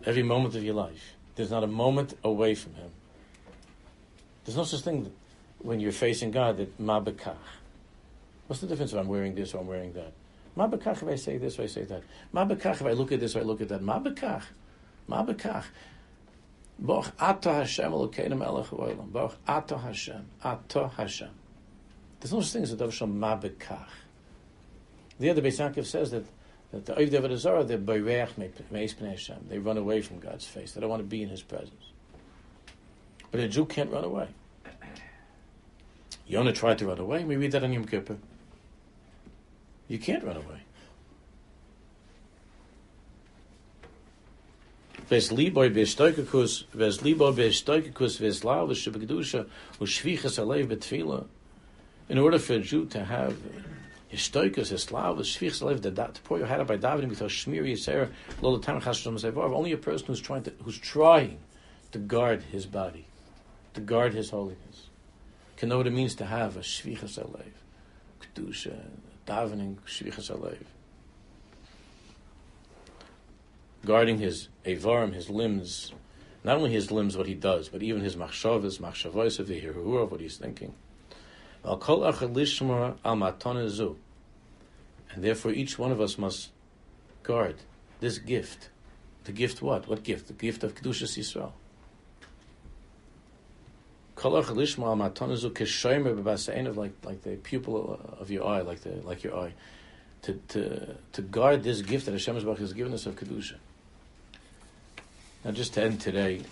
Every 0.04 0.22
moment 0.22 0.54
of 0.54 0.64
your 0.64 0.74
life. 0.74 1.14
There's 1.34 1.50
not 1.50 1.64
a 1.64 1.68
moment 1.68 2.14
away 2.24 2.54
from 2.54 2.74
Him. 2.74 2.90
There's 4.44 4.56
no 4.56 4.64
such 4.64 4.80
thing 4.80 5.12
when 5.58 5.80
you're 5.80 5.92
facing 5.92 6.30
God 6.30 6.56
that 6.58 6.78
ma 6.80 7.00
bekach. 7.00 7.36
What's 8.46 8.60
the 8.60 8.66
difference 8.66 8.92
if 8.92 8.98
I'm 8.98 9.08
wearing 9.08 9.34
this 9.34 9.54
or 9.54 9.60
I'm 9.60 9.66
wearing 9.66 9.92
that? 9.92 10.12
Ma 10.56 10.68
bekach 10.68 11.02
if 11.02 11.08
I 11.08 11.14
say 11.14 11.38
this 11.38 11.58
or 11.58 11.62
I 11.62 11.66
say 11.66 11.84
that. 11.84 12.02
Ma 12.32 12.44
bekach 12.44 12.74
if 12.74 12.82
I 12.82 12.92
look 12.92 13.12
at 13.12 13.20
this 13.20 13.36
or 13.36 13.40
I 13.40 13.42
look 13.42 13.60
at 13.60 13.68
that. 13.68 13.82
Ma 13.82 14.00
bekach. 14.00 14.42
Ma 15.06 15.24
bekach. 15.24 15.64
Boch 16.82 17.12
ato 17.20 17.52
Hashem 17.52 17.92
Elokeinu 17.92 18.36
melech 18.36 18.66
ha'olam. 18.66 19.10
Boch 19.10 19.34
ato 19.46 19.76
Hashem. 19.76 20.26
Ato 20.42 20.88
Hashem. 20.88 21.30
There's 22.20 22.32
no 22.32 22.40
such 22.40 22.52
thing 22.52 22.62
as 22.64 22.72
a 22.72 22.76
davar 22.76 22.92
shal 22.92 23.06
ma 23.06 23.38
bekach. 23.38 23.86
The 25.18 25.30
other 25.30 25.42
Beis 25.42 25.86
says 25.86 26.10
that 26.10 26.24
that 26.72 26.86
the 26.86 26.94
Oivdei 26.94 27.20
Avodah 27.20 27.68
they're 27.68 27.78
Bayreach 27.78 28.70
Meis 28.70 28.94
Hashem. 28.94 29.46
They 29.48 29.58
run 29.58 29.76
away 29.76 30.00
from 30.00 30.18
God's 30.18 30.46
face. 30.46 30.72
They 30.72 30.80
don't 30.80 30.90
want 30.90 31.00
to 31.00 31.06
be 31.06 31.22
in 31.22 31.28
His 31.28 31.42
presence. 31.42 31.92
But 33.30 33.40
a 33.40 33.48
Jew 33.48 33.66
can't 33.66 33.90
run 33.90 34.04
away. 34.04 34.28
Yonah 36.26 36.52
tried 36.52 36.78
to 36.78 36.86
run 36.86 36.98
away. 36.98 37.24
We 37.24 37.36
read 37.36 37.52
that 37.52 37.62
on 37.62 37.72
Yom 37.72 37.84
Kippur. 37.84 38.16
You 39.88 39.98
can't 39.98 40.24
run 40.24 40.36
away. 40.36 40.62
In 52.08 52.18
order 52.18 52.38
for 52.38 52.54
a 52.54 52.60
Jew 52.60 52.86
to 52.86 53.04
have 53.04 53.36
Histoikus, 54.12 54.70
Hislavus, 54.70 55.36
Shvichs 55.36 55.62
Lev, 55.62 55.80
to 55.80 56.20
pour 56.22 56.36
your 56.36 56.46
head 56.46 56.60
up 56.60 56.66
by 56.66 56.76
davening 56.76 57.08
with 57.08 57.20
Shmir 57.20 57.62
Yisera, 57.62 58.10
Lola 58.42 58.60
Tam 58.60 58.80
Chasham 58.80 59.14
Zevar, 59.14 59.54
only 59.54 59.72
a 59.72 59.78
person 59.78 60.06
who's 60.08 60.20
trying 60.20 60.42
to 60.42 60.52
who's 60.62 60.78
trying 60.78 61.38
to 61.92 61.98
guard 61.98 62.42
his 62.42 62.66
body, 62.66 63.06
to 63.72 63.80
guard 63.80 64.12
his 64.12 64.28
holiness, 64.28 64.88
can 65.56 65.70
know 65.70 65.78
what 65.78 65.86
it 65.86 65.94
means 65.94 66.14
to 66.16 66.26
have 66.26 66.58
a 66.58 66.60
Shvichas 66.60 67.18
Alev, 67.18 67.52
Kedusha, 68.20 68.76
davening 69.26 69.76
Shvichas 69.86 70.30
Alev. 70.30 70.58
Guarding 73.86 74.18
his 74.18 74.48
Avarim, 74.66 75.14
his 75.14 75.30
limbs, 75.30 75.92
not 76.44 76.58
only 76.58 76.70
his 76.70 76.90
limbs, 76.90 77.16
what 77.16 77.26
he 77.26 77.34
does, 77.34 77.70
but 77.70 77.82
even 77.82 78.02
his 78.02 78.16
machshavas, 78.16 78.78
machshavos 78.78 79.38
of 79.38 79.46
the 79.46 79.58
what 79.60 80.20
he's 80.20 80.36
thinking. 80.36 80.74
And 85.14 85.22
therefore, 85.22 85.52
each 85.52 85.78
one 85.78 85.92
of 85.92 86.00
us 86.00 86.18
must 86.18 86.50
guard 87.22 87.56
this 88.00 88.18
gift. 88.18 88.70
The 89.24 89.32
gift 89.32 89.62
what? 89.62 89.86
What 89.88 90.02
gift? 90.02 90.26
The 90.26 90.32
gift 90.32 90.64
of 90.64 90.74
Kedushas 90.74 91.16
Yisrael. 91.18 91.52
Like 96.76 96.92
like 97.04 97.22
the 97.22 97.36
pupil 97.42 98.00
of 98.18 98.30
your 98.30 98.46
eye, 98.46 98.60
like 98.60 98.80
the 98.80 98.90
like 99.04 99.22
your 99.24 99.36
eye, 99.36 99.52
to 100.22 100.34
to 100.48 100.96
to 101.12 101.22
guard 101.22 101.62
this 101.62 101.82
gift 101.82 102.06
that 102.06 102.12
Hashem 102.12 102.34
has 102.34 102.72
given 102.72 102.92
us 102.92 103.06
of 103.06 103.16
kedusha. 103.16 103.56
Now, 105.44 105.50
just 105.50 105.74
to 105.74 105.82
end 105.82 106.00
today, 106.00 106.42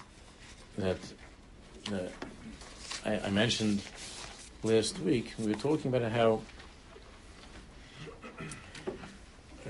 that 0.79 0.99
uh, 1.93 1.99
I, 3.05 3.21
I 3.21 3.31
mentioned 3.31 3.83
last 4.63 4.99
week, 5.01 5.35
we 5.39 5.49
were 5.49 5.59
talking 5.59 5.95
about 5.95 6.11
how 6.13 6.41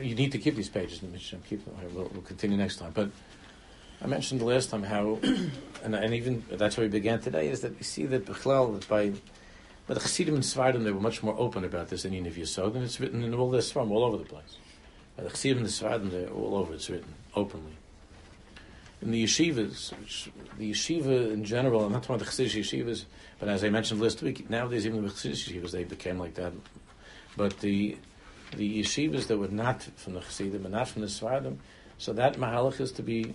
you 0.01 0.15
need 0.15 0.33
to 0.33 0.39
keep 0.39 0.57
these 0.57 0.69
pages 0.69 1.03
in 1.03 1.09
the 1.09 1.13
Mishnah. 1.13 1.39
Keep 1.49 1.65
them. 1.65 1.75
We'll, 1.95 2.11
we'll, 2.13 2.23
continue 2.23 2.57
next 2.57 2.77
time. 2.77 2.93
But 2.95 3.11
I 4.03 4.07
mentioned 4.07 4.41
the 4.41 4.47
last 4.47 4.71
time 4.71 4.83
how, 4.83 5.19
and, 5.83 5.95
and 5.95 6.15
even 6.15 6.45
that's 6.51 6.77
where 6.77 6.87
we 6.87 6.91
began 6.91 7.21
today, 7.21 7.49
is 7.49 7.61
that 7.61 7.77
we 7.77 7.83
see 7.83 8.07
that 8.07 8.27
Bechlal, 8.27 8.87
by 8.89 9.13
but 9.87 9.95
the 9.95 10.01
Chassidim 10.03 10.37
and 10.37 10.45
Svardim, 10.45 10.85
they 10.85 10.93
were 10.93 11.01
much 11.01 11.21
more 11.21 11.35
open 11.37 11.65
about 11.65 11.89
this 11.89 12.05
than 12.05 12.13
Yiniv 12.13 12.35
Yisod, 12.35 12.77
and 12.77 12.85
it's 12.85 13.01
written 13.01 13.25
in 13.25 13.35
all 13.35 13.51
this 13.51 13.73
from 13.73 13.91
all 13.91 14.05
over 14.05 14.19
the 14.19 14.25
place. 14.25 14.57
By 15.17 15.25
the 15.25 15.31
Chassidim 15.31 15.59
and 15.59 15.67
the 15.67 15.71
Svardim, 15.71 16.11
they're 16.13 16.29
all 16.29 16.55
over. 16.55 16.75
It's 16.75 16.89
written 16.89 17.13
openly. 17.35 17.73
In 19.03 19.13
the 19.13 19.25
yeshivas, 19.25 19.95
the 20.59 20.73
yeshiva 20.73 21.33
in 21.33 21.43
general, 21.45 21.87
I'm 21.87 21.93
not 21.93 22.03
talking 22.03 22.17
about 22.17 22.27
the 22.27 22.45
Chassidish 22.45 22.85
yeshivas, 22.85 23.05
but 23.39 23.49
as 23.49 23.65
I 23.65 23.71
mentioned 23.71 24.01
last 24.01 24.21
week, 24.21 24.51
nowadays 24.51 24.85
even 24.85 25.03
the 25.03 25.09
Chassidish 25.09 25.51
yeshivas 25.51 25.71
they 25.71 25.85
became 25.85 26.19
like 26.19 26.35
that. 26.35 26.53
But 27.37 27.61
the 27.61 27.97
the 28.57 28.81
yeshivas 28.81 29.27
that 29.29 29.39
were 29.39 29.49
not 29.49 29.83
from 29.97 30.15
the 30.15 30.21
Chassidim 30.21 30.67
and 30.67 30.75
not 30.75 30.89
from 30.89 31.03
the 31.03 31.09
Svardim, 31.09 31.57
so 31.97 32.13
that 32.13 32.35
mahalach 32.35 32.79
is 32.81 32.93
to 32.93 33.03
be 33.03 33.33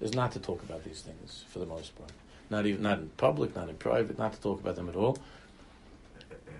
is 0.00 0.14
not 0.14 0.32
to 0.32 0.38
talk 0.38 0.62
about 0.62 0.82
these 0.84 1.02
things 1.02 1.44
for 1.48 1.58
the 1.58 1.66
most 1.66 1.94
part. 1.96 2.12
Not 2.48 2.64
even 2.64 2.82
not 2.82 2.98
in 2.98 3.10
public, 3.18 3.54
not 3.54 3.68
in 3.68 3.76
private, 3.76 4.18
not 4.18 4.32
to 4.32 4.40
talk 4.40 4.60
about 4.60 4.76
them 4.76 4.88
at 4.88 4.96
all. 4.96 5.18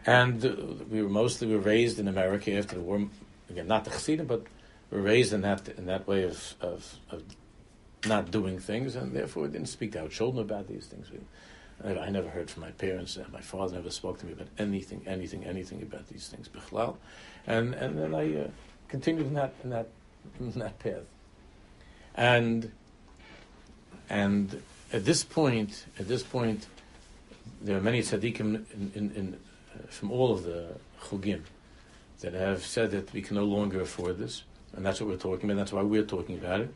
And 0.04 0.42
we 0.90 1.02
were 1.02 1.08
mostly 1.08 1.46
we 1.48 1.54
were 1.54 1.62
raised 1.62 1.98
in 1.98 2.06
America 2.06 2.52
after 2.52 2.74
the 2.74 2.82
war. 2.82 3.08
Again, 3.48 3.66
not 3.66 3.84
the 3.84 3.90
Chassidim, 3.90 4.26
but 4.26 4.42
we 4.90 4.98
were 4.98 5.04
raised 5.04 5.32
in 5.32 5.40
that 5.40 5.68
in 5.68 5.86
that 5.86 6.06
way 6.06 6.24
of, 6.24 6.54
of, 6.60 6.96
of 7.10 7.22
not 8.06 8.30
doing 8.30 8.58
things, 8.58 8.96
and 8.96 9.12
therefore 9.12 9.46
didn't 9.48 9.68
speak 9.68 9.92
to 9.92 10.02
our 10.02 10.08
children 10.08 10.42
about 10.42 10.68
these 10.68 10.86
things. 10.86 11.10
We, 11.10 11.18
I 11.98 12.10
never 12.10 12.28
heard 12.28 12.50
from 12.50 12.62
my 12.62 12.70
parents. 12.70 13.18
My 13.32 13.40
father 13.40 13.74
never 13.74 13.90
spoke 13.90 14.18
to 14.20 14.26
me 14.26 14.32
about 14.32 14.48
anything, 14.58 15.02
anything, 15.06 15.44
anything 15.44 15.82
about 15.82 16.08
these 16.08 16.28
things. 16.28 16.48
Bichlal, 16.48 16.96
and 17.46 17.74
and 17.74 17.98
then 17.98 18.14
I 18.14 18.42
uh, 18.42 18.48
continued 18.88 19.26
in 19.26 19.34
that 19.34 19.54
in 19.64 19.70
that 19.70 19.88
in 20.38 20.50
that 20.52 20.78
path. 20.78 21.04
And 22.14 22.72
and 24.08 24.62
at 24.92 25.04
this 25.04 25.24
point, 25.24 25.86
at 25.98 26.06
this 26.06 26.22
point, 26.22 26.66
there 27.60 27.76
are 27.76 27.80
many 27.80 28.00
tzaddikim 28.00 28.40
in, 28.74 28.92
in, 28.94 29.12
in, 29.16 29.38
uh, 29.74 29.86
from 29.88 30.12
all 30.12 30.32
of 30.32 30.44
the 30.44 30.74
chugim 31.04 31.42
that 32.20 32.34
have 32.34 32.64
said 32.64 32.90
that 32.90 33.12
we 33.12 33.22
can 33.22 33.36
no 33.36 33.44
longer 33.44 33.80
afford 33.80 34.18
this, 34.18 34.44
and 34.74 34.84
that's 34.84 35.00
what 35.00 35.08
we're 35.08 35.16
talking 35.16 35.50
about. 35.50 35.58
That's 35.58 35.72
why 35.72 35.82
we're 35.82 36.04
talking 36.04 36.36
about 36.38 36.60
it. 36.60 36.74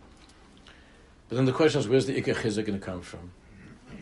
But 1.28 1.36
then 1.36 1.44
the 1.44 1.52
question 1.52 1.80
is, 1.80 1.88
where's 1.88 2.06
the 2.06 2.20
ikar 2.20 2.34
chizuk 2.34 2.66
going 2.66 2.78
to 2.78 2.84
come 2.84 3.02
from? 3.02 3.30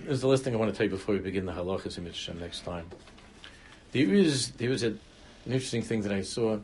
This 0.05 0.14
is 0.14 0.20
the 0.20 0.29
last 0.29 0.45
thing 0.45 0.55
I 0.55 0.59
want 0.59 0.70
to 0.70 0.77
tell 0.77 0.85
you 0.85 0.91
before 0.91 1.14
we 1.14 1.20
begin 1.20 1.47
the 1.47 1.53
halachas 1.53 1.97
in 1.97 2.05
Mitzvah 2.05 2.35
next 2.35 2.64
time. 2.64 2.91
There 3.93 4.12
is 4.12 4.51
there 4.53 4.70
is 4.70 4.83
a, 4.83 4.89
an 4.89 4.99
interesting 5.47 5.83
thing 5.83 6.03
that 6.03 6.12
I 6.12 6.22
saw 6.22 6.59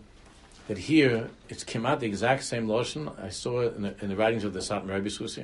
that 0.69 0.79
here 0.79 1.31
it's 1.49 1.65
came 1.65 1.87
out 1.87 2.01
the 2.01 2.07
exact 2.07 2.45
same 2.45 2.69
lotion 2.69 3.11
I 3.21 3.31
saw 3.31 3.63
in 3.63 3.83
the, 3.83 3.95
in 4.03 4.09
the 4.09 4.17
writings 4.17 4.45
of 4.45 4.53
the 4.53 4.61
Satmar 4.61 4.95
Rebbe 4.95 5.11
Susi 5.11 5.43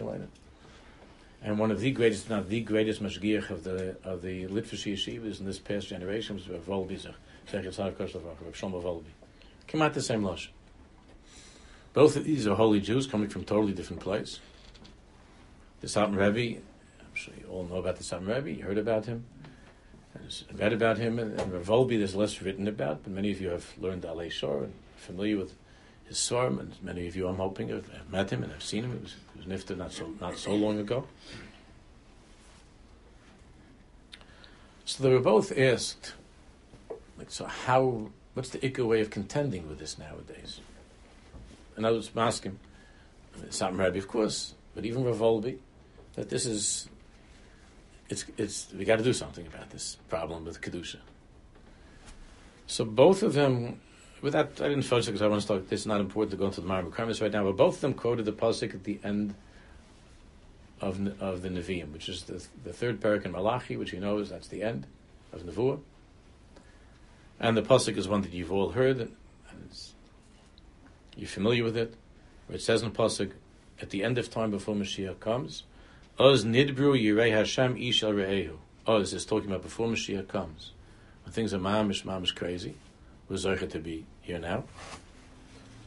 and 1.43 1.59
one 1.59 1.71
of 1.71 1.81
the 1.81 1.91
greatest, 1.93 2.29
not 2.29 2.49
the 2.49 2.61
greatest 2.61 3.03
mashgiach 3.03 3.51
of 3.51 3.65
the 3.65 3.97
of 4.03 4.23
the 4.23 4.47
Litvish 4.47 4.93
yeshivas 4.93 5.39
in 5.39 5.47
this 5.47 5.59
past 5.59 5.89
generation 5.89 6.37
was 6.37 6.49
Rav 6.49 6.67
Wolbe, 6.67 6.99
Shlomo 7.49 8.83
Wolbe. 8.83 9.05
Came 9.67 9.83
out 9.83 9.95
the 9.95 10.03
same 10.03 10.25
lotion. 10.25 10.53
Both 11.93 12.17
of 12.17 12.25
these 12.25 12.47
are 12.47 12.55
holy 12.55 12.81
Jews 12.81 13.07
coming 13.07 13.29
from 13.29 13.45
totally 13.45 13.73
different 13.73 14.03
place. 14.03 14.41
The 15.81 15.87
Satmar 15.87 16.35
Rebbe 16.35 16.61
I'm 17.17 17.23
sure 17.23 17.35
you 17.41 17.49
all 17.49 17.65
know 17.65 17.77
about 17.77 17.97
the 17.97 18.05
Satmar 18.05 18.37
Rebbe. 18.37 18.59
You 18.59 18.65
heard 18.65 18.77
about 18.77 19.07
him. 19.07 19.25
read 20.55 20.75
about 20.75 20.99
him. 20.99 21.19
And, 21.19 21.41
and 21.41 21.53
Rav 21.53 21.67
Wolbe, 21.67 21.99
there's 21.99 22.15
less 22.15 22.43
written 22.43 22.69
about, 22.69 23.05
but 23.05 23.13
many 23.13 23.31
of 23.31 23.41
you 23.41 23.49
have 23.49 23.73
learned 23.79 24.03
Alei 24.03 24.31
Shor 24.31 24.65
and 24.65 24.75
familiar 24.97 25.39
with 25.39 25.55
his 26.05 26.19
Svarim, 26.19 26.61
and 26.61 26.75
many 26.83 27.09
of 27.09 27.17
you, 27.17 27.27
I'm 27.27 27.37
hoping, 27.37 27.69
have, 27.71 27.91
have 27.93 28.11
met 28.11 28.31
him 28.31 28.43
and 28.43 28.53
have 28.53 28.63
seen 28.63 28.85
him. 28.85 28.93
He 28.93 28.99
was, 28.99 29.15
he 29.33 29.49
was 29.49 29.65
Nifta 29.65 29.77
not 29.77 29.93
so, 29.93 30.13
not 30.21 30.37
so 30.37 30.55
long 30.55 30.79
ago. 30.79 31.07
So 34.85 35.03
they 35.03 35.11
were 35.11 35.21
both 35.21 35.57
asked, 35.57 36.13
like, 37.19 37.31
so 37.31 37.47
how, 37.47 38.11
what's 38.35 38.51
the 38.51 38.59
Ikka 38.59 38.87
way 38.87 39.01
of 39.01 39.09
contending 39.09 39.69
with 39.69 39.79
this 39.79 39.99
nowadays? 39.99 40.61
And 41.77 41.87
other 41.87 41.97
words, 41.97 42.11
Maskim, 42.11 42.57
Satmar 43.49 43.87
Rebbe, 43.87 43.99
of 43.99 44.07
course, 44.07 44.55
but 44.77 44.85
even 44.85 45.03
Rav 45.03 45.17
Wolbe, 45.17 45.57
that 46.15 46.29
this 46.29 46.45
is, 46.45 46.89
it's, 48.11 48.27
it's, 48.37 48.69
we 48.77 48.85
got 48.85 48.99
to 48.99 49.05
do 49.05 49.15
something 49.15 49.47
about 49.47 49.71
this 49.71 49.97
problem 50.09 50.45
with 50.45 50.61
Kedusha. 50.61 50.99
So 52.67 52.85
both 52.85 53.23
of 53.23 53.33
them, 53.33 53.81
without, 54.21 54.61
I 54.61 54.69
didn't 54.69 54.83
focus 54.83 55.07
because 55.07 55.23
I 55.23 55.29
want 55.29 55.41
to 55.41 55.45
start, 55.47 55.65
it's 55.71 55.87
not 55.87 56.01
important 56.01 56.33
to 56.33 56.37
go 56.37 56.45
into 56.45 56.61
the 56.61 56.69
Marmar 56.69 57.21
right 57.21 57.33
now, 57.33 57.45
but 57.45 57.57
both 57.57 57.77
of 57.77 57.81
them 57.81 57.95
quoted 57.95 58.27
the 58.27 58.33
Pasuk 58.33 58.75
at 58.75 58.85
the 58.85 59.01
end 59.03 59.35
of, 60.83 61.01
of 61.23 61.41
the 61.41 61.49
Nevi'im, 61.49 61.93
which 61.93 62.11
is 62.11 62.25
the, 62.25 62.45
the 62.65 62.73
third 62.75 63.01
parak 63.01 63.25
in 63.25 63.33
Malachi, 63.33 63.79
which 63.79 63.95
you 63.95 64.01
know 64.01 64.19
is 64.19 64.29
that's 64.29 64.49
the 64.49 64.63
end 64.63 64.87
of 65.33 65.41
Nevuah. 65.43 65.81
And 67.41 67.57
the 67.57 67.63
Pasuk 67.63 67.97
is 67.97 68.09
one 68.09 68.21
that 68.23 68.33
you've 68.33 68.53
all 68.53 68.71
heard, 68.71 68.99
and 68.99 69.71
you're 71.17 71.29
familiar 71.29 71.65
with 71.65 71.79
it, 71.79 71.95
where 72.47 72.57
it 72.57 72.63
says 72.63 72.83
in 72.83 72.93
the 72.93 72.95
Pasuk, 72.95 73.33
at 73.81 73.91
the 73.91 74.03
end 74.05 74.19
of 74.19 74.31
time 74.31 74.51
before 74.51 74.75
Mashiach 74.75 75.21
comes, 75.21 75.65
Oz 76.19 76.45
nidbru 76.45 76.99
yirei 77.01 77.31
Hashem 77.31 77.77
ish 77.77 78.03
al 78.03 78.13
re'ehu. 78.13 78.57
Oz 78.87 79.13
is 79.13 79.27
talking 79.27 79.51
about 79.51 79.63
before 79.63 79.89
Mashiach 79.89 80.29
comes. 80.29 80.73
When 81.25 81.33
things 81.33 81.53
are 81.53 81.59
mamish, 81.59 82.05
mamish 82.05 82.35
crazy, 82.35 82.75
we're 83.29 83.37
to 83.37 83.79
be 83.79 84.07
here 84.23 84.39
now. 84.39 84.65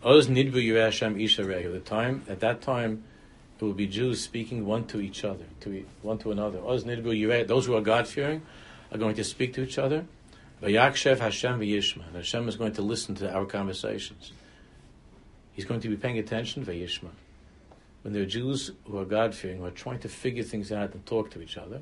Oz 0.04 0.28
nidbru 0.28 0.56
yirei 0.56 0.86
Hashem 0.86 1.20
ish 1.20 1.40
al. 1.40 1.46
The 1.46 1.82
time, 1.84 2.24
at 2.30 2.42
that 2.42 2.62
time, 2.62 3.04
it 3.60 3.66
will 3.66 3.74
be 3.74 3.88
Jews 3.88 4.22
speaking 4.22 4.66
one 4.66 4.86
to 4.88 5.02
each 5.02 5.26
other, 5.26 5.46
to 5.62 5.84
one 6.02 6.20
to 6.20 6.32
another. 6.32 6.60
Oz 6.60 6.84
nidbru 6.84 7.20
yirei. 7.20 7.48
Those 7.48 7.66
who 7.66 7.76
are 7.76 7.82
God-fearing 7.82 8.42
are 8.92 8.98
going 8.98 9.16
to 9.16 9.24
speak 9.24 9.54
to 9.56 9.64
each 9.64 9.78
other. 9.78 10.06
Vayakshev 10.62 11.20
Hashem 11.20 11.60
v'yishma. 11.60 12.06
And 12.08 12.18
Hashem 12.18 12.48
is 12.48 12.56
going 12.56 12.74
to 12.74 12.82
listen 12.82 13.16
to 13.16 13.34
our 13.34 13.46
conversations. 13.46 14.32
He's 15.54 15.66
going 15.66 15.80
to 15.82 15.90
be 15.90 15.96
paying 15.96 16.20
attention, 16.20 16.66
v'yishma. 16.66 17.10
When 18.02 18.14
there 18.14 18.24
are 18.24 18.28
Jews 18.28 18.72
who 18.86 18.98
are 18.98 19.06
God-fearing, 19.06 19.60
who 19.60 19.66
are 19.66 19.72
trying 19.72 20.00
to 20.00 20.10
figure 20.10 20.44
things 20.44 20.72
out 20.72 20.94
and 20.94 21.06
talk 21.06 21.32
to 21.32 21.42
each 21.42 21.58
other, 21.58 21.82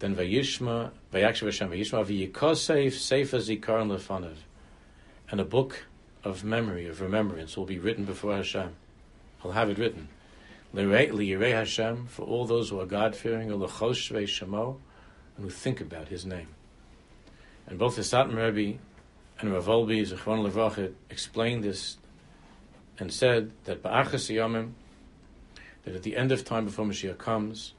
then 0.00 0.14
Vayishma, 0.14 0.90
vayakshev 1.12 1.46
Hashem 1.46 1.70
v'yishma, 1.70 2.04
v'yikoseif 2.04 2.92
sefer 2.92 3.38
zikaron 3.38 3.88
lefanav. 3.88 4.36
And 5.30 5.40
a 5.40 5.44
book 5.44 5.86
of 6.24 6.44
memory, 6.44 6.86
of 6.88 7.00
remembrance, 7.00 7.56
will 7.56 7.64
be 7.64 7.78
written 7.78 8.04
before 8.04 8.36
Hashem. 8.36 8.74
He'll 9.42 9.52
have 9.52 9.70
it 9.70 9.78
written. 9.78 10.08
Liyirei 10.74 11.52
Hashem, 11.52 12.06
for 12.06 12.22
all 12.22 12.44
those 12.44 12.70
who 12.70 12.80
are 12.80 12.84
l'choshvei 12.84 14.24
shemo, 14.24 14.76
and 15.36 15.44
who 15.44 15.50
think 15.50 15.80
about 15.80 16.08
His 16.08 16.26
name. 16.26 16.48
And 17.66 17.78
both 17.78 17.96
the 17.96 18.02
Satmar 18.02 18.52
Rebbe 18.52 18.78
and 19.40 19.52
Rav 19.52 19.66
Wolbe, 19.66 20.06
Zechron 20.06 20.94
explained 21.10 21.64
this 21.64 21.96
and 22.98 23.12
said 23.12 23.52
that 23.64 23.82
Ba'achas 23.82 24.34
Yomim, 24.34 24.72
that 25.84 25.94
at 25.94 26.02
the 26.02 26.16
end 26.16 26.32
of 26.32 26.44
time 26.44 26.64
before 26.64 26.84
Mashiach 26.84 27.18
comes, 27.18 27.74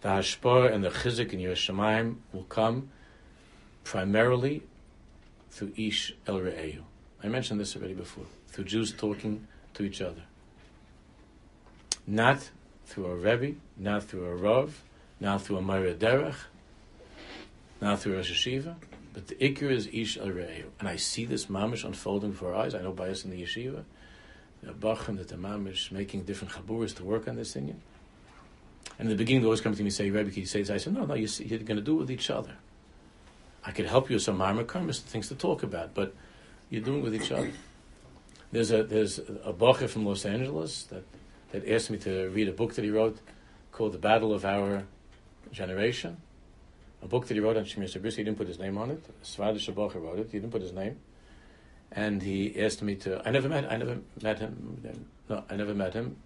the 0.00 0.08
Hashpar 0.08 0.72
and 0.72 0.84
the 0.84 0.90
Chizik 0.90 1.32
in 1.32 1.40
Yerushalayim 1.40 2.16
will 2.32 2.44
come 2.44 2.90
primarily 3.84 4.62
through 5.50 5.72
Ish 5.76 6.14
El 6.26 6.40
Re'ehu. 6.40 6.82
I 7.22 7.28
mentioned 7.28 7.60
this 7.60 7.76
already 7.76 7.94
before. 7.94 8.26
Through 8.48 8.64
Jews 8.64 8.92
talking 8.92 9.46
to 9.74 9.82
each 9.84 10.00
other. 10.00 10.22
Not 12.06 12.50
through 12.86 13.06
a 13.06 13.16
Rebbe, 13.16 13.58
not 13.76 14.04
through 14.04 14.26
a 14.26 14.34
Rav, 14.34 14.82
not 15.18 15.42
through 15.42 15.56
a 15.56 15.62
Moarei 15.62 15.96
Derech, 15.96 16.36
not 17.80 18.00
through 18.00 18.18
a 18.18 18.20
Yeshiva, 18.20 18.76
but 19.12 19.28
the 19.28 19.34
Iker 19.36 19.70
is 19.70 19.88
Ish 19.92 20.18
El 20.18 20.28
Re'ehu. 20.28 20.66
And 20.78 20.88
I 20.88 20.96
see 20.96 21.24
this 21.24 21.46
mamish 21.46 21.84
unfolding 21.84 22.32
before 22.32 22.54
our 22.54 22.64
eyes. 22.64 22.74
I 22.74 22.82
know 22.82 22.92
by 22.92 23.08
us 23.08 23.24
in 23.24 23.30
the 23.30 23.42
Yeshiva 23.42 23.84
the 24.66 24.72
Bachim, 24.72 25.16
that 25.18 25.28
the 25.28 25.36
Mamish 25.36 25.92
making 25.92 26.24
different 26.24 26.52
chaburas 26.52 26.94
to 26.96 27.04
work 27.04 27.28
on 27.28 27.36
this 27.36 27.52
thing. 27.52 27.80
And 28.98 29.06
in 29.06 29.08
the 29.08 29.14
beginning, 29.14 29.42
they 29.42 29.46
always 29.46 29.60
come 29.60 29.74
to 29.74 29.82
me 29.82 29.86
and 29.86 29.94
say, 29.94 30.10
Rebbe, 30.10 30.30
can 30.30 30.40
you 30.40 30.46
say 30.46 30.60
this? 30.60 30.70
I 30.70 30.78
said, 30.78 30.94
no, 30.94 31.04
no, 31.04 31.14
you 31.14 31.28
are 31.28 31.58
going 31.58 31.76
to 31.76 31.82
do 31.82 31.96
it 31.96 32.00
with 32.00 32.10
each 32.10 32.30
other. 32.30 32.52
I 33.64 33.70
could 33.70 33.86
help 33.86 34.10
you 34.10 34.16
with 34.16 34.22
some 34.22 34.38
Marmar 34.38 34.64
Karmas, 34.64 35.00
things 35.00 35.28
to 35.28 35.34
talk 35.34 35.62
about, 35.62 35.94
but 35.94 36.14
you're 36.70 36.82
doing 36.82 36.98
it 36.98 37.02
with 37.02 37.14
each 37.14 37.32
other. 37.32 37.50
There's 38.52 38.70
a 38.70 38.84
there's 38.84 39.18
a 39.18 39.52
Bacher 39.52 39.88
from 39.88 40.06
Los 40.06 40.24
Angeles 40.24 40.84
that, 40.84 41.02
that 41.50 41.68
asked 41.68 41.90
me 41.90 41.98
to 41.98 42.28
read 42.28 42.48
a 42.48 42.52
book 42.52 42.74
that 42.74 42.84
he 42.84 42.90
wrote 42.90 43.18
called 43.72 43.92
The 43.92 43.98
Battle 43.98 44.32
of 44.32 44.44
Our 44.44 44.84
Generation. 45.50 46.16
A 47.02 47.08
book 47.08 47.26
that 47.26 47.34
he 47.34 47.40
wrote 47.40 47.56
on 47.56 47.64
Shemir 47.64 47.92
Sabris. 47.92 48.14
He 48.14 48.22
didn't 48.22 48.38
put 48.38 48.46
his 48.46 48.58
name 48.58 48.78
on 48.78 48.90
it. 48.92 49.04
Svadish 49.22 49.72
Bacher 49.74 50.02
wrote 50.02 50.20
it. 50.20 50.28
He 50.30 50.38
didn't 50.38 50.52
put 50.52 50.62
his 50.62 50.72
name 50.72 50.96
and 51.96 52.22
he 52.22 52.62
asked 52.62 52.82
me 52.82 52.94
to. 52.94 53.26
I 53.26 53.30
never 53.30 53.48
met. 53.48 53.72
I 53.72 53.76
never 53.78 53.98
met 54.22 54.38
him. 54.38 55.08
No, 55.28 55.42
I 55.50 55.56
never 55.56 55.74
met 55.74 55.94
him. 55.94 56.16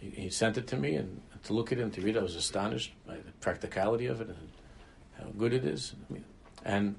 He, 0.00 0.10
he, 0.10 0.30
sent 0.30 0.56
it 0.56 0.66
to 0.68 0.76
me, 0.76 0.96
and 0.96 1.20
to 1.44 1.52
look 1.52 1.70
at 1.70 1.78
it 1.78 1.82
and 1.82 1.92
to 1.92 2.00
read 2.00 2.16
it, 2.16 2.18
I 2.18 2.22
was 2.22 2.34
astonished 2.34 2.92
by 3.06 3.16
the 3.16 3.30
practicality 3.40 4.06
of 4.06 4.22
it 4.22 4.28
and 4.28 4.48
how 5.18 5.26
good 5.38 5.52
it 5.52 5.64
is. 5.66 5.94
And 6.64 6.96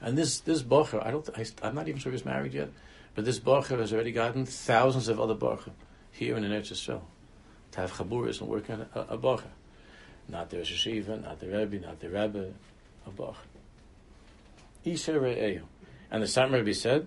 and 0.00 0.16
this 0.16 0.40
this 0.40 0.62
bocher, 0.62 1.04
I 1.06 1.10
don't. 1.10 1.28
I, 1.36 1.68
am 1.68 1.74
not 1.74 1.88
even 1.88 2.00
sure 2.00 2.10
he's 2.10 2.24
married 2.24 2.54
yet, 2.54 2.70
but 3.14 3.26
this 3.26 3.38
bocher 3.38 3.78
has 3.78 3.92
already 3.92 4.12
gotten 4.12 4.46
thousands 4.46 5.08
of 5.08 5.20
other 5.20 5.34
bocher 5.34 5.72
here 6.10 6.36
in 6.36 6.42
the 6.42 6.48
Eretz 6.48 6.72
Yisrael 6.72 7.02
to 7.72 7.80
have 7.80 7.92
chaburis 7.92 8.40
and 8.40 8.48
work 8.48 8.70
on 8.70 8.86
a, 8.94 9.00
a 9.00 9.18
bocher. 9.18 9.52
Not 10.26 10.48
the 10.48 10.56
Rosh 10.56 10.86
Yeshiva, 10.86 11.22
not 11.22 11.38
the 11.38 11.48
Rebbe, 11.48 11.84
not 11.84 12.00
the 12.00 12.08
Rebbe, 12.08 12.54
a 13.06 13.10
bocher. 13.10 13.36
Isha 14.86 15.12
Re'eyu. 15.12 15.62
And 16.10 16.22
the 16.22 16.26
Satmar 16.26 16.54
Rebbe 16.54 16.74
said, 16.74 17.06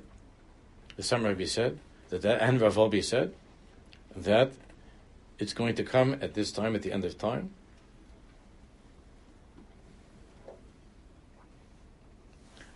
the 0.96 1.04
Satmar 1.04 1.30
Rebbe 1.30 1.48
said, 1.48 1.80
that, 2.10 2.22
that 2.22 2.42
and 2.42 2.60
Rav 2.60 2.76
Wolbe 2.76 3.04
said, 3.04 3.34
that 4.16 4.52
it's 5.40 5.54
going 5.54 5.76
to 5.76 5.84
come 5.84 6.18
at 6.22 6.34
this 6.34 6.52
time, 6.52 6.76
at 6.76 6.82
the 6.82 6.92
end 6.92 7.06
of 7.06 7.18
time. 7.18 7.52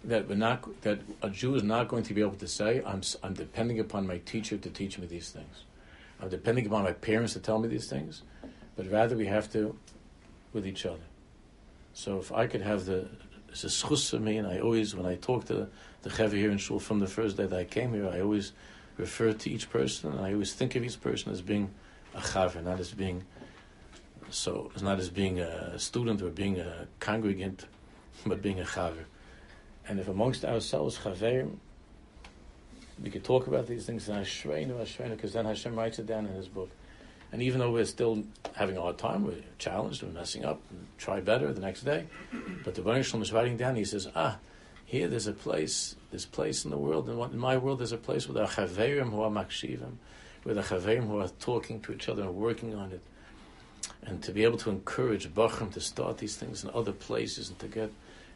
That 0.03 0.27
we're 0.27 0.35
not 0.35 0.81
that 0.81 0.99
a 1.21 1.29
Jew 1.29 1.55
is 1.55 1.63
not 1.63 1.87
going 1.87 2.03
to 2.03 2.13
be 2.13 2.21
able 2.21 2.35
to 2.37 2.47
say, 2.47 2.81
I'm, 2.85 3.01
I'm 3.21 3.33
depending 3.33 3.79
upon 3.79 4.07
my 4.07 4.17
teacher 4.19 4.57
to 4.57 4.69
teach 4.69 4.97
me 4.97 5.05
these 5.05 5.29
things. 5.29 5.63
I'm 6.19 6.29
depending 6.29 6.65
upon 6.65 6.83
my 6.83 6.93
parents 6.93 7.33
to 7.33 7.39
tell 7.39 7.59
me 7.59 7.67
these 7.67 7.87
things, 7.87 8.23
but 8.75 8.89
rather 8.91 9.15
we 9.15 9.27
have 9.27 9.51
to 9.53 9.77
with 10.53 10.65
each 10.65 10.85
other. 10.85 11.03
So 11.93 12.17
if 12.19 12.31
I 12.31 12.47
could 12.47 12.61
have 12.61 12.85
the 12.85 13.07
it's 13.51 13.63
a 13.63 13.67
schus 13.67 14.09
for 14.09 14.19
me, 14.19 14.37
and 14.37 14.47
I 14.47 14.59
always, 14.59 14.95
when 14.95 15.05
I 15.05 15.15
talk 15.15 15.45
to 15.45 15.67
the 16.03 16.09
Chevy 16.09 16.39
here 16.39 16.51
in 16.51 16.57
Shul 16.57 16.79
from 16.79 16.99
the 16.99 17.07
first 17.07 17.37
day 17.37 17.45
that 17.45 17.59
I 17.59 17.63
came 17.63 17.93
here, 17.93 18.07
I 18.07 18.21
always 18.21 18.53
refer 18.97 19.33
to 19.33 19.49
each 19.49 19.69
person, 19.69 20.11
and 20.11 20.21
I 20.21 20.33
always 20.33 20.53
think 20.53 20.75
of 20.75 20.83
each 20.83 20.99
person 21.01 21.31
as 21.31 21.41
being 21.41 21.71
a 22.13 22.19
chaver, 22.19 22.63
not 22.63 22.79
as 22.79 22.91
being 22.91 23.23
so, 24.29 24.71
not 24.81 24.99
as 24.99 25.09
being 25.09 25.39
a 25.39 25.77
student 25.77 26.21
or 26.21 26.29
being 26.29 26.59
a 26.59 26.87
congregant, 26.99 27.65
but 28.25 28.41
being 28.41 28.59
a 28.59 28.63
chaver. 28.63 29.05
And 29.87 29.99
if 29.99 30.07
amongst 30.07 30.45
ourselves 30.45 30.97
chaverim, 30.99 31.57
we 33.01 33.09
could 33.09 33.23
talk 33.23 33.47
about 33.47 33.67
these 33.67 33.85
things, 33.85 34.07
and 34.09 34.23
Ashreinu, 34.23 34.79
Ashreinu, 34.79 35.11
because 35.11 35.33
then 35.33 35.45
Hashem 35.45 35.75
writes 35.75 35.99
it 35.99 36.05
down 36.05 36.25
in 36.25 36.33
His 36.33 36.47
book. 36.47 36.69
And 37.31 37.41
even 37.41 37.59
though 37.59 37.71
we're 37.71 37.85
still 37.85 38.23
having 38.53 38.77
a 38.77 38.81
hard 38.81 38.97
time, 38.97 39.25
we're 39.25 39.41
challenged, 39.57 40.03
we're 40.03 40.09
messing 40.09 40.43
up, 40.43 40.61
and 40.69 40.85
try 40.97 41.21
better 41.21 41.51
the 41.53 41.61
next 41.61 41.83
day. 41.83 42.07
But 42.63 42.75
the 42.75 42.81
Baruch 42.81 43.05
Shalom 43.05 43.23
is 43.23 43.31
writing 43.31 43.57
down, 43.57 43.75
he 43.75 43.85
says, 43.85 44.07
ah, 44.15 44.37
here 44.91 45.07
there's 45.07 45.27
a 45.27 45.31
place, 45.31 45.95
this 46.11 46.25
place 46.25 46.65
in 46.65 46.69
the 46.69 46.77
world, 46.77 47.07
in 47.07 47.39
my 47.39 47.55
world 47.55 47.79
there's 47.79 47.93
a 47.93 47.97
place 47.97 48.27
where 48.27 48.45
the 48.45 48.51
chaverim 48.51 49.09
who 49.09 49.21
are 49.21 49.29
makshivim, 49.29 49.93
where 50.43 50.53
the 50.53 50.61
chaverim 50.61 51.07
who 51.07 51.17
are 51.21 51.29
talking 51.39 51.79
to 51.79 51.93
each 51.93 52.09
other 52.09 52.23
and 52.23 52.35
working 52.35 52.75
on 52.75 52.91
it, 52.91 52.99
and 54.03 54.21
to 54.21 54.33
be 54.33 54.43
able 54.43 54.57
to 54.57 54.69
encourage 54.69 55.33
bachrim 55.33 55.71
to 55.71 55.79
start 55.79 56.17
these 56.17 56.35
things 56.35 56.65
in 56.65 56.69
other 56.71 56.91
places 56.91 57.47
and 57.47 57.57
to 57.59 57.69
get 57.69 57.89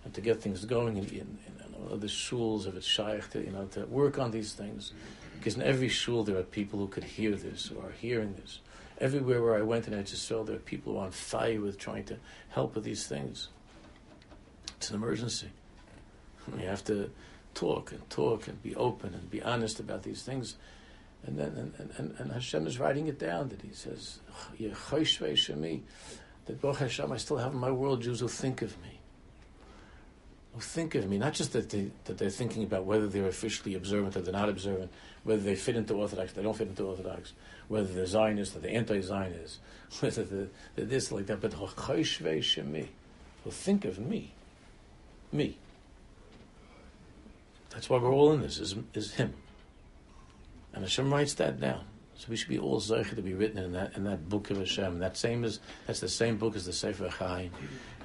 and 0.06 0.14
to 0.14 0.22
get 0.22 0.41
things 0.41 0.64
going 0.64 0.95
in, 0.95 1.03
in, 1.08 1.38
in 1.49 1.91
other 1.91 2.08
shuls 2.08 2.66
of 2.66 2.78
its 2.78 2.88
shaykh, 2.88 3.30
to, 3.32 3.43
you 3.43 3.51
know, 3.51 3.66
to 3.66 3.86
work 3.88 4.18
on 4.18 4.32
these 4.32 4.53
things. 4.53 4.93
Because 5.38 5.56
in 5.56 5.62
every 5.62 5.89
shul 5.89 6.24
there 6.24 6.38
are 6.38 6.43
people 6.43 6.80
who 6.80 6.88
could 6.88 7.03
hear 7.03 7.36
this 7.36 7.70
or 7.70 7.88
are 7.88 7.95
hearing 7.99 8.34
this. 8.36 8.60
Everywhere 9.01 9.41
where 9.43 9.58
I 9.58 9.62
went 9.62 9.89
in 9.89 9.93
Eretz 9.93 10.45
there 10.45 10.56
are 10.56 10.60
people 10.60 10.93
who 10.93 10.99
are 10.99 11.08
on 11.08 11.12
fire 11.12 11.60
with 11.60 11.78
trying 11.78 12.06
to 12.06 12.16
help 12.47 12.76
with 12.76 12.86
these 12.86 13.08
things. 13.08 13.49
It's 14.78 14.89
an 14.89 14.95
emergency. 14.95 15.49
You 16.60 16.68
have 16.68 16.84
to 16.86 17.10
talk 17.54 17.91
and 17.91 18.08
talk 18.10 18.48
and 18.48 18.62
be 18.62 18.76
open 18.76 19.14
and 19.14 19.30
be 19.30 19.41
honest 19.41 19.80
about 19.80 20.04
these 20.04 20.22
things. 20.22 20.56
And 21.26 21.38
then 21.38 21.74
and, 21.78 21.91
and, 21.98 22.16
and 22.20 22.32
Hashem 22.32 22.68
is 22.68 22.80
writing 22.80 23.08
it 23.08 23.18
down 23.18 23.50
that 23.50 23.62
He 23.62 23.74
says, 23.74 24.20
that 26.46 26.62
Baruch 26.62 26.78
Hashem, 26.78 27.12
I 27.12 27.18
still 27.18 27.38
have 27.38 27.54
in 27.54 27.60
my 27.60 27.72
world 27.72 28.04
Jews 28.04 28.20
who 28.20 28.28
think 28.28 28.62
of 28.62 28.80
me. 28.82 29.00
Who 30.54 30.62
think 30.62 30.96
of 30.96 31.10
me, 31.10 31.18
not 31.18 31.34
just 31.34 31.54
that, 31.54 31.70
they, 31.70 31.91
that 32.06 32.18
they're 32.18 32.30
thinking 32.30 32.64
about 32.64 32.86
whether 32.86 33.08
they're 33.08 33.28
officially 33.28 33.76
observant 33.76 34.16
or 34.16 34.22
they're 34.22 34.32
not 34.32 34.48
observant, 34.48 34.91
whether 35.24 35.41
they 35.41 35.56
fit 35.56 35.76
into 35.76 35.96
Orthodox, 35.96 36.32
they 36.32 36.43
don't 36.43 36.56
fit 36.56 36.70
into 36.70 36.84
Orthodox, 36.84 37.34
whether 37.68 37.91
they're 37.91 38.06
Zionist 38.06 38.56
or 38.56 38.60
they're 38.60 38.78
anti-Zionist, 38.78 39.60
whether 40.00 40.24
they're, 40.24 40.48
they're 40.76 40.86
this 40.86 41.12
like 41.12 41.26
that, 41.26 41.41
but 41.41 41.54
who 41.54 41.68
think 43.52 43.86
of 43.86 44.00
me, 44.00 44.32
me. 45.32 45.58
That's 47.76 47.89
why 47.89 47.97
we're 47.97 48.13
all 48.13 48.32
in 48.32 48.41
this, 48.41 48.57
is, 48.57 48.73
is 48.93 49.13
Him. 49.13 49.34
And 50.73 50.84
Hashem 50.84 51.13
writes 51.13 51.34
that 51.36 51.59
down. 51.59 51.84
So 52.15 52.28
we 52.30 52.38
should 52.38 52.47
be 52.47 52.57
all 52.57 52.80
zeicher 52.80 53.15
to 53.15 53.21
be 53.21 53.34
written 53.34 53.57
in 53.57 53.73
that 53.73 53.97
in 53.97 54.05
that 54.05 54.30
book 54.30 54.49
of 54.49 54.57
Hashem. 54.57 54.99
That 54.99 55.17
same 55.17 55.43
is 55.43 55.59
that's 55.86 55.99
the 55.99 56.07
same 56.07 56.38
book 56.38 56.55
as 56.55 56.65
the 56.65 56.71
Sefer 56.71 57.09
Chaim, 57.09 57.51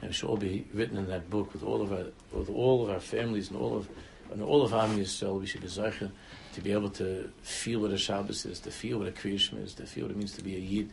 and 0.00 0.10
we 0.10 0.12
should 0.12 0.28
all 0.28 0.36
be 0.36 0.66
written 0.74 0.96
in 0.96 1.06
that 1.06 1.30
book 1.30 1.52
with 1.52 1.62
all 1.62 1.80
of 1.80 1.92
our 1.92 2.06
with 2.32 2.50
all 2.50 2.82
of 2.82 2.90
our 2.90 2.98
families 2.98 3.50
and 3.50 3.60
all 3.60 3.76
of 3.76 3.88
and 4.32 4.42
all 4.42 4.62
of 4.62 4.74
Am 4.74 4.98
Yisrael. 4.98 5.38
We 5.38 5.46
should 5.46 5.60
be 5.60 5.68
zeicher 5.68 6.10
to 6.54 6.60
be 6.60 6.72
able 6.72 6.90
to 6.90 7.30
feel 7.42 7.80
what 7.80 7.92
a 7.92 7.98
Shabbos 7.98 8.44
is, 8.46 8.58
to 8.60 8.72
feel 8.72 8.98
what 8.98 9.06
a 9.06 9.12
Kriyishma 9.12 9.62
is, 9.64 9.74
to 9.74 9.86
feel 9.86 10.06
what 10.06 10.10
it 10.10 10.16
means 10.16 10.32
to 10.32 10.42
be 10.42 10.56
a 10.56 10.58
Yid. 10.58 10.90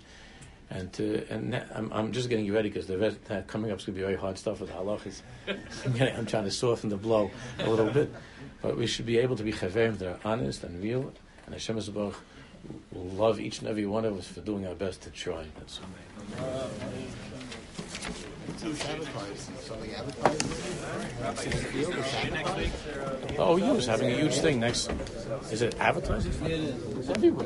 And 0.69 0.91
to, 0.93 1.25
and 1.29 1.55
I'm, 1.73 1.93
I'm 1.93 2.11
just 2.11 2.27
getting 2.27 2.43
you 2.43 2.53
ready 2.53 2.67
because 2.67 2.87
the 2.87 2.97
rest, 2.97 3.19
coming 3.47 3.71
up 3.71 3.79
is 3.79 3.85
going 3.85 3.95
to 3.95 3.99
be 3.99 4.01
very 4.01 4.17
hard 4.17 4.37
stuff 4.37 4.59
with 4.59 4.69
halachas. 4.69 5.21
I'm, 5.85 6.01
I'm 6.19 6.25
trying 6.25 6.43
to 6.43 6.51
soften 6.51 6.89
the 6.89 6.97
blow 6.97 7.31
a 7.59 7.69
little 7.69 7.89
bit, 7.89 8.13
but 8.61 8.77
we 8.77 8.87
should 8.87 9.05
be 9.05 9.17
able 9.17 9.35
to 9.35 9.43
be 9.43 9.51
chaverim 9.51 9.97
that 9.99 10.07
are 10.07 10.19
honest 10.25 10.63
and 10.63 10.81
real, 10.81 11.13
and 11.45 11.53
Hashem 11.53 11.77
Yisrael 11.77 12.13
will 12.91 13.03
love 13.11 13.39
each 13.39 13.59
and 13.59 13.67
every 13.67 13.85
one 13.85 14.05
of 14.05 14.17
us 14.17 14.27
for 14.27 14.41
doing 14.41 14.65
our 14.67 14.75
best 14.75 15.01
to 15.03 15.09
try. 15.11 15.45
That's 15.57 15.79
all. 15.79 15.87
Oh, 23.37 23.57
you 23.57 23.73
was 23.73 23.85
having 23.85 24.11
a 24.11 24.15
huge 24.15 24.35
thing 24.35 24.59
next. 24.59 24.89
Is 25.51 25.61
it 25.61 25.75
advertising? 25.79 26.31
It's 26.31 27.09
everywhere. 27.09 27.35